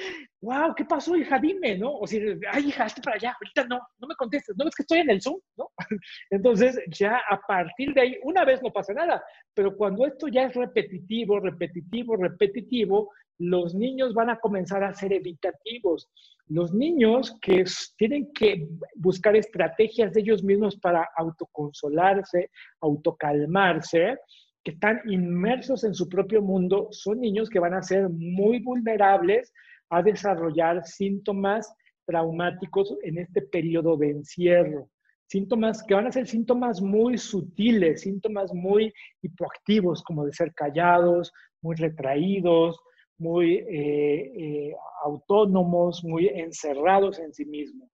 wow, 0.41 0.75
¿qué 0.75 0.85
pasó, 0.85 1.17
hija? 1.17 1.39
Dime, 1.39 1.77
¿no? 1.77 1.93
O 1.93 2.07
si, 2.07 2.21
ay, 2.51 2.69
hija, 2.69 2.85
hazte 2.85 3.03
para 3.03 3.17
allá, 3.17 3.37
ahorita 3.41 3.65
no, 3.65 3.81
no 3.99 4.07
me 4.07 4.15
contestes, 4.15 4.57
¿no 4.57 4.65
ves 4.65 4.75
que 4.75 4.83
estoy 4.83 5.01
en 5.01 5.11
el 5.11 5.21
Zoom? 5.21 5.41
¿no? 5.57 5.71
Entonces, 6.31 6.81
ya 6.89 7.21
a 7.29 7.41
partir 7.47 7.93
de 7.93 8.01
ahí, 8.01 8.19
una 8.23 8.45
vez 8.45 8.63
no 8.63 8.73
pasa 8.73 8.95
nada, 8.95 9.23
pero 9.55 9.77
cuando 9.77 10.07
esto 10.07 10.29
ya 10.29 10.45
es 10.45 10.55
repetitivo, 10.55 11.41
repetitivo, 11.41 12.17
repetitivo, 12.17 13.11
los 13.39 13.75
niños 13.75 14.15
van 14.15 14.31
a 14.31 14.39
comenzar 14.39 14.85
a 14.85 14.95
ser 14.95 15.13
evitativos. 15.13 16.09
Los 16.47 16.73
niños 16.73 17.37
que 17.41 17.65
tienen 17.97 18.33
que 18.33 18.69
buscar 18.97 19.35
estrategias 19.37 20.13
de 20.13 20.21
ellos 20.21 20.43
mismos 20.43 20.77
para 20.77 21.09
autoconsolarse, 21.17 22.51
autocalmarse, 22.81 24.19
que 24.63 24.73
están 24.73 25.01
inmersos 25.07 25.85
en 25.85 25.95
su 25.95 26.09
propio 26.09 26.41
mundo, 26.41 26.89
son 26.91 27.21
niños 27.21 27.51
que 27.51 27.59
van 27.59 27.75
a 27.75 27.83
ser 27.83 28.09
muy 28.09 28.61
vulnerables 28.61 29.53
a 29.91 30.03
desarrollar 30.03 30.85
síntomas 30.87 31.73
traumáticos 32.07 32.97
en 33.03 33.19
este 33.19 33.43
periodo 33.43 33.97
de 33.97 34.11
encierro. 34.11 34.89
Síntomas 35.27 35.83
que 35.83 35.95
van 35.95 36.07
a 36.07 36.13
ser 36.13 36.27
síntomas 36.27 36.81
muy 36.81 37.19
sutiles, 37.19 38.03
síntomas 38.03 38.53
muy 38.53 38.93
hipoactivos, 39.23 40.03
como 40.03 40.25
de 40.25 40.33
ser 40.33 40.53
callados, 40.55 41.33
muy 41.63 41.77
retraídos, 41.77 42.79
muy 43.19 43.57
eh, 43.57 44.33
eh, 44.37 44.77
autónomos, 45.05 46.05
muy 46.05 46.29
encerrados 46.29 47.19
en 47.19 47.33
sí 47.33 47.45
mismos. 47.45 47.91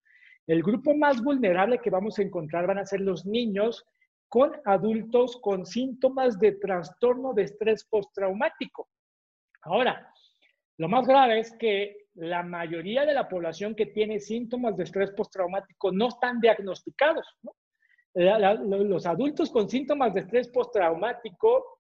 El 0.47 0.63
grupo 0.63 0.95
más 0.95 1.23
vulnerable 1.23 1.79
que 1.79 1.91
vamos 1.91 2.19
a 2.19 2.23
encontrar 2.23 2.67
van 2.67 2.79
a 2.79 2.87
ser 2.87 3.01
los 3.01 3.27
niños 3.27 3.85
con 4.29 4.53
adultos 4.65 5.39
con 5.41 5.67
síntomas 5.67 6.39
de 6.39 6.53
trastorno 6.53 7.33
de 7.35 7.43
estrés 7.43 7.85
postraumático. 7.85 8.89
Ahora, 9.63 10.13
lo 10.79 10.89
más 10.89 11.07
grave 11.07 11.41
es 11.41 11.53
que 11.59 12.09
la 12.15 12.43
mayoría 12.43 13.05
de 13.07 13.15
la 13.15 13.29
población 13.29 13.75
que 13.75 13.87
tiene 13.87 14.21
síntomas 14.21 14.77
de 14.77 14.85
estrés 14.85 15.11
postraumático 15.13 15.93
no 15.93 16.09
están 16.09 16.41
diagnosticados. 16.41 17.27
los 18.15 19.07
adultos 19.07 19.51
con 19.51 19.69
síntomas 19.69 20.15
de 20.15 20.21
estrés 20.21 20.49
postraumático, 20.49 21.78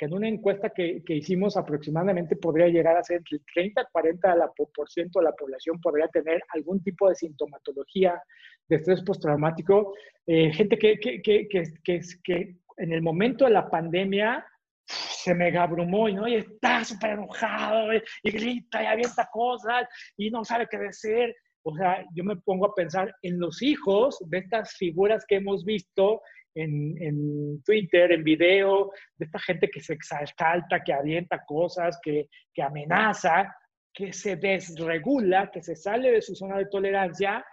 que 0.00 0.06
en 0.06 0.14
una 0.14 0.28
encuesta 0.28 0.70
que, 0.70 1.02
hicimos 1.08 1.58
aproximadamente 1.58 2.34
podría 2.34 2.68
llegar 2.68 2.96
a 2.96 3.04
ser 3.04 3.18
entre 3.18 3.36
el 3.36 3.44
30 3.52 3.82
y 3.82 3.84
40 3.92 4.30
de 4.30 4.38
la, 4.38 4.50
por 4.50 4.88
ciento 4.88 5.18
de 5.18 5.26
la 5.26 5.32
población 5.32 5.78
podría 5.78 6.08
tener 6.08 6.42
algún 6.54 6.82
tipo 6.82 7.06
de 7.06 7.14
sintomatología 7.14 8.18
de 8.66 8.76
estrés 8.76 9.02
postraumático. 9.02 9.92
Eh, 10.26 10.54
gente 10.54 10.78
que, 10.78 10.98
que, 10.98 11.20
que, 11.20 12.00
que 12.24 12.56
en 12.78 12.92
el 12.92 13.02
momento 13.02 13.44
de 13.44 13.50
la 13.50 13.68
pandemia 13.68 14.42
se 14.86 15.34
mega 15.34 15.64
abrumó 15.64 16.08
y, 16.08 16.14
¿no? 16.14 16.26
y 16.26 16.36
está 16.36 16.82
súper 16.82 17.10
enojado 17.10 17.92
y, 17.92 18.30
grita 18.30 18.82
y 18.82 18.86
avienta 18.86 19.28
cosas 19.30 19.86
y 20.16 20.30
no 20.30 20.46
sabe 20.46 20.66
qué 20.70 20.78
decir. 20.78 21.36
O 21.62 21.76
sea, 21.76 22.06
yo 22.14 22.24
me 22.24 22.36
pongo 22.36 22.64
a 22.64 22.74
pensar 22.74 23.14
en 23.20 23.38
los 23.38 23.60
hijos 23.60 24.16
de 24.30 24.38
estas 24.38 24.72
figuras 24.78 25.26
que 25.28 25.36
hemos 25.36 25.62
visto 25.62 26.22
en, 26.54 26.96
en, 27.00 27.62
Twitter, 27.62 28.12
en 28.12 28.24
video, 28.24 28.90
de 29.16 29.26
esta 29.26 29.38
gente 29.38 29.68
que 29.68 29.80
se 29.80 29.94
exalta, 29.94 30.82
que 30.84 30.92
avienta 30.92 31.44
cosas, 31.44 31.98
que, 32.02 32.28
que 32.52 32.62
amenaza, 32.62 33.54
que 33.92 34.12
se 34.12 34.36
desregula, 34.36 35.50
que 35.50 35.62
se 35.62 35.76
sale 35.76 36.12
de 36.12 36.22
su 36.22 36.34
zona 36.34 36.58
de 36.58 36.66
tolerancia. 36.66 37.44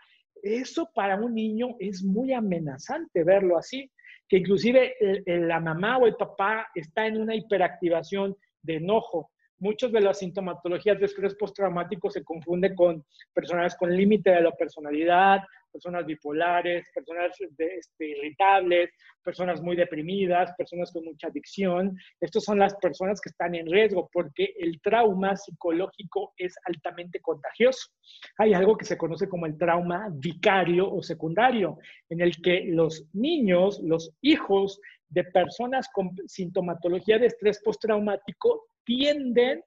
Eso 0.42 0.90
para 0.94 1.16
un 1.16 1.34
niño 1.34 1.76
es 1.80 2.04
muy 2.04 2.34
amenazante 2.34 3.24
verlo 3.24 3.58
así 3.58 3.92
que 4.28 4.38
inclusive 4.38 4.96
la 5.26 5.60
mamá 5.60 5.98
o 5.98 6.08
el 6.08 6.16
papá 6.16 6.68
está 6.76 7.08
en 7.08 7.22
una 7.22 7.36
hiperactivación 7.36 8.36
de 8.62 8.76
enojo. 8.76 9.32
Muchos 9.60 9.92
de 9.92 10.02
las 10.02 10.20
sintomatologías 10.20 11.00
de 11.00 11.06
estrés 11.06 11.36
postraumático 11.36 12.12
se 12.12 12.24
confunden 12.24 12.76
con 12.76 13.04
personas 13.34 13.76
con 13.76 13.96
límite 13.96 14.30
de 14.30 14.42
la 14.42 14.52
personalidad, 14.52 15.42
personas 15.72 16.06
bipolares, 16.06 16.86
personas 16.94 17.32
este, 17.40 18.08
irritables, 18.08 18.90
personas 19.24 19.62
muy 19.62 19.76
deprimidas, 19.76 20.54
personas 20.58 20.92
con 20.92 21.06
mucha 21.06 21.28
adicción. 21.28 21.96
Estas 22.20 22.44
son 22.44 22.60
las 22.60 22.76
personas 22.76 23.20
que 23.22 23.30
están 23.30 23.56
en 23.56 23.68
riesgo 23.68 24.10
porque 24.12 24.54
el 24.60 24.80
trauma 24.82 25.36
psicológico 25.36 26.34
es 26.38 26.56
altamente 26.66 27.20
contagioso. 27.20 27.90
Hay 28.38 28.54
algo 28.54 28.78
que 28.78 28.86
se 28.86 28.98
conoce 28.98 29.28
como 29.28 29.46
el 29.46 29.58
trauma 29.58 30.10
vicario 30.12 30.92
o 30.92 31.02
secundario, 31.02 31.78
en 32.10 32.22
el 32.22 32.42
que 32.42 32.66
los 32.66 33.06
niños, 33.14 33.80
los 33.84 34.12
hijos 34.22 34.80
de 35.10 35.24
personas 35.24 35.88
con 35.94 36.12
sintomatología 36.28 37.18
de 37.18 37.28
estrés 37.28 37.62
postraumático 37.64 38.68
tienden 38.88 39.64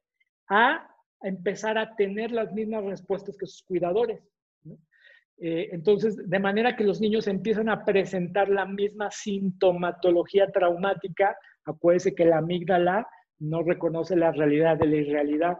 a 0.48 0.88
empezar 1.22 1.76
a 1.78 1.94
tener 1.94 2.32
las 2.32 2.52
mismas 2.52 2.82
respuestas 2.84 3.36
que 3.36 3.46
sus 3.46 3.62
cuidadores. 3.62 4.20
Eh, 5.42 5.68
entonces, 5.72 6.16
de 6.28 6.38
manera 6.38 6.76
que 6.76 6.84
los 6.84 7.00
niños 7.00 7.26
empiezan 7.26 7.68
a 7.68 7.84
presentar 7.84 8.48
la 8.48 8.66
misma 8.66 9.10
sintomatología 9.10 10.50
traumática, 10.50 11.36
acuérdense 11.64 12.14
que 12.14 12.24
la 12.24 12.38
amígdala 12.38 13.06
no 13.38 13.62
reconoce 13.62 14.16
la 14.16 14.32
realidad 14.32 14.78
de 14.78 14.86
la 14.86 14.96
irrealidad. 14.96 15.58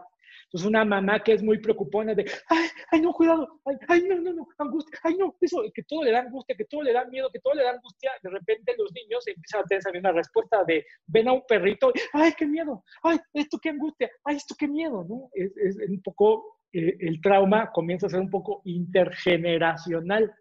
Entonces, 0.51 0.67
una 0.67 0.83
mamá 0.83 1.23
que 1.23 1.31
es 1.31 1.41
muy 1.41 1.59
preocupona 1.59 2.13
de, 2.13 2.29
ay, 2.49 2.67
ay, 2.91 2.99
no, 2.99 3.13
cuidado, 3.13 3.61
ay, 3.63 3.77
ay, 3.87 4.03
no, 4.03 4.19
no, 4.19 4.33
no, 4.33 4.47
angustia, 4.57 4.99
ay, 5.01 5.15
no, 5.17 5.33
eso, 5.39 5.63
que 5.73 5.83
todo 5.83 6.03
le 6.03 6.11
da 6.11 6.19
angustia, 6.19 6.57
que 6.57 6.65
todo 6.65 6.83
le 6.83 6.91
da 6.91 7.05
miedo, 7.05 7.29
que 7.31 7.39
todo 7.39 7.53
le 7.53 7.63
da 7.63 7.71
angustia, 7.71 8.11
de 8.21 8.29
repente 8.29 8.75
los 8.77 8.91
niños 8.91 9.25
empiezan 9.27 9.61
a 9.61 9.63
tener 9.63 9.79
esa 9.79 9.93
misma 9.93 10.11
respuesta 10.11 10.65
de, 10.65 10.85
ven 11.07 11.29
a 11.29 11.33
un 11.33 11.43
perrito, 11.47 11.93
ay, 12.11 12.33
qué 12.37 12.45
miedo, 12.45 12.83
ay, 13.01 13.17
esto 13.33 13.59
qué 13.63 13.69
angustia, 13.69 14.11
ay, 14.25 14.35
esto 14.35 14.53
qué 14.59 14.67
miedo, 14.67 15.05
¿no? 15.07 15.29
Es, 15.33 15.53
un 15.87 16.01
poco 16.01 16.59
eh, 16.73 16.97
el 16.99 17.21
trauma 17.21 17.71
comienza 17.71 18.07
a 18.07 18.09
ser 18.09 18.19
un 18.19 18.29
poco 18.29 18.61
intergeneracional. 18.65 20.33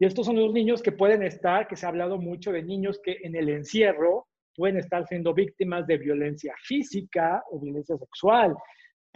Y 0.00 0.06
estos 0.06 0.26
son 0.26 0.36
los 0.36 0.52
niños 0.52 0.82
que 0.82 0.90
pueden 0.90 1.22
estar, 1.22 1.68
que 1.68 1.76
se 1.76 1.86
ha 1.86 1.90
hablado 1.90 2.18
mucho 2.18 2.50
de 2.50 2.64
niños 2.64 3.00
que 3.00 3.18
en 3.22 3.36
el 3.36 3.48
encierro 3.48 4.26
pueden 4.56 4.78
estar 4.78 5.06
siendo 5.06 5.34
víctimas 5.34 5.86
de 5.86 5.98
violencia 5.98 6.52
física 6.64 7.44
o 7.52 7.60
violencia 7.60 7.96
sexual, 7.96 8.56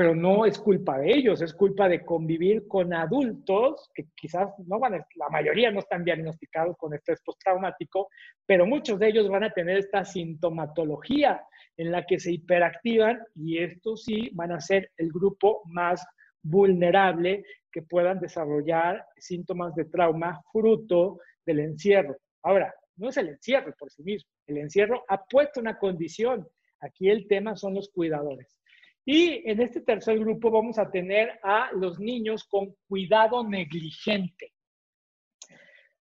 pero 0.03 0.17
no 0.17 0.45
es 0.45 0.59
culpa 0.59 0.99
de 0.99 1.13
ellos, 1.13 1.43
es 1.43 1.55
culpa 1.55 1.89
de 1.89 2.05
convivir 2.05 2.67
con 2.67 2.93
adultos 2.93 3.89
que 3.95 4.07
quizás 4.17 4.49
no 4.67 4.81
van 4.81 4.95
a, 4.95 5.07
la 5.15 5.29
mayoría 5.29 5.71
no 5.71 5.79
están 5.79 6.03
diagnosticados 6.03 6.77
con 6.77 6.93
estrés 6.93 7.23
postraumático, 7.25 8.09
pero 8.45 8.67
muchos 8.67 8.99
de 8.99 9.11
ellos 9.11 9.29
van 9.29 9.45
a 9.45 9.53
tener 9.53 9.79
esta 9.79 10.05
sintomatología 10.05 11.41
en 11.77 11.93
la 11.93 12.05
que 12.05 12.19
se 12.19 12.33
hiperactivan 12.33 13.21
y 13.37 13.59
estos 13.59 14.03
sí 14.03 14.29
van 14.33 14.51
a 14.51 14.61
ser 14.61 14.91
el 14.97 15.13
grupo 15.13 15.63
más 15.67 16.05
vulnerable 16.43 17.45
que 17.71 17.83
puedan 17.83 18.19
desarrollar 18.19 19.07
síntomas 19.19 19.73
de 19.77 19.85
trauma 19.85 20.43
fruto 20.51 21.21
del 21.47 21.61
encierro. 21.61 22.17
Ahora, 22.43 22.75
no 22.97 23.11
es 23.11 23.17
el 23.19 23.29
encierro 23.29 23.73
por 23.79 23.89
sí 23.93 24.03
mismo, 24.03 24.29
el 24.49 24.57
encierro 24.57 25.05
ha 25.07 25.23
puesto 25.23 25.61
una 25.61 25.79
condición. 25.79 26.49
Aquí 26.81 27.09
el 27.09 27.29
tema 27.29 27.55
son 27.55 27.75
los 27.75 27.89
cuidadores. 27.91 28.59
Y 29.05 29.49
en 29.51 29.61
este 29.61 29.81
tercer 29.81 30.19
grupo 30.19 30.51
vamos 30.51 30.79
a 30.79 30.91
tener 30.91 31.41
a 31.43 31.71
los 31.73 31.99
niños 31.99 32.45
con 32.45 32.75
cuidado 32.89 33.47
negligente. 33.47 34.53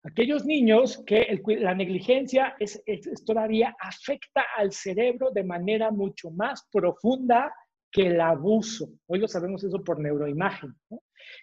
Aquellos 0.02 0.46
niños 0.46 1.02
que 1.04 1.42
la 1.58 1.74
negligencia 1.74 2.54
es, 2.60 2.80
todavía 3.26 3.76
afecta 3.80 4.44
al 4.56 4.72
cerebro 4.72 5.30
de 5.30 5.42
manera 5.42 5.90
mucho 5.90 6.30
más 6.30 6.66
profunda 6.70 7.52
que 7.90 8.06
el 8.06 8.20
abuso. 8.20 8.88
Hoy 9.06 9.18
lo 9.18 9.26
sabemos 9.26 9.64
eso 9.64 9.82
por 9.82 9.98
neuroimagen. 9.98 10.74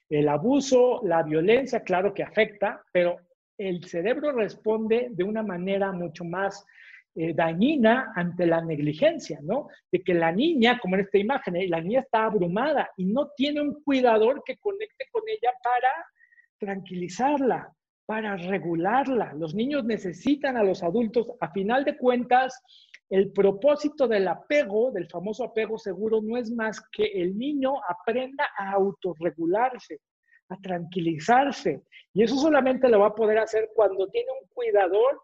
El 0.10 0.30
abuso, 0.30 1.02
la 1.04 1.24
violencia, 1.24 1.84
claro 1.84 2.14
que 2.14 2.24
afecta, 2.24 2.82
pero 2.94 3.18
el 3.58 3.84
cerebro 3.84 4.32
responde 4.32 5.10
de 5.12 5.24
una 5.24 5.44
manera 5.44 5.92
mucho 5.92 6.24
más 6.24 6.66
eh, 7.16 7.34
dañina 7.36 8.12
ante 8.16 8.48
la 8.48 8.60
negligencia, 8.62 9.40
¿no? 9.44 9.68
De 9.92 10.02
que 10.02 10.16
la 10.16 10.32
niña, 10.32 10.80
como 10.80 10.96
en 10.96 11.02
esta 11.02 11.20
imagen, 11.20 11.56
¿eh? 11.56 11.68
la 11.68 11.80
niña 11.80 12.00
está 12.00 12.26
abrumada 12.26 12.90
y 12.98 13.06
no 13.06 13.30
tiene 13.36 13.62
un 13.62 13.84
cuidador 13.84 14.42
que 14.44 14.58
conecte 14.58 15.06
con 15.12 15.22
ella 15.28 15.52
para 15.64 15.92
tranquilizarla, 16.58 17.72
para 18.08 18.36
regularla. 18.36 19.32
Los 19.34 19.54
niños 19.54 19.86
necesitan 19.86 20.58
a 20.58 20.64
los 20.64 20.82
adultos. 20.82 21.32
A 21.40 21.52
final 21.52 21.86
de 21.86 21.98
cuentas, 21.98 22.60
el 23.12 23.32
propósito 23.32 24.08
del 24.08 24.28
apego, 24.28 24.92
del 24.92 25.08
famoso 25.08 25.44
apego 25.44 25.78
seguro, 25.78 26.20
no 26.20 26.36
es 26.36 26.50
más 26.50 26.82
que 26.92 27.06
el 27.06 27.38
niño 27.38 27.74
aprenda 27.88 28.50
a 28.58 28.72
autorregularse, 28.72 30.00
a 30.50 30.58
tranquilizarse. 30.58 31.84
Y 32.12 32.24
eso 32.24 32.38
solamente 32.38 32.90
lo 32.90 33.02
va 33.02 33.08
a 33.10 33.16
poder 33.16 33.38
hacer 33.38 33.70
cuando 33.76 34.08
tiene 34.08 34.30
un 34.42 34.48
cuidador 34.52 35.22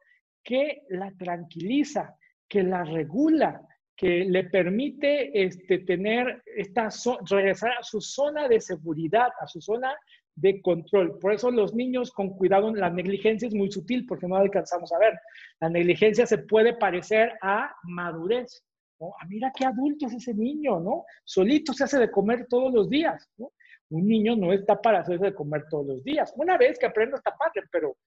que 0.50 0.82
la 0.90 1.12
tranquiliza, 1.12 2.18
que 2.48 2.64
la 2.64 2.84
regula, 2.84 3.62
que 3.96 4.26
le 4.26 4.46
permite 4.46 5.44
este, 5.44 5.78
tener 5.78 6.42
esta 6.44 6.90
regresar 7.30 7.74
a 7.80 7.84
su 7.84 8.02
zona 8.02 8.48
de 8.48 8.60
seguridad, 8.60 9.30
a 9.40 9.46
su 9.46 9.62
zona 9.62 9.96
de 10.34 10.60
control. 10.60 11.20
Por 11.20 11.34
eso 11.34 11.52
los 11.52 11.76
niños 11.76 12.12
con 12.12 12.30
cuidado, 12.30 12.74
la 12.74 12.90
negligencia 12.90 13.48
es 13.48 13.54
muy 13.54 13.72
sutil 13.72 14.08
porque 14.08 14.28
no 14.28 14.38
alcanzamos 14.38 14.92
a 14.92 14.98
ver. 14.98 15.20
La 15.60 15.70
negligencia 15.70 16.26
se 16.26 16.40
puede 16.40 16.74
parecer 16.74 17.34
a 17.44 17.72
madurez. 17.84 18.64
¿no? 19.00 19.14
Ah, 19.22 19.28
mira 19.30 19.52
qué 19.56 19.66
adulto 19.66 20.08
es 20.08 20.14
ese 20.14 20.34
niño, 20.34 20.80
¿no? 20.80 21.06
Solito 21.26 21.74
se 21.74 21.84
hace 21.84 22.00
de 22.00 22.10
comer 22.10 22.48
todos 22.50 22.74
los 22.74 22.90
días. 22.90 23.30
Un 23.38 24.08
niño 24.08 24.36
no 24.36 24.52
está 24.52 24.82
para 24.82 25.02
hacerse 25.02 25.26
de 25.26 25.36
comer 25.36 25.66
todos 25.70 25.86
los 25.86 26.04
días. 26.04 26.34
Una 26.38 26.58
vez 26.58 26.80
que 26.80 26.88
aprenda 26.88 27.18
esta 27.18 27.38
parte, 27.38 27.62
pero 27.72 27.98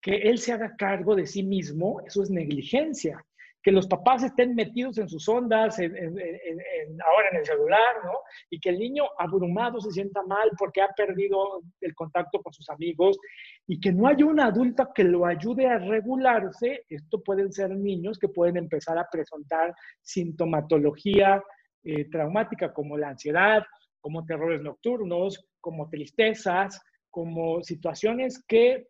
que 0.00 0.16
él 0.16 0.38
se 0.38 0.52
haga 0.52 0.74
cargo 0.76 1.14
de 1.14 1.26
sí 1.26 1.42
mismo, 1.42 2.00
eso 2.06 2.22
es 2.22 2.30
negligencia. 2.30 3.24
que 3.62 3.72
los 3.72 3.86
papás 3.86 4.22
estén 4.22 4.54
metidos 4.54 4.96
en 4.96 5.06
sus 5.06 5.28
ondas, 5.28 5.78
en, 5.78 5.92
ahora 5.92 7.28
en 7.30 7.36
el 7.36 7.44
celular, 7.44 7.94
¿no? 8.02 8.12
Y 8.48 8.58
que 8.58 8.70
el 8.70 8.78
niño 8.78 9.04
abrumado 9.18 9.78
se 9.82 9.90
sienta 9.90 10.22
mal 10.22 10.50
porque 10.58 10.80
ha 10.80 10.88
perdido 10.96 11.60
el 11.82 11.94
contacto 11.94 12.40
con 12.40 12.54
sus 12.54 12.70
amigos 12.70 13.18
y 13.66 13.78
que 13.78 13.92
no 13.92 14.08
haya 14.08 14.24
un 14.24 14.40
adulto 14.40 14.88
que 14.94 15.04
lo 15.04 15.26
ayude 15.26 15.66
a 15.66 15.78
regularse. 15.78 16.86
Esto 16.88 17.22
pueden 17.22 17.52
ser 17.52 17.76
niños 17.76 18.18
que 18.18 18.28
pueden 18.28 18.56
empezar 18.56 18.96
a 18.96 19.06
presentar 19.12 19.74
sintomatología 20.00 21.42
eh, 21.84 22.08
traumática 22.10 22.72
como 22.72 22.96
la 22.96 23.10
ansiedad, 23.10 23.62
como 24.00 24.24
terrores 24.24 24.62
nocturnos, 24.62 25.38
como 25.60 25.90
tristezas, 25.90 26.80
como 27.10 27.62
situaciones 27.62 28.42
que 28.46 28.86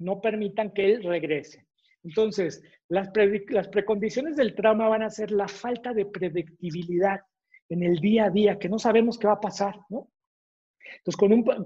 no 0.00 0.20
permitan 0.20 0.72
que 0.72 0.86
él 0.86 1.02
regrese. 1.02 1.66
Entonces, 2.02 2.62
las, 2.88 3.10
precondiciones 3.68 4.36
del 4.36 4.54
trauma 4.54 4.88
van 4.88 5.02
a 5.02 5.10
ser 5.10 5.30
la 5.30 5.46
falta 5.46 5.92
de 5.92 6.06
predictibilidad 6.06 7.20
en 7.68 7.82
el 7.82 8.00
día 8.00 8.24
a 8.24 8.30
día, 8.30 8.58
que 8.58 8.68
no 8.68 8.78
sabemos 8.78 9.18
qué 9.18 9.28
va 9.28 9.34
a 9.34 9.40
pasar, 9.40 9.76
¿no? 9.90 10.10
Entonces, 10.96 11.16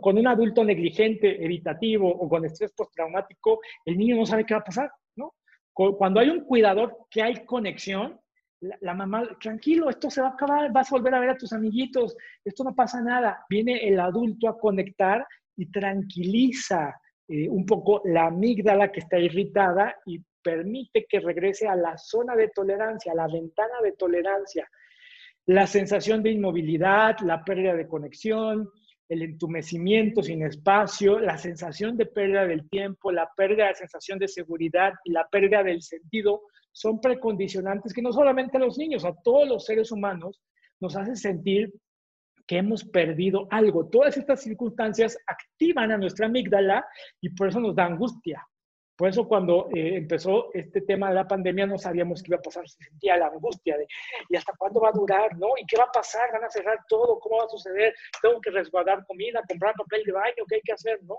con 0.01 0.18
un, 0.18 0.26
adulto 0.26 0.64
negligente, 0.64 1.43
evitativo 1.43 2.11
o 2.11 2.28
con 2.28 2.45
estrés 2.45 2.72
postraumático, 2.72 3.61
el 3.87 3.97
niño 3.97 4.16
no 4.16 4.26
sabe 4.26 4.45
qué 4.45 4.55
va 4.55 4.61
a 4.61 4.64
pasar, 4.64 4.91
¿no? 5.16 5.35
Cuando 5.72 6.20
hay 6.20 6.28
un 6.28 6.45
cuidador 6.45 7.07
que 7.09 7.22
hay 7.22 7.45
conexión, 7.47 8.20
la, 8.80 8.95
mamá, 8.95 9.28
tranquilo, 9.41 9.89
esto 9.89 10.11
se 10.11 10.20
va 10.20 10.28
a 10.28 10.30
acabar, 10.32 10.72
vas 10.72 10.91
a 10.91 10.97
volver 10.97 11.14
a 11.14 11.20
ver 11.20 11.30
a 11.30 11.37
tus 11.37 11.53
amiguitos, 11.53 12.16
esto 12.45 12.64
no 12.64 12.74
pasa 12.74 13.01
nada. 13.01 13.45
Viene 13.49 13.87
el 13.87 14.01
adulto 14.01 14.49
a 14.49 14.59
conectar 14.59 15.26
y 15.57 15.70
tranquiliza 15.70 16.95
eh, 17.29 17.49
un 17.49 17.64
poco 17.64 18.03
la 18.05 18.27
amígdala 18.27 18.93
que 18.93 19.01
está 19.01 19.18
irritada 19.18 19.97
y 20.07 20.20
permite 20.43 21.07
que 21.09 21.20
regrese 21.20 21.66
a 21.66 21.75
la 21.75 21.97
zona 21.97 22.37
de 22.37 22.49
tolerancia, 22.49 23.12
a 23.12 23.14
la 23.14 23.27
ventana 23.29 23.81
de 23.83 23.93
tolerancia. 23.93 24.68
La 25.47 25.66
sensación 25.66 26.22
de 26.22 26.33
inmovilidad, 26.33 27.16
la 27.20 27.43
pérdida 27.43 27.75
de 27.75 27.89
conexión, 27.89 28.68
el 29.09 29.22
entumecimiento 29.22 30.22
sin 30.22 30.43
espacio, 30.43 31.18
la 31.18 31.39
sensación 31.39 31.97
de 31.97 32.07
pérdida 32.07 32.47
del 32.47 32.68
tiempo, 32.68 33.12
la 33.12 33.31
pérdida 33.37 33.68
de 33.68 33.75
sensación 33.75 34.18
de 34.18 34.29
seguridad 34.29 34.93
y 35.05 35.12
la 35.12 35.27
pérdida 35.29 35.62
del 35.62 35.83
sentido 35.83 36.43
son 36.72 37.01
precondicionantes 37.01 37.93
que 37.93 38.03
no 38.03 38.12
solamente 38.12 38.57
a 38.57 38.61
los 38.61 38.79
niños, 38.79 39.05
a 39.05 39.14
todos 39.22 39.49
los 39.49 39.64
seres 39.64 39.93
humanos 39.93 40.43
nos 40.81 40.97
hace 40.97 41.16
sentir 41.16 41.72
que 42.47 42.59
hemos 42.59 42.84
perdido 42.84 43.47
algo. 43.51 43.88
Todas 43.88 44.16
estas 44.16 44.42
circunstancias 44.42 45.18
activan 45.26 45.92
a 45.92 45.99
nuestra 45.99 46.26
amígdala 46.26 46.86
y 47.20 47.30
por 47.30 47.49
eso 47.49 47.61
nos 47.61 47.74
da 47.74 47.86
angustia. 47.86 48.47
Por 48.97 49.09
eso 49.09 49.26
cuando 49.26 49.68
eh, 49.74 49.97
empezó 49.97 50.55
este 50.55 50.82
tema 50.82 51.09
de 51.09 51.16
la 51.16 51.26
pandemia 51.26 51.66
no 51.66 51.78
sabíamos 51.78 52.22
qué 52.22 52.30
iba 52.30 52.38
a 52.38 52.42
pasar, 52.42 52.68
se 52.68 52.84
sentía 52.84 53.16
la 53.16 53.26
angustia 53.26 53.76
de 53.76 53.86
¿y 54.28 54.36
hasta 54.36 54.53
cuándo 54.57 54.80
va 54.80 54.90
a 54.90 54.92
durar? 54.92 55.36
¿no? 55.36 55.49
¿Y 55.61 55.66
qué 55.66 55.76
va 55.76 55.84
a 55.84 55.92
pasar? 55.92 56.30
¿Van 56.32 56.45
a 56.45 56.51
cerrar 56.51 56.78
todo? 56.88 57.18
¿Cómo 57.18 57.38
va 57.38 57.45
a 57.45 57.49
suceder? 57.49 57.92
¿Tengo 58.22 58.40
que 58.40 58.51
resguardar 58.51 59.05
comida, 59.05 59.42
comprar 59.49 59.74
papel 59.74 60.05
de 60.05 60.12
baño? 60.12 60.45
¿Qué 60.49 60.57
hay 60.57 60.61
que 60.62 60.72
hacer? 60.72 61.03
¿no? 61.03 61.18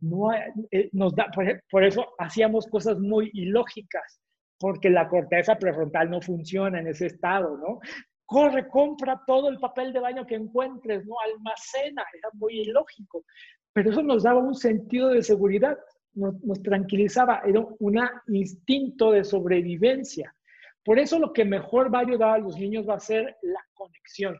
no 0.00 0.32
eh, 0.32 0.88
nos 0.92 1.14
da, 1.14 1.26
por, 1.70 1.84
eso 1.84 2.14
hacíamos 2.18 2.66
cosas 2.66 2.98
muy 2.98 3.30
ilógicas, 3.34 4.20
porque 4.58 4.90
la 4.90 5.08
corteza 5.08 5.56
prefrontal 5.56 6.10
no 6.10 6.20
funciona 6.20 6.80
en 6.80 6.88
ese 6.88 7.06
estado, 7.06 7.56
¿no? 7.56 7.80
Corre, 8.26 8.68
compra 8.68 9.22
todo 9.26 9.48
el 9.48 9.58
papel 9.58 9.92
de 9.92 10.00
baño 10.00 10.26
que 10.26 10.34
encuentres, 10.34 11.06
¿no? 11.06 11.14
Almacena, 11.20 12.04
era 12.12 12.28
muy 12.34 12.60
ilógico, 12.60 13.24
pero 13.72 13.90
eso 13.90 14.02
nos 14.02 14.24
daba 14.24 14.40
un 14.40 14.54
sentido 14.54 15.10
de 15.10 15.22
seguridad 15.22 15.78
nos, 16.16 16.62
tranquilizaba, 16.62 17.42
era 17.46 17.60
un 17.78 18.00
instinto 18.28 19.12
de 19.12 19.22
sobrevivencia. 19.22 20.34
Por 20.82 20.98
eso 20.98 21.18
lo 21.18 21.32
que 21.32 21.44
mejor 21.44 21.92
va 21.92 21.98
a 21.98 22.02
ayudar 22.02 22.30
a 22.30 22.38
los 22.38 22.58
niños 22.58 22.88
va 22.88 22.94
a 22.94 23.00
ser 23.00 23.36
la 23.42 23.60
conexión. 23.74 24.38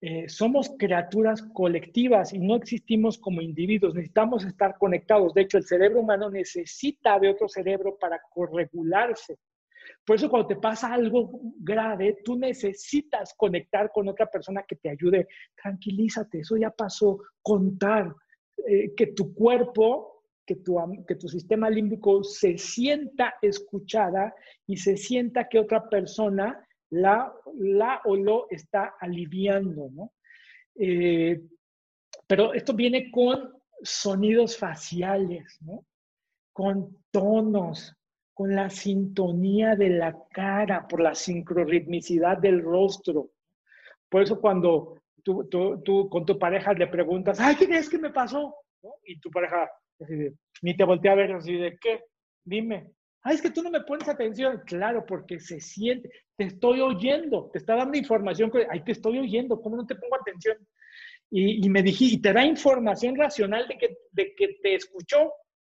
Eh, 0.00 0.28
somos 0.28 0.74
criaturas 0.78 1.42
colectivas 1.42 2.32
y 2.32 2.38
no 2.38 2.56
existimos 2.56 3.18
como 3.18 3.40
individuos, 3.40 3.94
necesitamos 3.94 4.44
estar 4.44 4.76
conectados. 4.78 5.32
De 5.34 5.42
hecho, 5.42 5.58
el 5.58 5.64
cerebro 5.64 6.00
humano 6.00 6.30
necesita 6.30 7.18
de 7.18 7.30
otro 7.30 7.48
cerebro 7.48 7.96
para 7.98 8.20
corregularse. 8.30 9.38
Por 10.04 10.16
eso 10.16 10.28
cuando 10.28 10.48
te 10.48 10.56
pasa 10.56 10.92
algo 10.92 11.40
grave, 11.58 12.18
tú 12.24 12.36
necesitas 12.36 13.34
conectar 13.36 13.90
con 13.92 14.08
otra 14.08 14.26
persona 14.26 14.64
que 14.66 14.76
te 14.76 14.90
ayude. 14.90 15.28
Tranquilízate, 15.60 16.40
eso 16.40 16.56
ya 16.56 16.70
pasó. 16.70 17.18
Contar, 17.42 18.14
eh, 18.66 18.94
que 18.94 19.08
tu 19.08 19.34
cuerpo 19.34 20.14
que 20.46 20.56
tu, 20.56 21.28
sistema 21.28 21.70
límbico 21.70 22.22
se 22.22 22.58
sienta 22.58 23.34
escuchada 23.40 24.34
y 24.66 24.76
se 24.76 24.96
sienta 24.96 25.48
que 25.48 25.58
otra 25.58 25.88
persona 25.88 26.66
la, 26.90 27.32
la 27.58 28.00
o 28.04 28.16
lo 28.16 28.46
está 28.50 28.94
aliviando, 29.00 29.88
¿no? 29.90 30.12
Eh, 30.76 31.40
pero 32.26 32.52
esto 32.52 32.74
viene 32.74 33.10
con 33.10 33.52
sonidos 33.82 34.56
faciales, 34.56 35.58
¿no? 35.62 35.84
Con 36.52 36.98
tonos, 37.10 37.94
con 38.34 38.54
la 38.54 38.68
sintonía 38.68 39.76
de 39.76 39.90
la 39.90 40.18
cara, 40.30 40.86
por 40.88 41.00
la 41.00 41.14
sincrorritmicidad 41.14 42.38
del 42.38 42.62
rostro. 42.62 43.30
Por 44.08 44.22
eso 44.22 44.40
cuando 44.40 44.98
tú, 45.22 45.48
tú, 45.48 45.80
tú 45.82 46.08
con 46.08 46.26
tu 46.26 46.38
pareja 46.38 46.72
le 46.74 46.88
preguntas, 46.88 47.38
ay, 47.40 47.54
¿qué 47.56 47.64
es 47.76 47.88
que 47.88 47.98
me 47.98 48.10
pasó? 48.10 48.54
Y 49.04 49.20
tu 49.20 49.30
pareja, 49.30 49.70
ni 50.62 50.76
te 50.76 50.84
volteé 50.84 51.10
a 51.10 51.14
ver 51.14 51.32
así 51.32 51.54
de 51.54 51.78
qué, 51.80 52.02
dime. 52.44 52.90
Ah, 53.22 53.32
es 53.32 53.40
que 53.40 53.50
tú 53.50 53.62
no 53.62 53.70
me 53.70 53.80
pones 53.80 54.06
atención. 54.06 54.60
Claro, 54.66 55.06
porque 55.06 55.40
se 55.40 55.58
siente, 55.58 56.10
te 56.36 56.44
estoy 56.44 56.80
oyendo, 56.80 57.48
te 57.50 57.58
está 57.58 57.74
dando 57.74 57.96
información, 57.96 58.52
ay, 58.68 58.84
te 58.84 58.92
estoy 58.92 59.18
oyendo, 59.18 59.62
¿cómo 59.62 59.76
no 59.76 59.86
te 59.86 59.94
pongo 59.94 60.16
atención? 60.16 60.58
Y, 61.30 61.68
me 61.68 61.82
dijiste, 61.82 62.16
y 62.16 62.20
te 62.20 62.32
da 62.32 62.44
información 62.44 63.16
racional 63.16 63.66
de 63.66 63.76
que, 63.76 63.96
de 64.12 64.34
que 64.36 64.58
te 64.62 64.74
escuchó, 64.74 65.32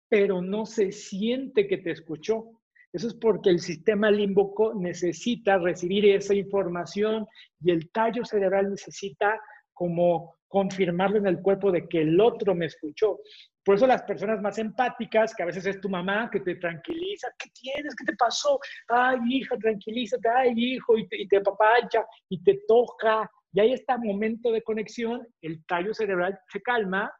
pero 0.08 0.42
no 0.42 0.66
se 0.66 0.92
siente 0.92 1.66
que 1.66 1.78
te 1.78 1.90
escuchó. 1.90 2.60
Eso 2.92 3.08
es 3.08 3.14
porque 3.14 3.50
el 3.50 3.58
sistema 3.58 4.10
límbico 4.10 4.72
necesita 4.74 5.58
recibir 5.58 6.06
esa 6.06 6.34
información 6.34 7.26
y 7.60 7.72
el 7.72 7.90
tallo 7.90 8.24
cerebral 8.24 8.70
necesita 8.70 9.40
como 9.72 10.36
confirmarlo 10.46 11.18
en 11.18 11.26
el 11.26 11.42
cuerpo 11.42 11.72
de 11.72 11.88
que 11.88 12.02
el 12.02 12.20
otro 12.20 12.54
me 12.54 12.66
escuchó. 12.66 13.18
Por 13.64 13.74
eso 13.74 13.86
las 13.86 14.02
personas 14.02 14.40
más 14.40 14.58
empáticas, 14.58 15.34
que 15.34 15.42
a 15.42 15.46
veces 15.46 15.66
es 15.66 15.80
tu 15.80 15.88
mamá, 15.88 16.28
que 16.30 16.38
te 16.40 16.54
tranquiliza, 16.54 17.28
¿qué 17.36 17.48
tienes? 17.50 17.96
¿Qué 17.96 18.04
te 18.04 18.14
pasó? 18.14 18.60
Ay, 18.88 19.18
hija, 19.28 19.56
tranquilízate, 19.56 20.28
ay, 20.28 20.52
hijo, 20.54 20.96
y 20.96 21.08
te, 21.08 21.20
y 21.20 21.26
te 21.26 21.40
papacha, 21.40 22.06
y 22.28 22.40
te 22.44 22.60
toca, 22.68 23.28
y 23.52 23.60
ahí 23.60 23.72
está 23.72 23.96
momento 23.96 24.52
de 24.52 24.62
conexión, 24.62 25.26
el 25.40 25.64
tallo 25.64 25.94
cerebral 25.94 26.38
se 26.48 26.60
calma, 26.60 27.10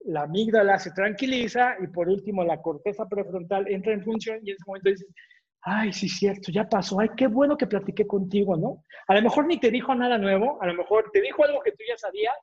la 0.00 0.22
amígdala 0.22 0.78
se 0.78 0.92
tranquiliza, 0.92 1.76
y 1.82 1.88
por 1.88 2.08
último 2.08 2.44
la 2.44 2.60
corteza 2.60 3.06
prefrontal 3.06 3.68
entra 3.68 3.92
en 3.92 4.02
función, 4.02 4.38
y 4.42 4.50
en 4.50 4.56
ese 4.56 4.64
momento 4.66 4.90
dices, 4.90 5.08
ay, 5.62 5.92
sí, 5.92 6.08
cierto, 6.08 6.50
ya 6.50 6.68
pasó, 6.68 7.00
ay, 7.00 7.10
qué 7.16 7.26
bueno 7.26 7.56
que 7.56 7.66
platiqué 7.66 8.06
contigo, 8.06 8.56
¿no? 8.56 8.84
A 9.08 9.14
lo 9.14 9.22
mejor 9.22 9.46
ni 9.46 9.58
te 9.58 9.70
dijo 9.70 9.94
nada 9.94 10.18
nuevo, 10.18 10.60
a 10.62 10.66
lo 10.66 10.74
mejor 10.74 11.10
te 11.12 11.20
dijo 11.20 11.44
algo 11.44 11.60
que 11.60 11.72
tú 11.72 11.84
ya 11.88 11.96
sabías, 11.96 12.34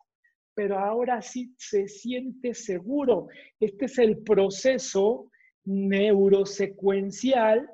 pero 0.54 0.80
ahora 0.80 1.22
sí 1.22 1.54
se 1.58 1.88
siente 1.88 2.54
seguro. 2.54 3.28
Este 3.60 3.86
es 3.86 3.98
el 4.00 4.24
proceso 4.24 5.30
neurosecuencial 5.66 7.70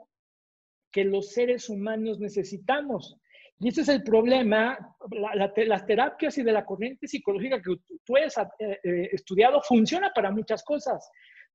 que 0.92 1.06
los 1.06 1.32
seres 1.32 1.70
humanos 1.70 2.20
necesitamos. 2.20 3.18
Y 3.64 3.70
ese 3.70 3.80
es 3.80 3.88
el 3.88 4.04
problema, 4.04 4.78
las 5.64 5.86
terapias 5.86 6.38
y 6.38 6.44
de 6.44 6.52
la 6.52 6.66
corriente 6.66 7.08
psicológica 7.08 7.62
que 7.62 7.78
tú 8.04 8.18
has 8.18 8.38
eh, 8.60 8.78
eh, 8.84 9.10
estudiado 9.14 9.62
funciona 9.62 10.12
para 10.14 10.32
muchas 10.32 10.62
cosas, 10.66 11.10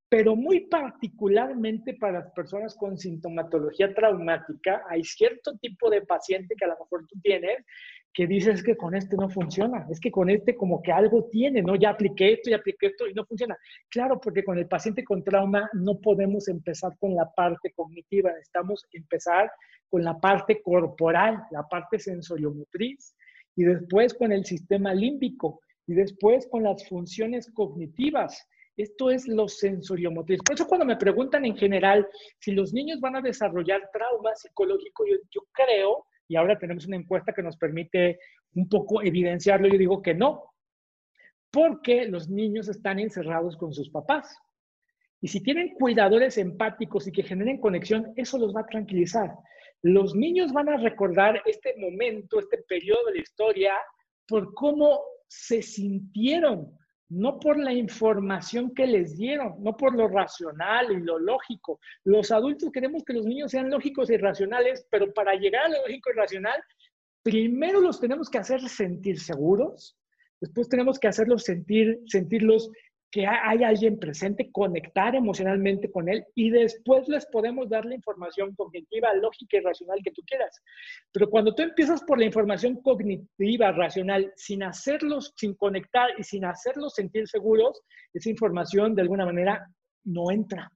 pero 0.09 0.34
muy 0.34 0.61
particularmente 0.61 1.94
para 1.94 2.20
las 2.20 2.32
personas 2.32 2.74
con 2.74 2.96
sintomatología 2.96 3.94
traumática, 3.94 4.82
hay 4.88 5.04
cierto 5.04 5.56
tipo 5.59 5.90
de 5.90 6.02
paciente 6.02 6.54
que 6.56 6.64
a 6.64 6.68
lo 6.68 6.78
mejor 6.78 7.06
tú 7.06 7.20
tienes 7.20 7.64
que 8.12 8.26
dices 8.26 8.62
que 8.62 8.76
con 8.76 8.94
este 8.94 9.16
no 9.16 9.28
funciona, 9.28 9.86
es 9.90 10.00
que 10.00 10.11
con 10.11 10.30
este 10.30 10.56
como 10.56 10.82
que 10.82 10.90
algo 10.90 11.28
tiene, 11.30 11.62
¿no? 11.62 11.76
Ya 11.76 11.90
apliqué 11.90 12.32
esto, 12.32 12.50
ya 12.50 12.56
apliqué 12.56 12.86
esto 12.86 13.06
y 13.06 13.14
no 13.14 13.24
funciona. 13.24 13.56
Claro, 13.90 14.20
porque 14.20 14.42
con 14.42 14.59
el 14.59 14.66
paciente 14.66 15.04
con 15.04 15.22
trauma 15.22 15.68
no 15.74 16.00
podemos 16.00 16.48
empezar 16.48 16.96
con 16.98 17.14
la 17.14 17.30
parte 17.32 17.70
cognitiva, 17.72 18.30
necesitamos 18.30 18.86
empezar 18.92 19.50
con 19.88 20.02
la 20.02 20.18
parte 20.18 20.61
corporal, 20.62 21.44
la 21.50 21.62
parte 21.68 21.98
sensoriomotriz, 21.98 23.14
y 23.54 23.64
después 23.64 24.14
con 24.14 24.32
el 24.32 24.44
sistema 24.44 24.94
límbico, 24.94 25.61
y 25.86 25.94
después 25.94 26.46
con 26.50 26.62
las 26.64 26.88
funciones 26.88 27.50
cognitivas. 27.52 28.46
Esto 28.79 29.11
es 29.11 29.29
lo 29.29 29.49
sensoriomotriz. 29.49 30.41
Por 30.45 30.55
eso 30.55 30.66
cuando 30.66 30.87
me 30.87 30.97
preguntan 30.97 31.45
en 31.45 31.57
general 31.57 32.09
si 32.39 32.53
los 32.53 32.72
niños 32.72 33.01
van 33.01 33.16
a 33.16 33.20
desarrollar 33.20 33.91
trauma 33.93 34.35
psicológico, 34.35 35.05
yo, 35.05 35.16
yo 35.31 35.43
creo 35.53 36.07
y 36.29 36.37
ahora 36.37 36.59
tenemos 36.59 36.87
una 36.87 36.97
encuesta 36.97 37.33
que 37.33 37.43
nos 37.43 37.57
permite 37.57 38.20
un 38.55 38.68
poco 38.68 39.03
evidenciarlo. 39.03 39.66
Yo 39.66 39.79
digo 39.79 40.01
que 40.01 40.14
no, 40.14 40.45
porque 41.51 42.05
los 42.05 42.29
niños 42.29 42.68
están 42.68 42.99
encerrados 42.99 43.57
con 43.57 43.72
sus 43.72 43.91
papás. 43.91 44.37
Y 45.20 45.29
si 45.29 45.43
tienen 45.43 45.74
cuidadores 45.74 46.39
empáticos 46.39 47.09
y 47.09 47.12
que 47.12 47.24
generen 47.24 47.61
conexión, 47.61 48.12
eso 48.14 48.39
los 48.39 48.55
va 48.55 48.61
a 48.61 48.66
tranquilizar. 48.66 49.35
Los 49.83 50.14
niños 50.14 50.53
van 50.53 50.68
a 50.68 50.76
recordar 50.76 51.43
este 51.47 51.74
momento, 51.79 52.39
este 52.39 52.59
periodo 52.68 53.07
de 53.07 53.14
la 53.14 53.22
historia, 53.22 53.72
por 54.29 54.55
cómo 54.55 55.01
se 55.26 55.62
sintieron, 55.62 56.79
no 57.11 57.38
por 57.38 57.59
la 57.59 57.72
información 57.72 58.74
que 58.74 58.86
les 58.86 59.16
dieron, 59.16 59.62
no 59.62 59.76
por 59.76 59.94
lo 59.94 60.09
racional 60.09 60.92
y 60.92 61.00
lo 61.00 61.18
lógico. 61.18 61.80
Los 62.04 62.30
adultos 62.30 62.70
queremos 62.70 63.02
que 63.04 63.14
los 63.14 63.24
niños 63.24 63.50
sean 63.50 63.70
lógicos 63.70 64.11
y 64.11 64.16
racionales, 64.16 64.86
pero 64.90 65.12
para 65.12 65.34
llegar 65.34 65.66
a 65.66 65.68
lo 65.68 65.82
lógico 65.82 66.11
y 66.11 66.16
racional, 66.16 66.62
primero 67.22 67.80
los 67.80 68.00
tenemos 68.00 68.28
que 68.28 68.38
hacer 68.38 68.61
sentir 68.68 69.18
seguros, 69.20 69.96
después 70.40 70.68
tenemos 70.68 70.98
que 70.98 71.09
hacerlos 71.09 71.44
sentir, 71.44 72.00
sentirlos 72.06 72.70
que 73.11 73.26
hay 73.26 73.64
alguien 73.64 73.98
presente, 73.98 74.50
conectar 74.52 75.14
emocionalmente 75.14 75.90
con 75.90 76.09
él 76.09 76.24
y 76.34 76.50
después 76.50 77.09
les 77.09 77.24
podemos 77.26 77.68
dar 77.68 77.86
la 77.86 77.94
información 77.94 78.54
cognitiva, 78.54 79.14
lógica 79.14 79.56
y 79.56 79.61
racional 79.61 79.98
que 80.04 80.12
tú 80.12 80.22
quieras. 80.26 80.61
Pero 81.12 81.30
cuando 81.30 81.54
tú 81.54 81.62
empiezas 81.62 82.02
por 82.02 82.18
la 82.18 82.26
información 82.26 82.82
cognitiva, 82.82 83.72
racional, 83.72 84.30
sin 84.36 84.62
hacerlos, 84.62 85.32
sin 85.36 85.54
conectar 85.54 86.11
y 86.18 86.22
sin 86.22 86.44
hacerlos 86.44 86.94
sentir 86.94 87.26
seguros, 87.28 87.80
esa 88.12 88.28
información 88.28 88.94
de 88.94 89.02
alguna 89.02 89.24
manera 89.24 89.66
no 90.04 90.30
entra. 90.30 90.70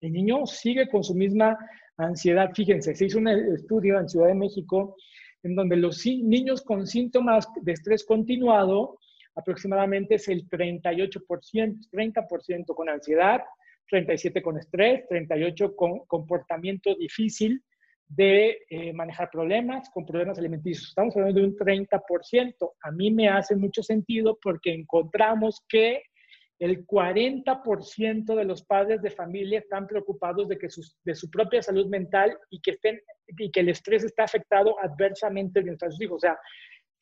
El 0.00 0.12
niño 0.12 0.46
sigue 0.46 0.88
con 0.88 1.02
su 1.02 1.14
misma 1.14 1.56
ansiedad. 1.96 2.50
Fíjense, 2.54 2.94
se 2.94 3.06
hizo 3.06 3.18
un 3.18 3.28
estudio 3.28 3.98
en 3.98 4.08
Ciudad 4.08 4.28
de 4.28 4.34
México 4.34 4.96
en 5.42 5.56
donde 5.56 5.76
los 5.76 6.04
niños 6.06 6.62
con 6.62 6.86
síntomas 6.86 7.48
de 7.60 7.72
estrés 7.72 8.04
continuado 8.04 8.98
aproximadamente 9.34 10.16
es 10.16 10.28
el 10.28 10.48
38%, 10.48 11.88
30% 11.90 12.74
con 12.74 12.88
ansiedad, 12.88 13.42
37% 13.90 14.42
con 14.42 14.58
estrés, 14.58 15.04
38% 15.10 15.74
con 15.76 16.00
comportamiento 16.06 16.94
difícil 16.94 17.62
de 18.08 18.58
eh, 18.68 18.92
manejar 18.92 19.30
problemas, 19.30 19.88
con 19.90 20.04
problemas 20.04 20.38
alimenticios. 20.38 20.88
Estamos 20.88 21.16
hablando 21.16 21.40
de 21.40 21.46
un 21.46 21.56
30%. 21.56 22.72
A 22.82 22.90
mí 22.90 23.10
me 23.10 23.28
hace 23.28 23.56
mucho 23.56 23.82
sentido 23.82 24.38
porque 24.42 24.72
encontramos 24.72 25.62
que 25.68 26.02
el 26.58 26.86
40% 26.86 28.36
de 28.36 28.44
los 28.44 28.62
padres 28.62 29.02
de 29.02 29.10
familia 29.10 29.58
están 29.58 29.86
preocupados 29.86 30.46
de, 30.46 30.58
que 30.58 30.68
de 31.04 31.14
su 31.14 31.30
propia 31.30 31.60
salud 31.60 31.86
mental 31.88 32.38
y 32.50 32.60
que, 32.60 32.72
estén, 32.72 33.00
y 33.36 33.50
que 33.50 33.60
el 33.60 33.70
estrés 33.70 34.04
está 34.04 34.24
afectado 34.24 34.76
adversamente 34.80 35.60
a 35.60 35.90
sus 35.90 36.00
hijos. 36.00 36.16
O 36.16 36.20
sea, 36.20 36.38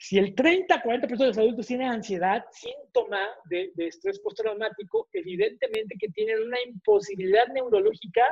si 0.02 0.16
el 0.16 0.34
30-40% 0.34 1.18
de 1.18 1.26
los 1.26 1.36
adultos 1.36 1.66
tienen 1.66 1.88
ansiedad, 1.88 2.42
síntoma 2.52 3.20
de, 3.50 3.70
estrés 3.76 4.18
postraumático, 4.20 5.10
evidentemente 5.12 5.94
que 6.00 6.08
tienen 6.08 6.42
una 6.46 6.56
imposibilidad 6.66 7.46
neurológica 7.48 8.22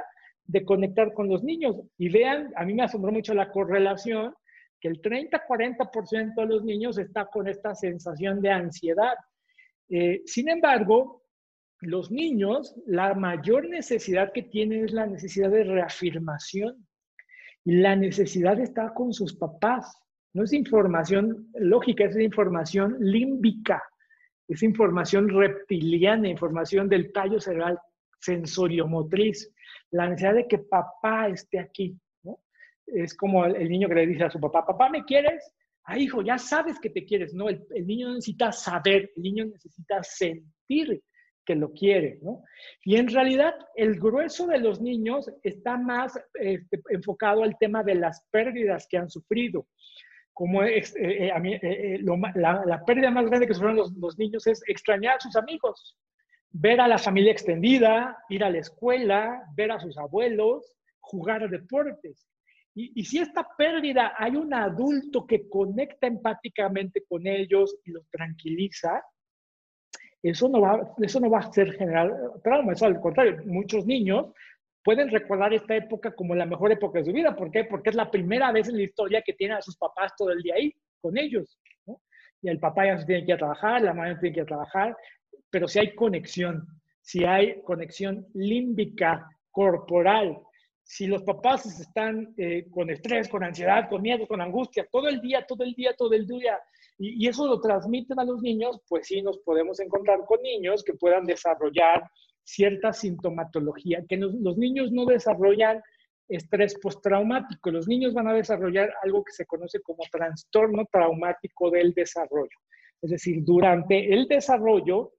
de 0.46 0.64
conectar 0.64 1.12
con 1.12 1.28
los 1.28 1.44
niños. 1.44 1.76
Y 1.98 2.08
vean, 2.08 2.54
a 2.56 2.64
mí 2.64 2.72
me 2.72 2.84
asombró 2.84 3.12
mucho 3.12 3.34
la 3.34 3.50
correlación, 3.50 4.34
que 4.80 4.88
el 4.88 5.02
30-40% 5.02 6.34
de 6.36 6.46
los 6.46 6.64
niños 6.64 6.96
está 6.96 7.26
con 7.26 7.46
esta 7.46 7.74
sensación 7.74 8.40
de 8.40 8.50
ansiedad. 8.50 9.14
Eh, 9.90 10.22
sin 10.24 10.48
embargo, 10.48 11.22
los 11.80 12.10
niños, 12.10 12.76
la 12.86 13.12
mayor 13.12 13.68
necesidad 13.68 14.32
que 14.32 14.44
tienen 14.44 14.86
es 14.86 14.92
la 14.92 15.06
necesidad 15.06 15.50
de 15.50 15.64
reafirmación 15.64 16.88
y 17.62 17.72
la 17.72 17.94
necesidad 17.94 18.56
de 18.56 18.62
estar 18.62 18.94
con 18.94 19.12
sus 19.12 19.36
papás. 19.36 19.94
No 20.38 20.44
es 20.44 20.52
información 20.52 21.48
lógica, 21.54 22.04
es 22.04 22.16
información 22.16 22.96
límbica, 23.00 23.82
es 24.46 24.62
información 24.62 25.28
reptiliana, 25.28 26.28
información 26.28 26.88
del 26.88 27.10
tallo 27.10 27.40
cerebral 27.40 27.76
sensoriomotriz. 28.20 29.52
La 29.90 30.06
necesidad 30.06 30.34
de 30.34 30.46
que 30.46 30.58
papá 30.58 31.26
esté 31.26 31.58
aquí. 31.58 31.98
Es 32.86 33.16
como 33.16 33.46
el, 33.46 33.68
niño 33.68 33.88
que 33.88 33.96
le 33.96 34.06
dice 34.06 34.22
a 34.22 34.30
su 34.30 34.38
papá, 34.38 34.64
papá, 34.64 34.88
¿me 34.88 35.04
quieres? 35.04 35.52
Ah, 35.82 35.98
hijo, 35.98 36.22
ya 36.22 36.38
sabes 36.38 36.78
que 36.78 36.90
te 36.90 37.04
quieres. 37.04 37.34
No, 37.34 37.48
el, 37.48 37.66
niño 37.84 38.10
necesita 38.10 38.52
saber, 38.52 39.10
el 39.16 39.22
niño 39.24 39.44
necesita 39.44 40.04
sentir 40.04 41.02
que 41.44 41.56
lo 41.56 41.72
quiere, 41.72 42.20
Y 42.84 42.94
en 42.94 43.08
realidad 43.08 43.54
el 43.74 43.98
grueso 43.98 44.46
de 44.46 44.60
los 44.60 44.80
niños 44.80 45.32
está 45.42 45.76
más 45.76 46.16
este, 46.34 46.80
enfocado 46.90 47.42
al 47.42 47.58
tema 47.58 47.82
de 47.82 47.96
las 47.96 48.24
pérdidas 48.30 48.86
que 48.88 48.98
han 48.98 49.10
sufrido 49.10 49.66
como 50.38 50.62
eh, 50.62 50.84
eh, 51.00 51.32
a 51.32 51.40
mí, 51.40 51.52
eh, 51.60 51.98
la, 52.36 52.84
pérdida 52.86 53.10
más 53.10 53.26
grande 53.26 53.44
que 53.44 53.54
sufrieron 53.54 53.76
los, 53.76 53.92
los, 53.94 54.16
niños 54.16 54.46
es 54.46 54.62
extrañar 54.68 55.16
a 55.16 55.20
sus 55.20 55.34
amigos, 55.34 55.98
ver 56.52 56.80
a 56.80 56.86
la 56.86 56.96
familia 56.96 57.32
extendida, 57.32 58.16
ir 58.28 58.44
a 58.44 58.50
la 58.50 58.58
escuela, 58.58 59.42
ver 59.56 59.72
a 59.72 59.80
sus 59.80 59.98
abuelos, 59.98 60.76
jugar 61.00 61.42
a 61.42 61.48
deportes. 61.48 62.24
Y, 62.72 62.92
y, 62.94 63.04
si 63.04 63.18
esta 63.18 63.48
pérdida 63.58 64.14
hay 64.16 64.36
un 64.36 64.54
adulto 64.54 65.26
que 65.26 65.48
conecta 65.48 66.06
empáticamente 66.06 67.02
con 67.08 67.26
ellos 67.26 67.76
y 67.84 67.90
los 67.90 68.08
tranquiliza, 68.08 69.02
eso 70.22 70.48
no 70.48 70.60
va, 70.60 70.94
eso 71.02 71.18
no 71.18 71.30
va 71.30 71.40
a 71.40 71.52
ser 71.52 71.72
general 71.72 72.14
trauma, 72.44 72.74
eso 72.74 72.86
al 72.86 73.00
contrario, 73.00 73.42
muchos 73.44 73.86
niños 73.86 74.26
pueden 74.88 75.10
recordar 75.10 75.52
esta 75.52 75.76
época 75.76 76.14
como 76.14 76.34
la 76.34 76.46
mejor 76.46 76.72
época 76.72 76.98
de 76.98 77.04
su 77.04 77.12
vida. 77.12 77.36
¿Por 77.36 77.50
qué? 77.50 77.64
Porque 77.64 77.90
es 77.90 77.94
la 77.94 78.10
primera 78.10 78.50
vez 78.52 78.70
en 78.70 78.76
la 78.78 78.84
historia 78.84 79.20
que 79.20 79.34
tienen 79.34 79.58
a 79.58 79.60
sus 79.60 79.76
papás 79.76 80.14
todo 80.16 80.30
el 80.30 80.40
día 80.40 80.54
ahí, 80.54 80.74
con 81.02 81.18
ellos. 81.18 81.58
Y 82.40 82.48
el 82.48 82.58
papá 82.58 82.86
ya 82.86 82.96
se 82.96 83.04
tiene 83.04 83.26
que 83.26 83.32
ir 83.32 83.34
a 83.34 83.38
trabajar, 83.38 83.82
la 83.82 83.92
mamá 83.92 84.18
tiene 84.18 84.32
que 84.32 84.40
ir 84.40 84.44
a 84.44 84.46
trabajar, 84.46 84.96
pero 85.50 85.68
si 85.68 85.78
hay 85.78 85.94
conexión, 85.94 86.66
si 87.02 87.22
hay 87.22 87.60
conexión 87.64 88.28
límbica, 88.32 89.28
corporal, 89.50 90.38
si 90.82 91.06
los 91.06 91.22
papás 91.22 91.66
están 91.66 92.32
eh, 92.38 92.64
con 92.70 92.88
estrés, 92.88 93.28
con 93.28 93.44
ansiedad, 93.44 93.90
con 93.90 94.00
miedo, 94.00 94.26
con 94.26 94.40
angustia, 94.40 94.88
todo 94.90 95.06
el 95.08 95.20
día, 95.20 95.44
todo 95.46 95.64
el 95.64 95.74
día, 95.74 95.92
todo 95.98 96.14
el 96.14 96.26
día, 96.26 96.58
y, 96.96 97.26
y 97.26 97.28
eso 97.28 97.46
lo 97.46 97.60
transmiten 97.60 98.18
a 98.20 98.24
los 98.24 98.40
niños, 98.40 98.80
pues 98.88 99.06
sí 99.06 99.20
nos 99.20 99.36
podemos 99.40 99.80
encontrar 99.80 100.24
con 100.24 100.40
niños 100.40 100.82
que 100.82 100.94
puedan 100.94 101.26
desarrollar 101.26 102.10
cierta 102.48 102.92
sintomatología, 102.94 104.04
que 104.08 104.16
los 104.16 104.56
niños 104.56 104.90
no 104.90 105.04
desarrollan 105.04 105.82
estrés 106.28 106.78
postraumático, 106.78 107.70
los 107.70 107.86
niños 107.86 108.14
van 108.14 108.28
a 108.28 108.32
desarrollar 108.32 108.90
algo 109.02 109.22
que 109.22 109.32
se 109.32 109.44
conoce 109.44 109.80
como 109.80 110.02
trastorno 110.10 110.86
traumático 110.90 111.70
del 111.70 111.92
desarrollo. 111.92 112.58
Es 113.02 113.10
decir, 113.10 113.44
durante 113.44 114.12
el 114.12 114.26
desarrollo, 114.26 115.12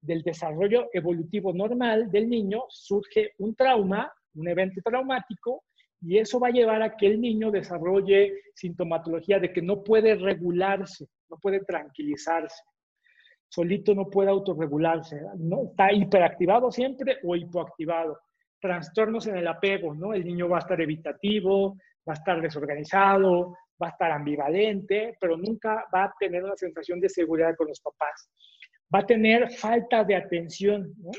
del 0.00 0.22
desarrollo 0.22 0.88
evolutivo 0.92 1.52
normal 1.52 2.10
del 2.10 2.28
niño, 2.28 2.64
surge 2.68 3.32
un 3.38 3.54
trauma, 3.54 4.10
un 4.34 4.48
evento 4.48 4.80
traumático, 4.82 5.64
y 6.00 6.18
eso 6.18 6.40
va 6.40 6.48
a 6.48 6.52
llevar 6.52 6.82
a 6.82 6.96
que 6.96 7.06
el 7.06 7.20
niño 7.20 7.50
desarrolle 7.50 8.32
sintomatología 8.54 9.38
de 9.38 9.52
que 9.52 9.62
no 9.62 9.82
puede 9.82 10.14
regularse, 10.14 11.06
no 11.28 11.36
puede 11.38 11.60
tranquilizarse 11.60 12.62
solito 13.54 13.94
no 13.94 14.10
puede 14.10 14.30
autorregularse, 14.30 15.20
¿no? 15.38 15.64
Está 15.70 15.92
hiperactivado 15.92 16.72
siempre 16.72 17.18
o 17.22 17.36
hipoactivado. 17.36 18.18
Trastornos 18.60 19.26
en 19.28 19.36
el 19.36 19.46
apego, 19.46 19.94
¿no? 19.94 20.12
El 20.12 20.24
niño 20.24 20.48
va 20.48 20.56
a 20.56 20.60
estar 20.60 20.80
evitativo, 20.80 21.76
va 22.08 22.14
a 22.14 22.20
estar 22.20 22.40
desorganizado, 22.40 23.56
va 23.80 23.88
a 23.88 23.90
estar 23.90 24.10
ambivalente, 24.10 25.16
pero 25.20 25.36
nunca 25.36 25.86
va 25.94 26.04
a 26.04 26.14
tener 26.18 26.42
una 26.42 26.56
sensación 26.56 26.98
de 26.98 27.08
seguridad 27.08 27.54
con 27.56 27.68
los 27.68 27.80
papás. 27.80 28.28
Va 28.92 29.00
a 29.00 29.06
tener 29.06 29.50
falta 29.52 30.02
de 30.02 30.16
atención, 30.16 30.92
¿no? 30.98 31.10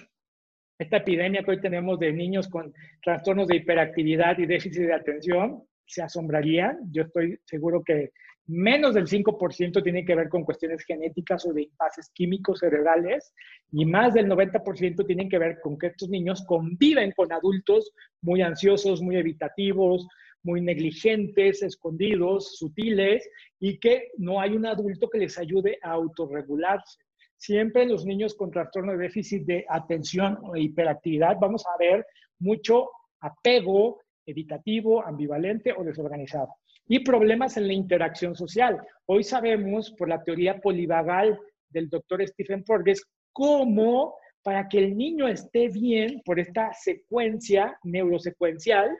Esta 0.78 0.98
epidemia 0.98 1.42
que 1.42 1.52
hoy 1.52 1.62
tenemos 1.62 1.98
de 2.00 2.12
niños 2.12 2.50
con 2.50 2.74
trastornos 3.02 3.48
de 3.48 3.58
hiperactividad 3.58 4.38
y 4.40 4.46
déficit 4.46 4.88
de 4.88 4.94
atención, 4.94 5.64
se 5.86 6.04
asombrarían. 6.04 6.80
Yo 6.92 7.04
estoy 7.04 7.40
seguro 7.46 7.82
que 7.82 8.12
menos 8.48 8.93
del 8.93 9.08
5% 9.08 9.84
tiene 9.84 10.06
que 10.06 10.16
ver 10.16 10.30
con 10.30 10.43
cuestiones 10.43 10.84
genéticas 10.86 11.46
o 11.46 11.54
de 11.54 11.64
impases 11.64 12.10
químicos 12.14 12.60
cerebrales 12.60 13.34
y 13.72 13.86
más 13.86 14.14
del 14.14 14.28
90% 14.28 15.06
tienen 15.06 15.30
que 15.30 15.39
ver 15.39 15.60
con 15.62 15.78
que 15.78 15.88
estos 15.88 16.10
niños 16.10 16.46
conviven 16.46 17.12
con 17.12 17.32
adultos 17.32 17.91
muy 18.22 18.41
ansiosos, 18.41 19.02
muy 19.02 19.18
evitativos, 19.18 20.08
muy 20.43 20.62
negligentes, 20.62 21.64
escondidos, 21.64 22.58
sutiles 22.58 23.28
y 23.60 23.80
que 23.80 24.12
no 24.18 24.39
hay 24.39 24.52
un 24.52 24.68
adulto 24.68 25.10
que 25.10 25.18
les 25.18 25.39
ayude 25.39 25.80
a 25.82 25.91
autorregularse. 25.91 27.00
Siempre 27.38 27.88
los 27.88 28.06
niños 28.06 28.36
con 28.36 28.52
trastorno 28.52 28.91
de 28.91 29.00
déficit 29.00 29.43
de 29.46 29.66
atención 29.68 30.38
o 30.43 30.56
hiperactividad 30.56 31.38
vamos 31.41 31.66
a 31.66 31.78
ver 31.80 32.06
mucho 32.38 32.89
apego 33.20 34.02
evitativo, 34.24 35.04
ambivalente 35.04 35.74
o 35.76 35.84
desorganizado 35.84 36.50
y 36.88 37.00
problemas 37.00 37.58
en 37.58 37.68
la 37.68 37.74
interacción 37.74 38.36
social. 38.36 38.80
Hoy 39.06 39.24
sabemos 39.24 39.92
por 39.92 40.10
la 40.10 40.24
teoría 40.24 40.60
polivagal 40.60 41.40
del 41.70 41.90
doctor 41.90 42.26
Stephen 42.28 42.64
Porges 42.64 43.04
cómo 43.32 44.16
para 44.44 44.70
que 44.70 44.78
el 44.78 44.96
niño 44.96 45.28
esté 45.28 45.70
bien 45.70 46.22
por 46.24 46.40
esta 46.40 46.72
secuencia 46.74 47.78
neurosecuencial, 47.84 48.96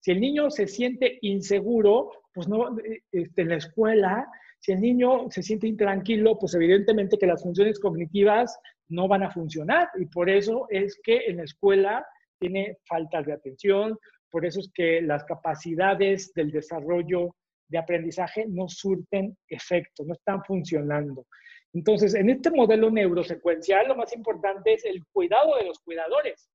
si 0.00 0.12
el 0.12 0.20
niño 0.20 0.50
se 0.50 0.66
siente 0.66 1.18
inseguro, 1.20 2.10
pues 2.32 2.48
no, 2.48 2.76
este, 3.12 3.42
en 3.42 3.48
la 3.50 3.56
escuela, 3.56 4.26
si 4.58 4.72
el 4.72 4.80
niño 4.80 5.30
se 5.30 5.42
siente 5.42 5.66
intranquilo, 5.66 6.38
pues 6.38 6.54
evidentemente 6.54 7.18
que 7.18 7.26
las 7.26 7.42
funciones 7.42 7.78
cognitivas 7.78 8.58
no 8.88 9.06
van 9.06 9.22
a 9.22 9.30
funcionar 9.30 9.88
y 9.98 10.06
por 10.06 10.30
eso 10.30 10.66
es 10.70 10.98
que 11.02 11.26
en 11.26 11.38
la 11.38 11.44
escuela 11.44 12.06
tiene 12.38 12.78
faltas 12.86 13.26
de 13.26 13.32
atención, 13.32 13.98
por 14.30 14.44
eso 14.44 14.60
es 14.60 14.70
que 14.72 15.00
las 15.00 15.24
capacidades 15.24 16.32
del 16.34 16.50
desarrollo 16.50 17.34
de 17.68 17.78
aprendizaje 17.78 18.46
no 18.48 18.68
surten 18.68 19.36
efecto, 19.48 20.04
no 20.04 20.14
están 20.14 20.44
funcionando. 20.44 21.26
Entonces, 21.72 22.14
en 22.14 22.30
este 22.30 22.50
modelo 22.50 22.90
neurosecuencial, 22.90 23.88
lo 23.88 23.96
más 23.96 24.14
importante 24.14 24.74
es 24.74 24.84
el 24.84 25.04
cuidado 25.12 25.56
de 25.56 25.64
los 25.64 25.78
cuidadores. 25.80 26.48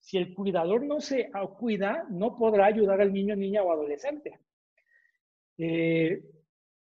Si 0.00 0.16
el 0.16 0.32
cuidador 0.32 0.82
no 0.84 1.00
se 1.00 1.30
cuida, 1.58 2.06
no 2.08 2.34
podrá 2.36 2.66
ayudar 2.66 3.00
al 3.00 3.12
niño, 3.12 3.36
niña 3.36 3.62
o 3.62 3.72
adolescente. 3.72 4.38
Eh, 5.58 6.22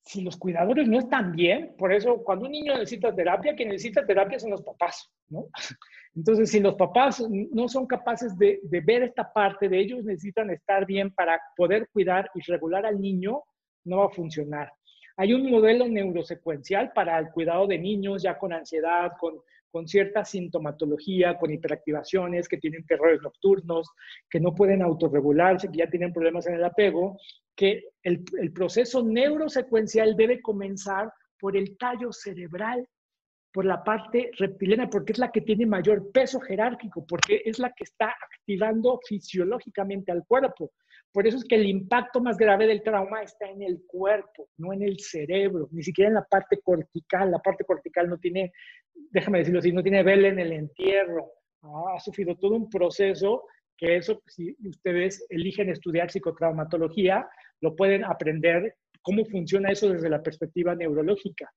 si 0.06 0.22
los 0.22 0.38
cuidadores 0.38 0.88
no 0.88 1.00
están 1.00 1.32
bien, 1.32 1.74
por 1.78 1.94
eso 1.94 2.24
cuando 2.24 2.46
un 2.46 2.52
niño 2.52 2.74
necesita 2.74 3.16
terapia, 3.16 3.56
quien 3.56 3.70
necesita 3.70 4.06
terapia 4.06 4.40
son 4.40 4.52
los 4.52 4.62
papás, 4.62 5.10
¿no? 5.30 5.48
Entonces, 6.16 6.52
si 6.52 6.60
los 6.60 6.76
papás 6.76 7.26
no 7.30 7.68
son 7.68 7.88
capaces 7.88 8.38
de, 8.38 8.60
de, 8.64 8.82
ver 8.82 9.02
esta 9.02 9.34
parte 9.34 9.68
de 9.68 9.80
ellos, 9.80 10.06
necesitan 10.06 10.52
estar 10.52 10.86
bien 10.86 11.12
para 11.12 11.42
poder 11.58 11.90
cuidar 11.92 12.30
y 12.36 12.42
regular 12.42 12.86
al 12.86 13.02
niño, 13.02 13.42
no 13.86 13.98
va 13.98 14.06
a 14.06 14.10
funcionar. 14.10 14.72
Hay 15.18 15.34
un 15.34 15.50
modelo 15.50 15.88
neurosecuencial 15.88 16.92
para 16.94 17.18
el 17.18 17.32
cuidado 17.32 17.66
de 17.66 17.80
niños 17.80 18.22
ya 18.22 18.38
con 18.38 18.54
ansiedad, 18.54 19.14
con, 19.20 19.42
con 19.74 19.88
cierta 19.88 20.24
sintomatología, 20.24 21.36
con 21.36 21.52
hiperactivaciones, 21.52 22.48
que 22.48 22.60
tienen 22.60 22.86
terrores 22.86 23.24
nocturnos, 23.24 23.90
que 24.30 24.40
no 24.40 24.54
pueden 24.54 24.84
autorregularse, 24.84 25.68
que 25.72 25.80
ya 25.80 25.90
tienen 25.90 26.14
problemas 26.14 26.46
en 26.46 26.54
el 26.54 26.64
apego, 26.64 27.18
que 27.56 27.86
el, 28.04 28.24
proceso 28.54 29.04
neurosecuencial 29.04 30.16
debe 30.16 30.44
comenzar 30.44 31.12
por 31.40 31.58
el 31.58 31.76
tallo 31.76 32.12
cerebral, 32.12 32.88
por 33.52 33.66
la 33.66 33.84
parte 33.84 34.30
reptiliana, 34.38 34.92
porque 34.92 35.14
es 35.14 35.18
la 35.18 35.32
que 35.32 35.42
tiene 35.42 35.66
mayor 35.66 36.12
peso 36.12 36.40
jerárquico, 36.40 37.04
porque 37.08 37.42
es 37.44 37.58
la 37.58 37.74
que 37.74 37.86
está 37.86 38.14
activando 38.32 39.00
fisiológicamente 39.08 40.12
al 40.12 40.24
cuerpo. 40.24 40.72
Por 41.14 41.28
eso 41.28 41.38
es 41.38 41.46
que 41.46 41.56
el 41.56 41.68
impacto 41.68 42.20
más 42.22 42.38
grave 42.38 42.66
del 42.66 42.82
trauma 42.82 43.22
está 43.22 43.48
en 43.48 43.62
el 43.62 43.84
cuerpo, 43.86 44.50
no 44.58 44.74
en 44.74 44.82
el 44.82 45.00
cerebro, 45.00 45.70
ni 45.72 45.84
siquiera 45.84 46.10
en 46.10 46.16
la 46.16 46.26
parte 46.26 46.60
cortical. 46.62 47.30
La 47.30 47.40
parte 47.40 47.64
cortical 47.64 48.10
no 48.10 48.18
tiene, 48.18 48.52
déjame 49.12 49.38
decirlo 49.38 49.60
así, 49.60 49.72
no 49.72 49.84
tiene 49.84 50.02
vela 50.02 50.30
en 50.30 50.40
el 50.40 50.52
entierro. 50.52 51.32
Ah, 51.62 51.94
ha 51.96 52.00
sufrido 52.00 52.36
todo 52.36 52.56
un 52.56 52.68
proceso 52.68 53.44
que 53.78 53.98
eso, 53.98 54.24
si 54.26 54.56
ustedes 54.68 55.24
eligen 55.30 55.70
estudiar 55.70 56.10
psicotraumatología, 56.10 57.28
lo 57.62 57.76
pueden 57.76 58.04
aprender 58.04 58.76
cómo 59.04 59.24
funciona 59.26 59.70
eso 59.70 59.90
desde 59.90 60.10
la 60.10 60.24
perspectiva 60.24 60.74
neurológica. 60.74 61.52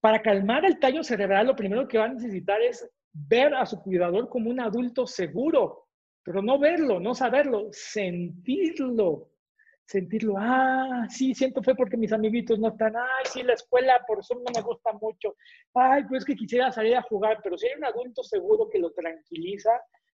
Para 0.00 0.20
calmar 0.20 0.66
el 0.66 0.78
tallo 0.78 1.02
cerebral, 1.02 1.46
lo 1.46 1.56
primero 1.56 1.88
que 1.88 1.98
va 1.98 2.04
a 2.04 2.12
necesitar 2.12 2.60
es 2.60 2.86
ver 3.12 3.54
a 3.54 3.64
su 3.64 3.80
cuidador 3.80 4.28
como 4.28 4.50
un 4.50 4.60
adulto 4.60 5.06
seguro, 5.06 5.85
pero 6.26 6.42
no 6.42 6.58
verlo, 6.58 6.98
no 6.98 7.14
saberlo, 7.14 7.68
sentirlo. 7.70 9.28
Sentirlo, 9.84 10.34
ah, 10.36 11.06
sí, 11.08 11.32
siento 11.32 11.62
fe 11.62 11.76
porque 11.76 11.96
mis 11.96 12.12
amiguitos 12.12 12.58
no 12.58 12.70
están, 12.70 12.96
ay, 12.96 13.24
sí, 13.32 13.44
la 13.44 13.52
escuela 13.52 14.02
por 14.04 14.18
eso 14.18 14.34
no 14.34 14.50
me 14.52 14.60
gusta 14.60 14.92
mucho, 15.00 15.36
ay, 15.74 16.02
pues 16.08 16.24
que 16.24 16.34
quisiera 16.34 16.72
salir 16.72 16.96
a 16.96 17.02
jugar, 17.02 17.38
pero 17.40 17.56
si 17.56 17.68
hay 17.68 17.78
un 17.78 17.84
adulto 17.84 18.24
seguro 18.24 18.68
que 18.68 18.80
lo 18.80 18.90
tranquiliza, 18.90 19.70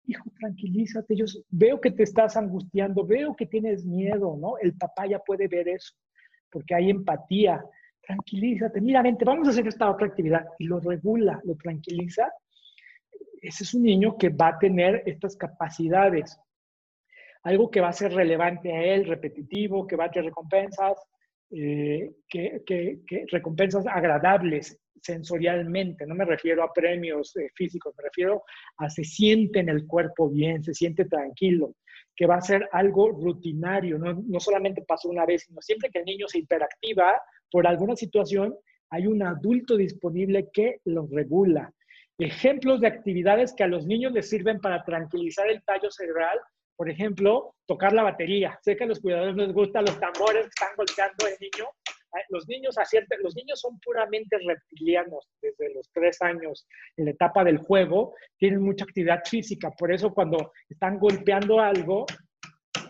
hijo, 0.07 0.29
tranquilízate, 0.37 1.15
yo 1.15 1.23
veo 1.49 1.79
que 1.79 1.91
te 1.91 2.03
estás 2.03 2.35
angustiando, 2.35 3.05
veo 3.05 3.33
que 3.33 3.45
tienes 3.45 3.85
miedo, 3.85 4.35
¿no? 4.37 4.57
El 4.57 4.73
papá 4.75 5.07
ya 5.07 5.19
puede 5.19 5.47
ver 5.47 5.69
eso, 5.69 5.95
porque 6.51 6.75
hay 6.75 6.89
empatía. 6.89 7.63
Tranquilízate, 8.05 8.81
mira, 8.81 9.01
vente, 9.01 9.23
vamos 9.23 9.47
a 9.47 9.51
hacer 9.51 9.65
esta 9.67 9.89
otra 9.89 10.07
actividad. 10.07 10.45
Y 10.59 10.65
lo 10.65 10.81
regula, 10.81 11.39
lo 11.45 11.55
tranquiliza. 11.55 12.29
Ese 13.41 13.63
es 13.63 13.73
un 13.73 13.83
niño 13.83 14.17
que 14.17 14.29
va 14.29 14.49
a 14.49 14.59
tener 14.59 15.03
estas 15.05 15.35
capacidades. 15.35 16.39
Algo 17.43 17.71
que 17.71 17.81
va 17.81 17.89
a 17.89 17.93
ser 17.93 18.13
relevante 18.13 18.71
a 18.71 18.83
él, 18.83 19.05
repetitivo, 19.05 19.87
que 19.87 19.95
va 19.95 20.05
a 20.05 20.11
tener 20.11 20.25
recompensas, 20.25 20.97
eh, 21.49 22.11
que, 22.29 22.61
que 22.65 23.25
recompensas 23.31 23.85
agradables, 23.87 24.79
sensorialmente, 25.01 26.05
no 26.05 26.15
me 26.15 26.25
refiero 26.25 26.63
a 26.63 26.71
premios 26.73 27.35
eh, 27.35 27.49
físicos, 27.55 27.93
me 27.97 28.03
refiero 28.03 28.43
a 28.77 28.89
se 28.89 29.03
siente 29.03 29.59
en 29.59 29.69
el 29.69 29.87
cuerpo 29.87 30.29
bien, 30.29 30.63
se 30.63 30.73
siente 30.73 31.05
tranquilo, 31.05 31.75
que 32.15 32.27
va 32.27 32.35
a 32.35 32.41
ser 32.41 32.67
algo 32.71 33.09
rutinario, 33.09 33.97
no, 33.97 34.13
no 34.13 34.39
solamente 34.39 34.83
pasó 34.87 35.09
una 35.09 35.25
vez, 35.25 35.43
sino 35.43 35.61
siempre 35.61 35.89
que 35.89 35.99
el 35.99 36.05
niño 36.05 36.27
se 36.27 36.39
hiperactiva 36.39 37.19
por 37.49 37.65
alguna 37.67 37.95
situación, 37.95 38.55
hay 38.89 39.07
un 39.07 39.23
adulto 39.23 39.75
disponible 39.75 40.49
que 40.53 40.81
lo 40.85 41.07
regula. 41.07 41.73
Ejemplos 42.23 42.79
de 42.79 42.87
actividades 42.87 43.51
que 43.51 43.63
a 43.63 43.67
los 43.67 43.87
niños 43.87 44.11
les 44.11 44.29
sirven 44.29 44.59
para 44.59 44.83
tranquilizar 44.83 45.49
el 45.49 45.63
tallo 45.63 45.89
cerebral, 45.89 46.39
por 46.75 46.87
ejemplo, 46.87 47.55
tocar 47.65 47.93
la 47.93 48.03
batería. 48.03 48.59
Sé 48.61 48.75
que 48.75 48.83
a 48.83 48.87
los 48.87 48.99
cuidadores 48.99 49.35
les 49.35 49.51
gustan 49.51 49.85
los 49.85 49.99
tambores 49.99 50.43
que 50.43 50.49
están 50.49 50.75
golpeando 50.77 51.25
el 51.25 51.33
niño, 51.39 51.65
los 52.29 52.47
niños 52.47 52.75
los 53.23 53.35
niños 53.35 53.59
son 53.59 53.79
puramente 53.79 54.37
reptilianos 54.37 55.29
desde 55.41 55.73
los 55.73 55.89
tres 55.91 56.21
años 56.21 56.67
en 56.95 57.05
la 57.05 57.11
etapa 57.11 57.43
del 57.43 57.57
juego, 57.57 58.13
tienen 58.37 58.61
mucha 58.61 58.83
actividad 58.83 59.21
física, 59.25 59.71
por 59.71 59.91
eso 59.91 60.13
cuando 60.13 60.51
están 60.69 60.99
golpeando 60.99 61.59
algo, 61.59 62.05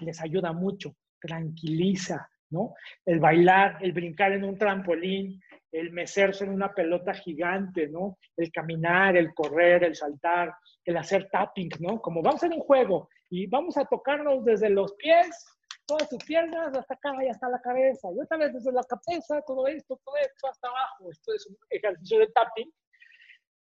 les 0.01 0.19
ayuda 0.19 0.51
mucho, 0.51 0.93
tranquiliza, 1.21 2.29
¿no? 2.49 2.73
El 3.05 3.21
bailar, 3.21 3.77
el 3.79 3.93
brincar 3.93 4.33
en 4.33 4.43
un 4.43 4.57
trampolín, 4.57 5.39
el 5.71 5.91
mecerse 5.91 6.43
en 6.43 6.51
una 6.51 6.73
pelota 6.73 7.13
gigante, 7.13 7.87
¿no? 7.87 8.17
El 8.35 8.51
caminar, 8.51 9.15
el 9.15 9.33
correr, 9.33 9.83
el 9.83 9.95
saltar, 9.95 10.53
el 10.85 10.97
hacer 10.97 11.29
tapping, 11.31 11.69
¿no? 11.79 12.01
Como 12.01 12.21
vamos 12.21 12.43
en 12.43 12.53
un 12.53 12.59
juego 12.59 13.09
y 13.29 13.47
vamos 13.47 13.77
a 13.77 13.85
tocarnos 13.85 14.43
desde 14.43 14.69
los 14.69 14.93
pies 14.95 15.45
todas 15.85 16.07
tus 16.09 16.23
piernas 16.23 16.75
hasta 16.75 16.93
acá 16.93 17.13
y 17.23 17.29
hasta 17.29 17.49
la 17.49 17.59
cabeza. 17.61 18.09
Y 18.13 18.21
otra 18.21 18.37
vez 18.37 18.53
desde 18.53 18.71
la 18.71 18.83
cabeza, 18.83 19.41
todo 19.41 19.67
esto, 19.67 19.99
todo 20.03 20.15
esto 20.17 20.47
hasta 20.47 20.67
abajo. 20.67 21.11
Esto 21.11 21.33
es 21.33 21.47
un 21.47 21.57
ejercicio 21.69 22.19
de 22.19 22.27
tapping 22.27 22.71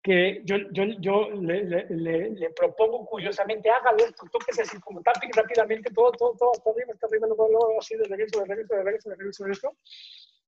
que 0.02 0.40
yo, 0.44 0.56
yo, 0.70 0.84
yo 1.00 1.30
le, 1.30 1.64
le, 1.64 2.30
le, 2.30 2.50
propongo 2.50 3.04
curiosamente, 3.06 3.68
hágalo, 3.68 4.04
tóquese 4.30 4.62
así 4.62 4.78
como 4.78 5.02
tapping 5.02 5.32
rápidamente, 5.34 5.90
todo, 5.92 6.12
todo, 6.12 6.32
todo, 6.38 6.52
hasta 6.52 6.70
arriba, 6.70 6.92
hasta 6.92 7.08
arriba, 7.08 7.26
luego, 7.26 7.48
luego 7.48 7.80
así 7.80 7.96
de 7.96 8.04
regreso, 8.04 8.38
de 8.38 8.46
regreso, 8.46 8.76
de 8.76 8.84
regreso, 8.84 9.10
de 9.10 9.16
regreso, 9.16 9.42
de 9.42 9.48
regreso. 9.48 9.76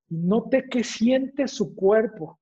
Y 0.09 0.17
note 0.17 0.69
que 0.69 0.85
siente 0.85 1.49
su 1.49 1.75
cuerpo. 1.75 2.39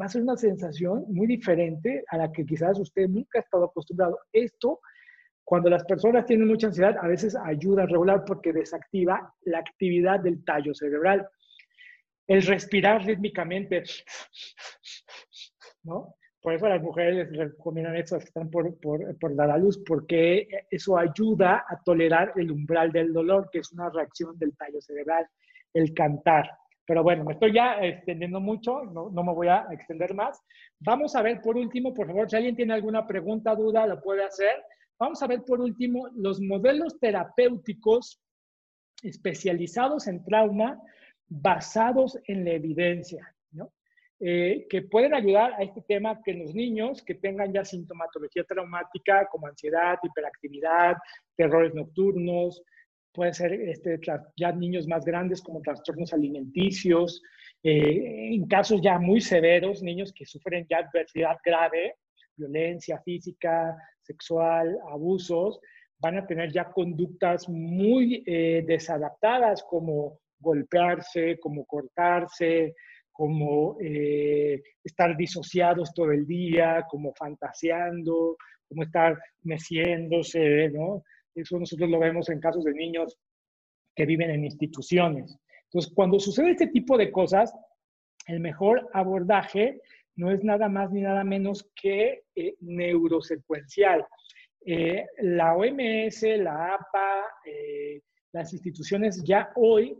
Va 0.00 0.06
a 0.06 0.08
ser 0.08 0.22
una 0.22 0.36
sensación 0.36 1.04
muy 1.08 1.26
diferente 1.26 2.04
a 2.08 2.16
la 2.16 2.32
que 2.32 2.44
quizás 2.44 2.78
usted 2.78 3.08
nunca 3.08 3.38
ha 3.38 3.42
estado 3.42 3.64
acostumbrado. 3.64 4.18
Esto 4.32 4.80
cuando 5.46 5.70
las 5.70 5.84
personas 5.84 6.26
tienen 6.26 6.48
mucha 6.48 6.66
ansiedad, 6.66 6.96
a 7.00 7.06
veces 7.06 7.36
ayuda 7.36 7.84
a 7.84 7.86
regular 7.86 8.24
porque 8.24 8.52
desactiva 8.52 9.32
la 9.42 9.58
actividad 9.60 10.18
del 10.18 10.44
tallo 10.44 10.74
cerebral. 10.74 11.24
El 12.26 12.42
respirar 12.42 13.04
rítmicamente, 13.04 13.84
¿no? 15.84 16.16
Por 16.42 16.54
eso 16.54 16.68
las 16.68 16.82
mujeres 16.82 17.30
les 17.30 17.38
recomiendan 17.38 17.94
eso, 17.94 18.18
que 18.18 18.24
están 18.24 18.50
por, 18.50 18.76
por 18.80 19.36
dar 19.36 19.52
a 19.52 19.56
luz, 19.56 19.80
porque 19.86 20.48
eso 20.68 20.98
ayuda 20.98 21.64
a 21.68 21.80
tolerar 21.80 22.32
el 22.34 22.50
umbral 22.50 22.90
del 22.90 23.12
dolor, 23.12 23.48
que 23.52 23.60
es 23.60 23.70
una 23.70 23.88
reacción 23.88 24.36
del 24.38 24.56
tallo 24.56 24.80
cerebral, 24.80 25.28
el 25.74 25.94
cantar. 25.94 26.50
Pero 26.86 27.02
bueno, 27.02 27.24
me 27.24 27.32
estoy 27.32 27.52
ya 27.52 27.80
extendiendo 27.80 28.40
mucho, 28.40 28.84
no, 28.84 29.10
no, 29.10 29.24
me 29.24 29.34
voy 29.34 29.48
a 29.48 29.66
extender 29.72 30.14
más. 30.14 30.40
Vamos 30.78 31.16
a 31.16 31.22
ver 31.22 31.40
por 31.40 31.56
último, 31.56 31.92
por 31.92 32.06
favor, 32.06 32.30
si 32.30 32.36
alguien 32.36 32.54
tiene 32.54 32.74
alguna 32.74 33.06
pregunta, 33.06 33.54
duda, 33.54 33.86
lo 33.86 34.00
puede 34.00 34.24
hacer. 34.24 34.62
Vamos 34.98 35.22
a 35.22 35.26
ver 35.26 35.42
por 35.42 35.60
último 35.60 36.08
los 36.14 36.40
modelos 36.40 36.98
terapéuticos 37.00 38.20
especializados 39.02 40.06
en 40.06 40.24
trauma 40.24 40.80
basados 41.28 42.18
en 42.28 42.44
la 42.44 42.52
evidencia, 42.52 43.34
¿no? 43.50 43.72
Eh, 44.20 44.66
que 44.70 44.82
pueden 44.82 45.12
ayudar 45.12 45.52
a 45.54 45.62
este 45.62 45.82
tema 45.82 46.20
que 46.24 46.32
los 46.32 46.54
niños 46.54 47.02
que 47.02 47.16
tengan 47.16 47.52
ya 47.52 47.64
sintomatología 47.64 48.44
traumática 48.44 49.26
como 49.30 49.48
ansiedad, 49.48 49.98
hiperactividad, 50.02 50.96
terrores 51.36 51.74
nocturnos, 51.74 52.62
pueden 53.16 53.34
ser 53.34 53.52
este, 53.54 53.98
ya 54.36 54.52
niños 54.52 54.86
más 54.86 55.04
grandes 55.04 55.40
como 55.40 55.62
trastornos 55.62 56.12
alimenticios, 56.12 57.22
eh, 57.62 58.34
en 58.34 58.46
casos 58.46 58.80
ya 58.82 58.98
muy 58.98 59.20
severos, 59.20 59.82
niños 59.82 60.12
que 60.12 60.26
sufren 60.26 60.66
ya 60.68 60.78
adversidad 60.78 61.38
grave, 61.44 61.96
violencia 62.36 63.00
física, 63.00 63.74
sexual, 64.02 64.78
abusos, 64.90 65.58
van 65.98 66.18
a 66.18 66.26
tener 66.26 66.52
ya 66.52 66.70
conductas 66.70 67.48
muy 67.48 68.22
eh, 68.26 68.62
desadaptadas 68.66 69.64
como 69.64 70.20
golpearse, 70.38 71.38
como 71.40 71.64
cortarse, 71.64 72.74
como 73.10 73.78
eh, 73.80 74.62
estar 74.84 75.16
disociados 75.16 75.94
todo 75.94 76.12
el 76.12 76.26
día, 76.26 76.84
como 76.90 77.14
fantaseando, 77.14 78.36
como 78.68 78.82
estar 78.82 79.18
meciéndose, 79.42 80.68
¿no? 80.68 81.02
Eso 81.36 81.58
nosotros 81.58 81.88
lo 81.90 81.98
vemos 81.98 82.28
en 82.30 82.40
casos 82.40 82.64
de 82.64 82.72
niños 82.72 83.18
que 83.94 84.06
viven 84.06 84.30
en 84.30 84.44
instituciones. 84.44 85.38
Entonces, 85.64 85.92
cuando 85.94 86.18
sucede 86.18 86.52
este 86.52 86.68
tipo 86.68 86.96
de 86.96 87.12
cosas, 87.12 87.54
el 88.26 88.40
mejor 88.40 88.88
abordaje 88.92 89.80
no 90.16 90.30
es 90.30 90.42
nada 90.42 90.68
más 90.68 90.90
ni 90.90 91.02
nada 91.02 91.24
menos 91.24 91.70
que 91.74 92.24
eh, 92.34 92.56
neurosecuencial. 92.60 94.04
Eh, 94.64 95.04
la 95.18 95.54
OMS, 95.54 96.22
la 96.38 96.74
APA, 96.74 97.24
eh, 97.44 98.00
las 98.32 98.52
instituciones 98.52 99.22
ya 99.22 99.52
hoy 99.56 99.96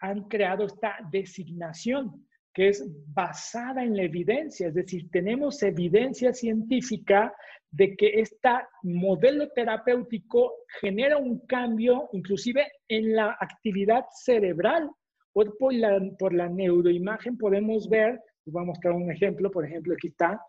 han 0.00 0.28
creado 0.28 0.66
esta 0.66 0.98
designación 1.10 2.27
que 2.52 2.68
es 2.68 2.84
basada 3.12 3.84
en 3.84 3.96
la 3.96 4.02
evidencia, 4.02 4.68
es 4.68 4.74
decir, 4.74 5.10
tenemos 5.10 5.62
evidencia 5.62 6.32
científica 6.32 7.32
de 7.70 7.96
que 7.96 8.20
este 8.20 8.48
modelo 8.82 9.50
terapéutico 9.50 10.54
genera 10.80 11.18
un 11.18 11.40
cambio 11.46 12.08
inclusive 12.12 12.66
en 12.88 13.14
la 13.14 13.36
actividad 13.38 14.04
cerebral. 14.12 14.90
Por, 15.32 15.56
por, 15.58 15.72
la, 15.72 16.00
por 16.18 16.34
la 16.34 16.48
neuroimagen 16.48 17.36
podemos 17.36 17.88
ver, 17.88 18.18
les 18.44 18.52
voy 18.52 18.62
a 18.62 18.66
mostrar 18.66 18.94
un 18.94 19.12
ejemplo, 19.12 19.50
por 19.50 19.64
ejemplo, 19.64 19.94
aquí 19.94 20.08
está, 20.08 20.40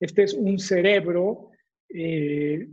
este 0.00 0.22
es 0.22 0.34
un 0.34 0.58
cerebro 0.58 1.50
eh, 1.90 2.66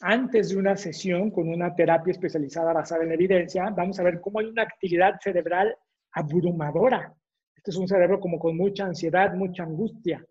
antes 0.00 0.48
de 0.50 0.56
una 0.56 0.76
sesión 0.76 1.30
con 1.30 1.48
una 1.48 1.74
terapia 1.74 2.10
especializada 2.10 2.72
basada 2.72 3.04
en 3.04 3.12
evidencia, 3.12 3.70
vamos 3.70 4.00
a 4.00 4.02
ver 4.02 4.20
cómo 4.20 4.40
hay 4.40 4.46
una 4.46 4.62
actividad 4.62 5.14
cerebral 5.22 5.76
abrumadora. 6.12 7.14
Este 7.56 7.70
es 7.70 7.76
un 7.76 7.88
cerebro 7.88 8.20
como 8.20 8.38
con 8.38 8.56
mucha 8.56 8.84
ansiedad, 8.86 9.34
mucha 9.34 9.62
angustia, 9.62 10.24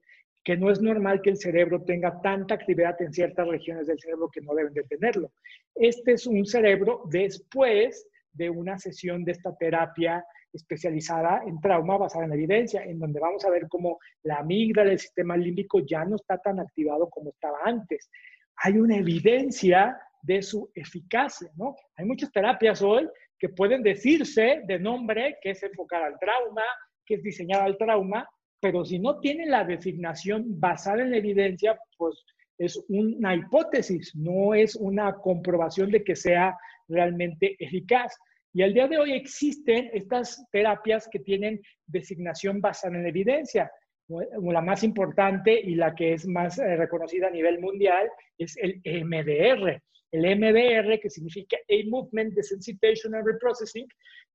que 0.44 0.58
no 0.58 0.72
es 0.72 0.82
normal 0.82 1.22
que 1.22 1.30
el 1.30 1.38
cerebro 1.38 1.84
tenga 1.84 2.20
tanta 2.22 2.56
actividad 2.56 3.02
en 3.02 3.14
ciertas 3.14 3.48
regiones 3.48 3.88
del 3.88 4.00
cerebro 4.00 4.30
que 4.30 4.42
no 4.42 4.54
deben 4.54 4.74
de 4.74 4.84
tenerlo. 4.84 5.32
Este 5.76 6.14
es 6.14 6.26
un 6.26 6.46
cerebro 6.46 7.04
después 7.10 8.08
de 8.34 8.50
una 8.50 8.78
sesión 8.78 9.24
de 9.24 9.34
esta 9.34 9.56
terapia 9.56 10.26
especializada 10.54 11.44
en 11.46 11.60
trauma 11.62 11.98
basada 11.98 12.26
en 12.26 12.34
evidencia, 12.34 12.84
en 12.84 13.00
donde 13.00 13.20
vamos 13.20 13.46
a 13.46 13.50
ver 13.50 13.68
cómo 13.70 14.00
la 14.24 14.40
amígdala 14.40 14.90
del 14.90 15.00
sistema 15.00 15.38
límbico 15.38 15.80
ya 15.80 16.04
no 16.06 16.16
está 16.16 16.38
tan 16.38 16.60
activado 16.60 17.10
como 17.10 17.30
estaba 17.30 17.60
antes. 17.64 18.10
Hay 18.58 18.78
una 18.78 18.98
evidencia 18.98 19.98
de 20.22 20.42
su 20.42 20.70
eficacia, 20.76 21.50
¿no? 21.56 21.76
Hay 21.96 22.06
muchas 22.06 22.32
terapias 22.32 22.82
hoy 22.82 23.08
que 23.42 23.50
pueden 23.50 23.82
decirse 23.82 24.62
de 24.68 24.78
nombre 24.78 25.40
que 25.42 25.50
es 25.50 25.64
enfocar 25.64 26.04
al 26.04 26.20
trauma, 26.20 26.62
que 27.04 27.16
es 27.16 27.24
diseñada 27.24 27.64
al 27.64 27.76
trauma, 27.76 28.30
pero 28.62 28.86
si 28.86 29.00
no 29.00 29.20
tiene 29.20 29.48
la 29.48 29.66
designación 29.66 30.60
basada 30.60 31.02
en 31.02 31.10
la 31.10 31.18
evidencia, 31.18 31.76
pues 31.98 32.24
es 32.60 32.80
una 32.88 33.34
hipótesis, 33.34 34.16
no 34.16 34.54
es 34.54 34.76
una 34.76 35.16
comprobación 35.16 35.90
de 35.90 36.04
que 36.04 36.16
sea 36.16 36.56
realmente 36.88 37.56
eficaz. 37.58 38.16
Y 38.54 38.62
al 38.62 38.76
día 38.76 38.88
de 38.88 39.00
hoy 39.00 39.14
existen 39.14 39.90
estas 39.92 40.46
terapias 40.52 41.10
que 41.12 41.18
tienen 41.18 41.60
designación 41.88 42.62
basada 42.62 43.00
en 43.00 43.08
evidencia. 43.08 43.72
La 44.08 44.62
más 44.62 44.84
importante 44.84 45.60
y 45.60 45.74
la 45.74 45.96
que 45.96 46.14
es 46.14 46.28
más 46.28 46.60
eh, 46.60 46.76
reconocida 46.76 47.28
a 47.28 47.32
nivel 47.32 47.60
mundial 47.60 48.08
es 48.38 48.56
el 48.58 48.82
MDR. 48.86 49.82
El 50.12 50.24
MDR, 50.24 51.00
que 51.00 51.10
significa 51.10 51.58
A 51.58 51.90
Movement 51.90 52.34
Desensitization 52.34 53.16
and 53.16 53.26
Reprocessing, 53.26 53.88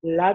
la 0.02 0.34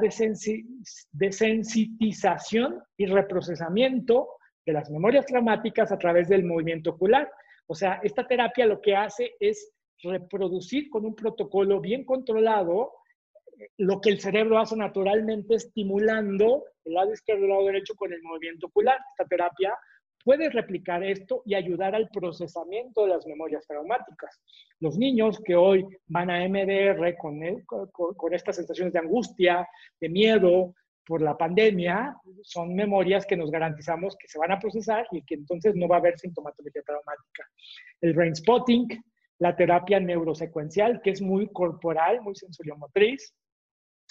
desensitización 1.12 2.82
y 2.98 3.06
reprocesamiento 3.08 4.30
de 4.66 4.74
las 4.74 4.90
memorias 4.90 5.26
traumáticas 5.26 5.92
a 5.92 5.98
través 5.98 6.30
del 6.30 6.44
movimiento 6.44 6.92
ocular. 6.92 7.32
O 7.68 7.76
sea, 7.76 8.00
esta 8.04 8.28
terapia 8.28 8.66
lo 8.66 8.82
que 8.82 8.96
hace 8.96 9.36
es 9.40 9.72
reproducir 10.04 10.90
con 10.90 11.06
un 11.06 11.16
protocolo 11.16 11.80
bien 11.80 12.06
controlado 12.06 12.94
lo 13.78 14.02
que 14.02 14.10
el 14.10 14.20
cerebro 14.20 14.58
hace 14.60 14.76
naturalmente 14.76 15.56
estimulando 15.56 16.66
el 16.86 16.94
lado 16.94 17.14
izquierdo 17.14 17.42
y 17.42 17.46
el 17.46 17.50
lado 17.50 17.66
derecho 17.66 17.94
con 17.96 18.12
el 18.12 18.22
movimiento 18.24 18.68
ocular. 18.68 19.00
Esta 19.12 19.28
terapia 19.28 19.74
puede 20.24 20.50
replicar 20.50 21.04
esto 21.04 21.42
y 21.46 21.56
ayudar 21.56 21.96
al 21.96 22.10
procesamiento 22.10 23.04
de 23.04 23.10
las 23.10 23.26
memorias 23.26 23.66
traumáticas. 23.68 24.40
Los 24.80 24.98
niños 24.98 25.40
que 25.44 25.56
hoy 25.56 25.86
van 26.08 26.30
a 26.30 26.48
MDR 26.48 27.18
con, 27.18 27.40
con, 27.92 28.34
estas 28.34 28.56
sensaciones 28.56 28.94
de 28.94 29.00
angustia, 29.00 29.68
de 30.00 30.10
miedo 30.10 30.74
por 31.06 31.22
la 31.22 31.38
pandemia, 31.38 32.16
son 32.44 32.76
memorias 32.76 33.26
que 33.26 33.38
nos 33.38 33.52
garantizamos 33.52 34.16
que 34.18 34.28
se 34.28 34.40
van 34.40 34.52
a 34.52 34.60
procesar 34.60 35.08
y 35.12 35.24
que 35.24 35.36
entonces 35.36 35.76
no 35.76 35.88
va 35.88 35.98
a 35.98 36.00
haber 36.00 36.18
sintomatología 36.20 36.82
traumática. 36.84 37.48
El 38.02 38.14
brain 38.14 38.36
spotting, 38.36 38.88
la 39.40 39.56
terapia 39.56 40.00
neurosecuencial, 40.00 41.02
que 41.02 41.10
es 41.10 41.22
muy 41.22 41.48
corporal, 41.48 42.22
muy 42.22 42.36
sensoriomotriz, 42.36 43.34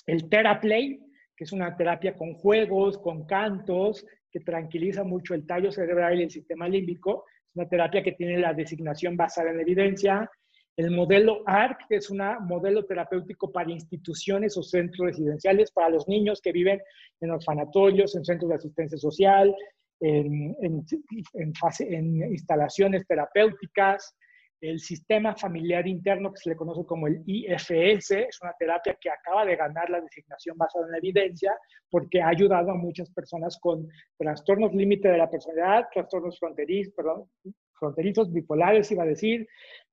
el 0.06 0.28
TeraPlay, 0.28 0.98
que 1.36 1.44
es 1.44 1.52
una 1.52 1.76
terapia 1.76 2.14
con 2.14 2.34
juegos, 2.34 2.98
con 2.98 3.24
cantos, 3.26 4.04
que 4.30 4.40
tranquiliza 4.40 5.04
mucho 5.04 5.34
el 5.34 5.46
tallo 5.46 5.70
cerebral 5.72 6.18
y 6.18 6.24
el 6.24 6.30
sistema 6.30 6.68
límbico. 6.68 7.24
Es 7.48 7.56
una 7.56 7.68
terapia 7.68 8.02
que 8.02 8.12
tiene 8.12 8.38
la 8.38 8.54
designación 8.54 9.16
basada 9.16 9.50
en 9.50 9.60
evidencia. 9.60 10.30
El 10.76 10.92
modelo 10.92 11.42
ARC, 11.46 11.88
que 11.88 11.96
es 11.96 12.10
un 12.10 12.22
modelo 12.42 12.84
terapéutico 12.84 13.50
para 13.52 13.70
instituciones 13.70 14.56
o 14.56 14.62
centros 14.62 15.08
residenciales 15.08 15.70
para 15.72 15.90
los 15.90 16.08
niños 16.08 16.40
que 16.40 16.52
viven 16.52 16.80
en 17.20 17.30
orfanatorios, 17.30 18.14
en 18.14 18.24
centros 18.24 18.48
de 18.48 18.54
asistencia 18.54 18.96
social, 18.96 19.54
en, 20.00 20.56
en 20.60 22.32
instalaciones 22.32 23.06
terapéuticas 23.06 24.14
el 24.60 24.78
sistema 24.78 25.34
familiar 25.34 25.86
interno 25.86 26.32
que 26.32 26.40
se 26.40 26.50
le 26.50 26.56
conoce 26.56 26.84
como 26.84 27.06
el 27.06 27.22
IFS, 27.26 28.10
es 28.10 28.42
una 28.42 28.52
terapia 28.58 28.96
que 29.00 29.10
acaba 29.10 29.44
de 29.44 29.56
ganar 29.56 29.88
la 29.88 30.00
designación 30.00 30.56
basada 30.58 30.86
en 30.86 30.92
la 30.92 30.98
evidencia 30.98 31.56
porque 31.90 32.20
ha 32.20 32.28
ayudado 32.28 32.70
a 32.70 32.74
muchas 32.74 33.10
personas 33.10 33.58
con 33.58 33.88
trastornos 34.18 34.74
límite 34.74 35.08
de 35.08 35.18
la 35.18 35.30
personalidad, 35.30 35.86
trastornos 35.92 36.38
fronterizos, 36.38 36.92
perdón, 36.94 37.24
fronterizos 37.72 38.30
bipolares, 38.32 38.90
iba 38.92 39.04
a 39.04 39.06
decir, 39.06 39.48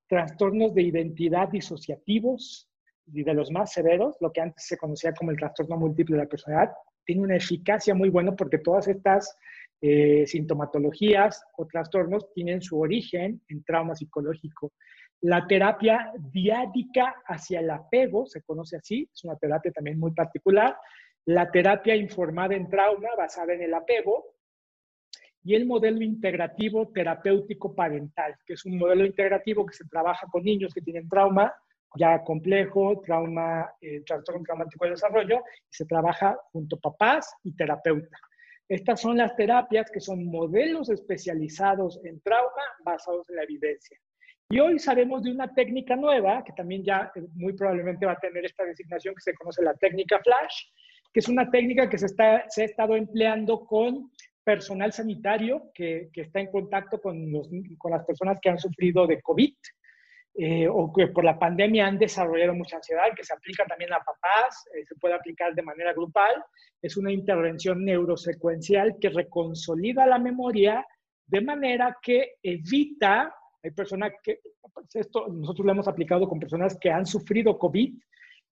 trastornos 0.08 0.74
de 0.74 0.84
identidad 0.84 1.50
disociativos 1.50 2.70
y 3.14 3.24
de 3.24 3.34
los 3.34 3.52
más 3.52 3.72
severos, 3.72 4.18
lo 4.20 4.32
que 4.34 4.42
antes 4.42 4.66
se 4.66 4.78
conocía 4.78 5.14
como 5.14 5.32
el 5.32 5.38
trastorno 5.38 5.78
múltiple 5.78 6.18
de 6.18 6.24
la 6.24 6.30
personalidad, 6.30 6.74
tiene 7.06 7.22
una 7.22 7.38
eficacia 7.38 7.96
muy 7.96 8.10
buena 8.10 8.36
porque 8.36 8.58
todas 8.58 8.90
estas 8.90 9.38
eh, 9.82 10.26
sintomatologías 10.26 11.44
o 11.58 11.68
trastornos 11.68 12.32
tienen 12.34 12.62
su 12.62 12.80
origen 12.80 13.42
en 13.48 13.64
trauma 13.64 13.96
psicológico. 13.96 14.74
La 15.22 15.48
terapia 15.48 16.12
diádica 16.18 17.16
hacia 17.26 17.60
el 17.60 17.70
apego, 17.70 18.26
se 18.26 18.42
conoce 18.44 18.78
así, 18.78 19.10
es 19.14 19.24
una 19.24 19.36
terapia 19.36 19.72
también 19.72 20.00
muy 20.00 20.12
particular. 20.12 20.78
La 21.26 21.50
terapia 21.52 21.96
informada 21.96 22.56
en 22.56 22.70
trauma, 22.70 23.10
basada 23.18 23.54
en 23.54 23.64
el 23.64 23.74
apego. 23.74 24.36
Y 25.44 25.56
el 25.56 25.66
modelo 25.66 26.02
integrativo 26.02 26.90
terapéutico 26.90 27.74
parental, 27.74 28.36
que 28.46 28.54
es 28.54 28.66
un 28.66 28.78
modelo 28.78 29.06
integrativo 29.06 29.66
que 29.66 29.74
se 29.74 29.86
trabaja 29.86 30.28
con 30.28 30.44
niños 30.44 30.74
que 30.74 30.82
tienen 30.82 31.08
trauma 31.08 31.54
ya 31.96 32.24
complejo, 32.24 33.02
trauma, 33.06 33.72
eh, 33.82 34.02
trastorno 34.06 34.44
traumático 34.44 34.86
de 34.86 34.92
desarrollo, 34.92 35.38
y 35.38 35.76
se 35.76 35.86
trabaja 35.86 36.38
junto 36.52 36.76
a 36.78 36.80
papás 36.80 37.34
y 37.44 37.56
terapeuta. 37.56 38.18
Estas 38.70 39.00
son 39.00 39.18
las 39.18 39.36
terapias 39.36 39.90
que 39.90 40.02
son 40.02 40.26
modelos 40.26 40.90
especializados 40.90 42.00
en 42.04 42.20
trauma 42.22 42.64
basados 42.84 43.30
en 43.30 43.38
la 43.38 43.44
evidencia. 43.44 43.98
Y 44.50 44.60
hoy 44.60 44.80
sabemos 44.80 45.24
de 45.24 45.32
una 45.32 45.54
técnica 45.54 45.96
nueva 45.96 46.44
que 46.44 46.54
también 46.54 46.84
ya 46.84 47.12
eh, 47.16 47.22
muy 47.36 47.54
probablemente 47.54 48.06
va 48.06 48.14
a 48.14 48.20
tener 48.20 48.46
esta 48.46 48.66
designación 48.66 49.16
que 49.16 49.22
se 49.22 49.34
conoce 49.34 49.62
la 49.62 49.74
técnica 49.74 50.20
Flash, 50.20 50.64
que 51.14 51.20
es 51.20 51.28
una 51.28 51.50
técnica 51.50 51.90
que 51.90 51.98
se, 51.98 52.06
está, 52.06 52.46
se 52.50 52.62
ha 52.62 52.66
estado 52.66 52.96
empleando 52.96 53.66
con 53.66 54.12
personal 54.44 54.94
sanitario 54.94 55.72
que, 55.74 56.10
que 56.14 56.22
está 56.22 56.40
en 56.40 56.52
contacto 56.52 57.02
con, 57.02 57.32
los, 57.32 57.50
con 57.78 57.92
las 57.92 58.06
personas 58.06 58.40
que 58.42 58.50
han 58.50 58.60
sufrido 58.60 59.06
de 59.06 59.22
COVID 59.22 59.54
eh, 60.40 60.68
o 60.68 60.94
que 60.94 61.08
por 61.08 61.24
la 61.26 61.40
pandemia 61.40 61.88
han 61.88 61.98
desarrollado 61.98 62.54
mucha 62.54 62.76
ansiedad, 62.76 63.06
que 63.16 63.24
se 63.24 63.34
aplica 63.34 63.66
también 63.66 63.92
a 63.92 63.98
papás, 63.98 64.68
eh, 64.76 64.86
se 64.86 64.94
puede 64.96 65.16
aplicar 65.16 65.56
de 65.56 65.64
manera 65.64 65.94
grupal. 65.94 66.44
Es 66.80 66.96
una 66.96 67.12
intervención 67.12 67.84
neurosecuencial 67.84 68.98
que 69.02 69.10
reconsolida 69.10 70.06
la 70.06 70.20
memoria 70.20 70.86
de 71.26 71.42
manera 71.42 71.98
que 72.02 72.36
evita, 72.44 73.34
hay 73.64 73.72
personas 73.72 74.14
que, 74.22 74.40
pues 74.72 74.96
esto 74.96 75.28
nosotros 75.28 75.66
lo 75.66 75.72
hemos 75.72 75.88
aplicado 75.88 76.30
con 76.30 76.40
personas 76.40 76.78
que 76.80 76.92
han 76.92 77.08
sufrido 77.08 77.58
COVID 77.58 77.96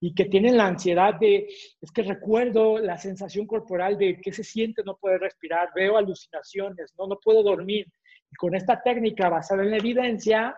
y 0.02 0.16
que 0.16 0.26
tienen 0.26 0.58
la 0.58 0.66
ansiedad 0.66 1.14
de, 1.20 1.48
es 1.80 1.92
que 1.94 2.02
recuerdo 2.02 2.80
la 2.80 2.98
sensación 2.98 3.46
corporal 3.46 3.96
de 3.98 4.20
que 4.20 4.34
se 4.34 4.44
siente 4.44 4.82
no 4.84 4.98
poder 4.98 5.22
respirar, 5.22 5.70
veo 5.76 5.98
alucinaciones, 5.98 6.96
no, 6.98 7.06
no 7.06 7.20
puedo 7.24 7.44
dormir. 7.44 7.86
Y 8.32 8.36
con 8.36 8.56
esta 8.56 8.82
técnica 8.82 9.30
basada 9.30 9.64
en 9.64 9.70
la 9.70 9.78
evidencia, 9.78 10.56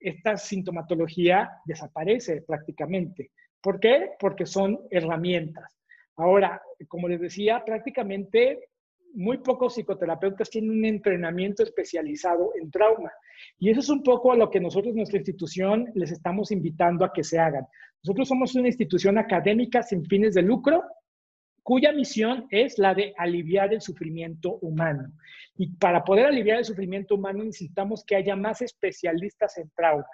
esta 0.00 0.36
sintomatología 0.36 1.50
desaparece 1.64 2.42
prácticamente. 2.42 3.30
¿Por 3.60 3.80
qué? 3.80 4.12
Porque 4.18 4.46
son 4.46 4.80
herramientas. 4.90 5.76
Ahora, 6.16 6.60
como 6.88 7.08
les 7.08 7.20
decía, 7.20 7.64
prácticamente 7.64 8.70
muy 9.14 9.38
pocos 9.38 9.74
psicoterapeutas 9.74 10.50
tienen 10.50 10.70
un 10.70 10.84
entrenamiento 10.84 11.62
especializado 11.62 12.52
en 12.60 12.70
trauma. 12.70 13.10
Y 13.58 13.70
eso 13.70 13.80
es 13.80 13.88
un 13.88 14.02
poco 14.02 14.32
a 14.32 14.36
lo 14.36 14.50
que 14.50 14.60
nosotros, 14.60 14.94
nuestra 14.94 15.18
institución, 15.18 15.90
les 15.94 16.12
estamos 16.12 16.52
invitando 16.52 17.04
a 17.04 17.12
que 17.12 17.24
se 17.24 17.38
hagan. 17.38 17.66
Nosotros 18.02 18.28
somos 18.28 18.54
una 18.54 18.68
institución 18.68 19.18
académica 19.18 19.82
sin 19.82 20.04
fines 20.04 20.34
de 20.34 20.42
lucro, 20.42 20.82
cuya 21.68 21.92
misión 21.92 22.46
es 22.48 22.78
la 22.78 22.94
de 22.94 23.12
aliviar 23.18 23.74
el 23.74 23.82
sufrimiento 23.82 24.56
humano. 24.62 25.12
Y 25.58 25.66
para 25.76 26.02
poder 26.02 26.24
aliviar 26.24 26.56
el 26.56 26.64
sufrimiento 26.64 27.16
humano 27.16 27.44
necesitamos 27.44 28.02
que 28.06 28.16
haya 28.16 28.34
más 28.34 28.62
especialistas 28.62 29.58
en 29.58 29.70
trauma. 29.76 30.06